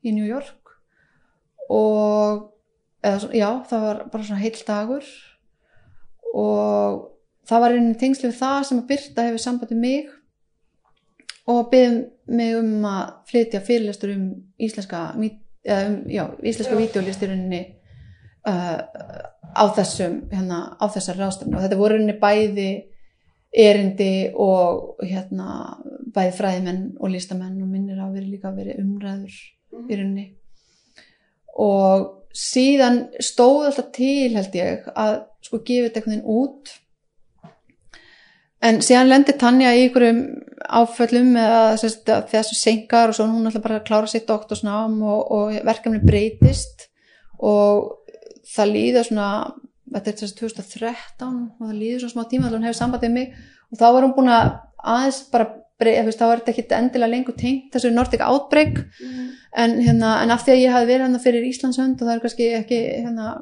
[0.05, 0.71] í New York.
[1.69, 2.53] Og
[3.05, 5.09] eða, já, það var bara svona heil dagur
[6.35, 7.02] og
[7.48, 10.09] það var einnig tengslu við það sem að Birta hefur sambandi mig
[11.51, 11.98] og byggðum
[12.39, 14.24] mig um að flytja fyrirlestur um
[14.64, 15.26] íslenska um,
[16.09, 16.81] já, íslenska Já.
[16.81, 17.60] vídeolisturinni
[18.48, 18.81] uh,
[19.55, 22.70] á þessum hérna, á þessar ráðstefnu og þetta voru henni bæði
[23.55, 25.76] erindi og hérna
[26.16, 29.36] bæði fræðimenn og listamenn og minnir að veri líka verið umræður
[29.74, 29.89] Mhm.
[29.90, 30.24] í rauninni
[31.59, 36.73] og síðan stóð alltaf til held ég að sko gefið þetta einhvern veginn út.
[38.65, 40.23] En síðan lendir Tanja í einhverjum
[40.65, 41.74] áföllum eða
[42.31, 46.89] þessu senkar og svo hún ætla bara klára sitt doktorsnám og, og verkefni breytist.
[47.39, 47.93] Og
[48.55, 49.28] það líður svona
[49.94, 53.15] þetta er þess að 2013 og það líður svona smá tíma að hún hefur sambandið
[53.15, 53.36] mig.
[53.70, 54.48] Og þá var hún búin að
[54.94, 55.51] aðeins bara
[55.81, 58.79] breyta, þá var þetta ekki endilega lengur tengt þessu Nordic Outbreak.
[59.01, 59.27] Mhm.
[59.57, 62.23] en, hérna, en af því að ég hafi verið hérna fyrir Íslandshönd og það er
[62.25, 63.35] kannski ekki hérna,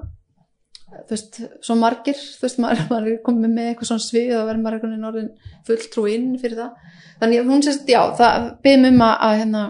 [0.92, 4.48] þú veist, svo margir þú veist, maður, maður er komið með eitthvað svona svið og
[4.48, 5.30] verður maður einhvern veginn orðin
[5.68, 6.90] fulltrú inn fyrir það,
[7.22, 9.62] þannig að hún sérst, já það byrðum um að, að, hérna,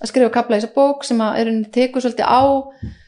[0.00, 2.42] að skrifa kapla í þessa bók sem að er henni tekur svolítið á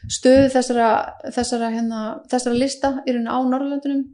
[0.09, 0.87] stöðu þessara
[1.35, 4.07] þessara, hérna, þessara lista í rauninni á Norrlöndunum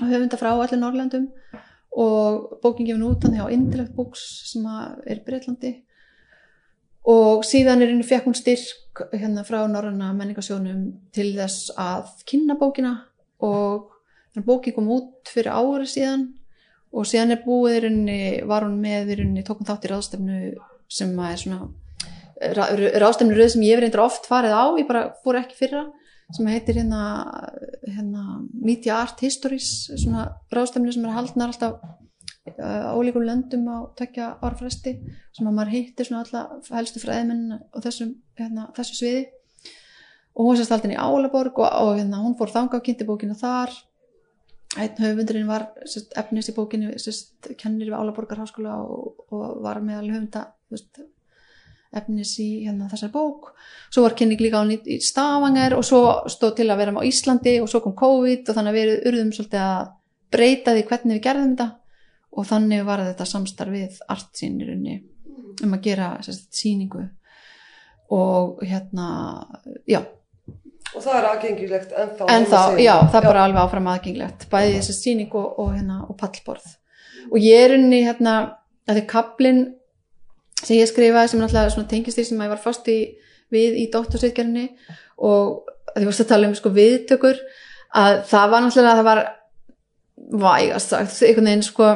[0.00, 1.26] og höfunda frá allir Norrlöndum
[1.90, 4.22] og bókin gefin út þannig á Intellect Books
[4.52, 4.66] sem
[5.06, 5.72] er Breitlandi
[7.08, 10.82] og síðan er henni fekk hún styrk hérna frá Norræna menningasjónum
[11.14, 12.92] til þess að kynna bókina.
[13.40, 13.88] Og
[14.44, 16.28] bókin kom út fyrir ári síðan.
[16.92, 20.40] Og síðan er búið rauninni, var hún með í rauninni, tókum þátt í ráðstefnu
[20.90, 21.70] sem er svona
[22.40, 25.84] ráðstefnu rauð sem ég hef reyndar oft farið á, ég bara fór ekki fyrra
[26.36, 27.02] sem heitir hérna,
[27.86, 31.80] hérna Media Art Histories svona ráðstefnu sem er haldnar alltaf
[32.58, 34.96] uh, ólíkum löndum á tökja ára fresti
[35.36, 39.28] sem að maður hittir svona alla helstu fræðmenn og þessum, hérna, þessu sviði.
[40.38, 43.36] Og hún sérst aldrei í Álaborg og, og hérna, hún fór þanga á kynnti bókinu
[43.38, 43.72] þar.
[44.78, 49.82] Einn höfundurinn var sérst, efnis í bókinu sérst, kennir við Álaborgar háskóla og, og var
[49.84, 50.46] meðal höfunda
[51.96, 53.52] efnis í hérna, þessar bók.
[53.90, 57.08] Svo var kynning líka á hann í, Stavanger og svo stóð til að vera á
[57.08, 59.90] Íslandi og svo kom COVID og þannig að við urðum svolítið að
[60.30, 61.68] breyta því hvernig við gerðum þetta.
[62.30, 65.00] Og þannig var þetta samstarf við artsýnirunni
[65.64, 67.02] um að gera sérst, síningu
[68.14, 69.08] og hérna
[69.86, 70.00] já,
[70.90, 72.26] Og það er aðgengilegt ennþá.
[72.34, 74.46] en þá, heima já, það er bara alveg áfram aðgengilegt.
[74.50, 76.66] Bæði þessi síning og, og, hérna, og pallborð.
[77.30, 78.34] Og ég er unni hérna,
[78.90, 79.60] að því kaplinn
[80.60, 83.00] sem ég skrifaði sem náttúrulega tengist því sem ég var fast í
[83.50, 84.66] við í dóttursveitgerðinni
[85.26, 87.38] og því varst að tala um sko viðtökur
[87.98, 89.22] að það var náttúrulega það var
[90.44, 91.88] vægast sagt, einhvern veginn sko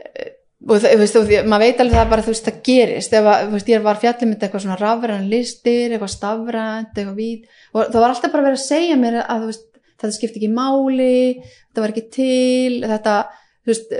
[0.00, 0.30] eh,
[0.62, 1.18] og það, veist,
[1.50, 3.16] maður veit alveg það bara þú veist það gerist.
[3.18, 7.18] Ef að, þú veist, ég var fjallið með eitthvað svona rafræn listir, eitthvað stafrænt eitthvað
[7.18, 10.40] vít og það var alltaf bara verið að segja mér að þú veist, þetta skipti
[10.40, 13.16] ekki máli þetta var ekki til þetta,
[13.62, 13.92] þú veist,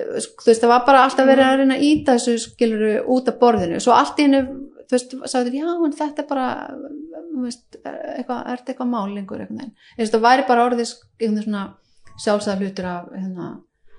[0.42, 3.38] þú veist það var bara alltaf verið að reyna að íta þessu skiluru út af
[3.40, 4.42] borðinu, svo allt í hennu
[4.88, 6.46] þú veist, sagði þér, já, en þetta er bara
[7.32, 10.82] þú veist, eitthvað, er þetta eitthvað mál lengur eitthvað, en þetta væri bara einhvern
[11.20, 11.66] veginn svona
[12.22, 13.52] sjálfsæða hlutur af hérna,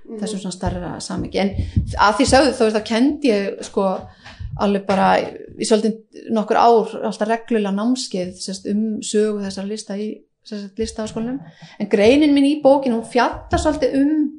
[0.03, 0.17] Mhm.
[0.19, 1.51] þessum svona starra samingi en
[1.95, 3.85] að því sögðu þá veist að kendi ég sko
[4.59, 10.09] alveg bara í svolítið nokkur ár alltaf reglulega námskeið sérst, um sögu þessar lista í
[10.43, 11.39] sérst, lista á skólanum
[11.79, 14.32] en greinin minn í bókinu hún fjallar svolítið um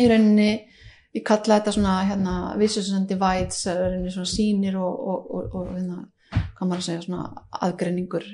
[0.00, 0.50] í rauninni
[1.12, 5.98] ég kalla þetta svona hérna visus and divides svona sýnir og, og, og, og hérna,
[6.56, 7.24] hvað maður að segja svona
[7.66, 8.28] aðgreiningur.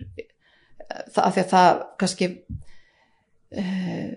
[0.89, 2.29] Það, af því að það kannski
[3.59, 4.13] uh,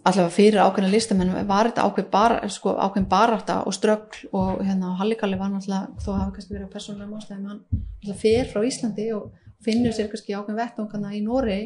[0.00, 4.94] allavega fyrir ákveðna listamenn var þetta ákveð bara, sko, ákveðin barátta og ströggl og hérna
[5.00, 9.34] Halligalli var náttúrulega þó hafa kannski verið persónulega mástæðum hann náttúrulega fer frá Íslandi og
[9.64, 11.58] finnur sér kannski ákveðin vettungana í Nóri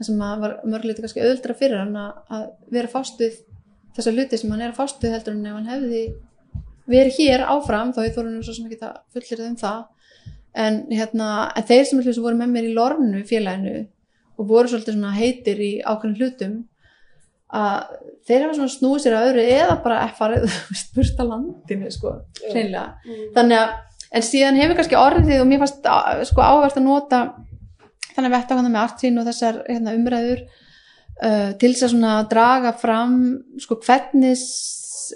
[0.00, 3.40] sem var mörguleiti kannski öðuldra fyrir hann að vera fást við
[3.96, 6.02] þessa hluti sem hann er að fást við heldur en ef hann hefði
[6.90, 9.80] verið hér áfram þá ég þóru nú svo sem ekki að fullir um það
[10.64, 13.84] en hérna en þeir sem, sem voru með mér í Lornu félaginu
[14.40, 16.56] og voru svolítið svona heitir í ákveðin hlutum
[17.50, 17.92] að
[18.26, 20.44] þeir hafa svona snúið sér að öðru eða bara farið
[20.82, 22.50] spurta landinu sko, Já.
[22.54, 23.30] hreinlega Mhm.
[23.36, 23.72] þannig að,
[24.12, 25.88] en síðan hefur kannski orðið og mér fannst
[26.30, 27.20] sko áverst að nota
[28.16, 30.42] þannig vett á hann með artsýn og þessar hérna, umræður
[31.22, 33.16] uh, til þess að draga fram
[33.60, 34.36] sko hvernig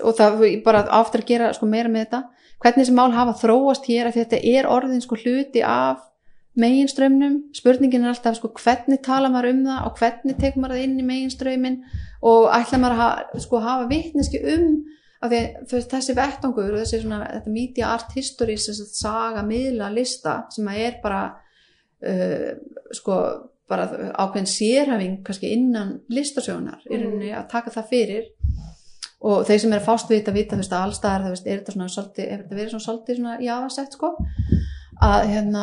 [0.02, 2.22] og það ég bara aftur að gera sko meira með þetta.
[2.64, 6.02] Hvernig þessi mál hafa þróast hér að þetta er orðin sko hluti af
[6.54, 10.84] meginströmmnum, spurningin er alltaf sko hvernig tala maður um það og hvernig tekur maður það
[10.86, 11.78] inn í meginströmmin
[12.30, 14.68] og ætla maður að sko, hafa vitneski um
[15.24, 19.90] af því að þessi vettangur og þessi svona, þetta media art histories þessi saga, miðla,
[19.94, 21.22] lista sem að er bara
[22.06, 22.50] uh,
[22.94, 23.18] sko,
[23.68, 23.86] bara
[24.20, 28.24] ákveðin sérhæfing kannski innan listasjónar í rauninni að taka það fyrir.
[29.24, 31.88] Og þeir sem er að fást við þetta vita, að allstaðar, veist, er þetta svona
[31.88, 34.10] svolítið, er þetta verið svona svolítið svona jáfasett, sko?
[35.00, 35.62] Að hérna,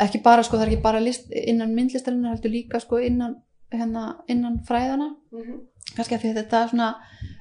[0.00, 3.36] ekki bara, sko, það er ekki bara list, innan myndlistarinnar heldur líka, sko, innan
[3.72, 5.60] hérna, innan fræðana Mhm.
[5.96, 6.88] kannski að því að þetta svona,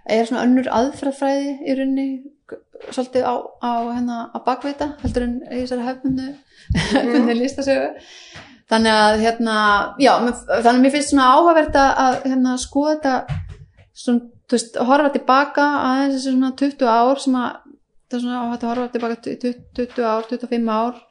[0.09, 2.07] er svona önnur aðfræðfræði í rauninni
[2.91, 6.35] svolítið á, á, hérna, á bakveita heldur en í þessari hefmundu
[6.95, 7.93] hefmundu listasögu
[8.71, 9.55] þannig að hérna,
[9.99, 13.39] já, þannig að mér finnst svona áhugavert að, hérna, skoða þetta
[14.03, 17.49] svona, þú veist, horfa tilbaka aðeins þessi svona 20 ár sem að
[18.11, 21.01] það er svona áhugavert að horfa tilbaka 20, 20 ár, 25 ár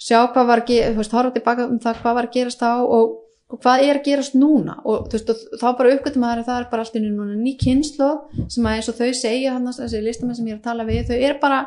[0.00, 3.16] sjá hvað var þú veist, horfa tilbaka um það hvað var að gerast þá og,
[3.50, 4.78] og hvað er að gerast núna.
[4.84, 7.54] Og þú veist, og þá bara uppgötum að það er bara allt í núna ný
[7.60, 8.10] kynslu
[8.46, 11.02] sem að eins og þau segja hann þessi listamenn sem ég er að tala við,
[11.10, 11.60] þau eru bara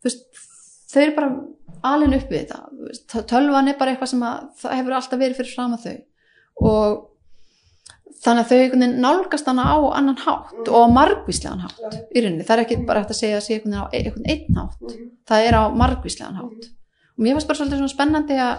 [0.00, 0.44] þú veist,
[0.92, 1.30] þau eru bara
[1.86, 5.54] alin upp við þetta, tölvan er bara eitthvað sem að það hefur alltaf verið fyrir
[5.54, 5.96] fram að þau.
[6.66, 7.04] Og
[8.24, 11.90] þannig að þau nálgast hana á annan hátt og á margvíslegan hátt Já.
[12.10, 14.30] í rauninni, það er ekki bara hægt að segja að sé einhvern veginn á einhvern
[14.32, 14.80] einn hátt.
[14.80, 15.10] Mhm.
[15.28, 16.68] það er á margvíslegan hátt.
[17.16, 18.56] Og mér fannst bara svolítið svona spennandi að,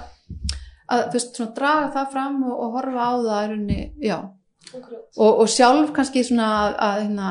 [0.87, 4.17] að þú veist, svona draga það fram og, og horfa á það í rauninni, já.
[5.17, 7.29] Og, og sjálf kannski svona að, að hérna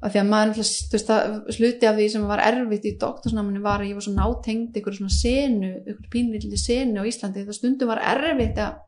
[0.00, 1.10] að því að maður þú veist
[1.56, 4.96] sluti af því sem var erfitt í doktorsnáminni var að ég var svo nátengd ykkur
[4.96, 8.80] svona senu ykkur pínlítið senu á Íslandi það stundum var erfitt að,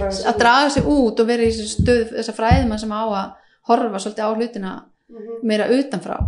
[0.00, 3.28] að draga sig út og vera í þessu stöð þessa fræðimann sem á að
[3.70, 4.74] horfa svolítið á hlutina
[5.10, 5.42] Mhm.
[5.42, 6.18] meira utanfrá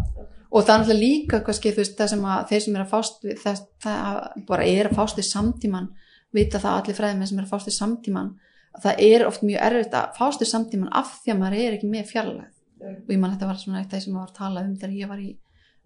[0.53, 3.23] og það er náttúrulega líka kannski, veist, það sem að þeir sem er að fást
[3.25, 5.87] við það, það bara er að fást við samtíman
[6.35, 8.33] vita það allir fræðimenn sem er að fást við samtíman
[8.73, 11.77] að það er oft mjög erfitt að fást við samtíman af því að maður er
[11.77, 12.53] ekki með fjarlæð.
[12.83, 14.73] Og ég man þetta var svona eitt af því sem maður var að tala um
[14.81, 15.31] þegar ég var í,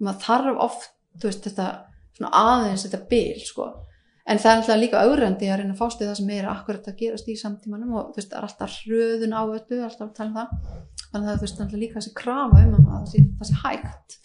[0.00, 1.66] maður þarf oft þú veist, þetta
[2.16, 3.68] svona aðeins þetta bil, sko.
[4.26, 6.88] En það er alltaf líka augrandi að reyna að fást við það sem er akkurat
[6.90, 10.16] að gerast í samtímanum og þú veist, það er alltaf hröðun á öllu, alltaf að
[10.16, 10.72] tala um það.
[11.12, 13.60] Þannig að það þú veist, alltaf líka þessi krafa um að það sé, það sé
[13.60, 14.16] hægt.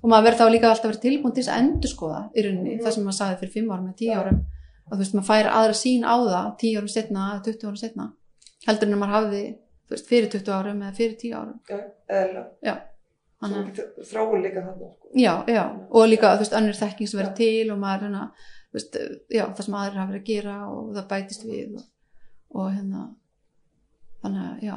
[0.00, 2.96] Og maður verður þá líka alltaf verið tilbúin til þess að endurskoða í rauninni, það
[2.96, 4.42] sem maður sagði fyrir 5 árum eða 10 árum,
[4.90, 8.10] að þú veist, maður fær aðra sín á það 10 árum setna, 20 árum setna
[8.64, 11.78] heldur en að maður hafði þú veist, fyrir 20 árum eða fyrir 10 árum Já,
[12.08, 12.44] eðlilega.
[12.62, 12.74] já,
[13.44, 13.80] þannig
[14.10, 14.90] þróun líka þarna.
[14.94, 15.08] sko.
[15.14, 19.00] já, já, og líka þú veist, önnur þekking sem verður til og maður þú veist,
[19.30, 21.88] já, það sem aðrir hafa verið að gera og það bætist við og,
[22.54, 23.02] og hérna
[24.22, 24.76] þannig að, já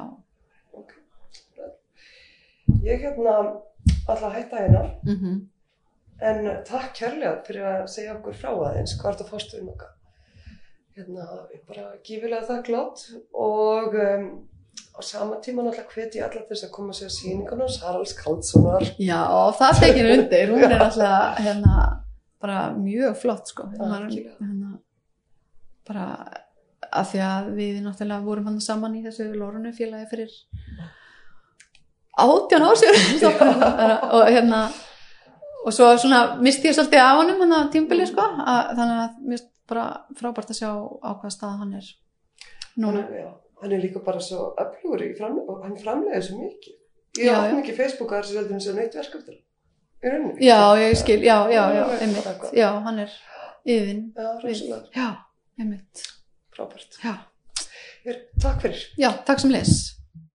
[0.78, 0.92] Ok.
[2.84, 3.38] Ég hérna
[4.08, 5.46] að hætta hérna mm
[6.18, 9.92] en takk kærlega fyrir að segja okkur frá aðeins hvað er þetta fórst um okkar.
[10.96, 13.04] Hérna, ég er bara gífilega þakklátt
[13.38, 14.24] og um,
[14.98, 18.14] á sama tíma náttúrulega hveti ég alla til þess að koma að segja síningunars Haralds
[18.18, 18.84] Kaldssonar.
[18.98, 19.22] já,
[19.60, 20.50] það tekir undir.
[20.50, 21.74] Hún er alltaf, hérna
[22.42, 23.68] bara mjög flott, sko.
[23.78, 24.34] Algjörlega.
[24.40, 24.78] hérna,
[25.86, 26.06] bara
[26.92, 30.34] að því að við náttúrulega vorum hann saman í þessu lórunu félagi fyrir
[32.18, 32.96] átján ár sér
[34.16, 34.62] og hérna
[35.64, 38.24] og svo svona misti ég svolítið af honum hann að tímbili sko.
[38.24, 41.88] Að, þannig að mér finnst bara frábært að sjá á hvað stað hann er
[42.78, 43.02] Hann núna.
[43.02, 43.28] Er, já,
[43.62, 46.74] hann er líka bara svo öflugur fram, og hann framleiði svo mikið.
[47.18, 47.62] Ég Já, opna já.
[47.62, 49.38] ekki Facebook að þessu veldum sem neitt verkeftil.
[49.98, 50.44] Í rauninni.
[50.46, 53.10] já, ég skil, já, já, já, einmitt já, hann er
[53.66, 55.08] yfin Já, rosalega já,
[55.58, 56.02] einmitt
[56.54, 56.98] frábært.
[57.02, 57.14] já,
[58.40, 58.84] takk fyrir.
[58.98, 59.97] já takk sem les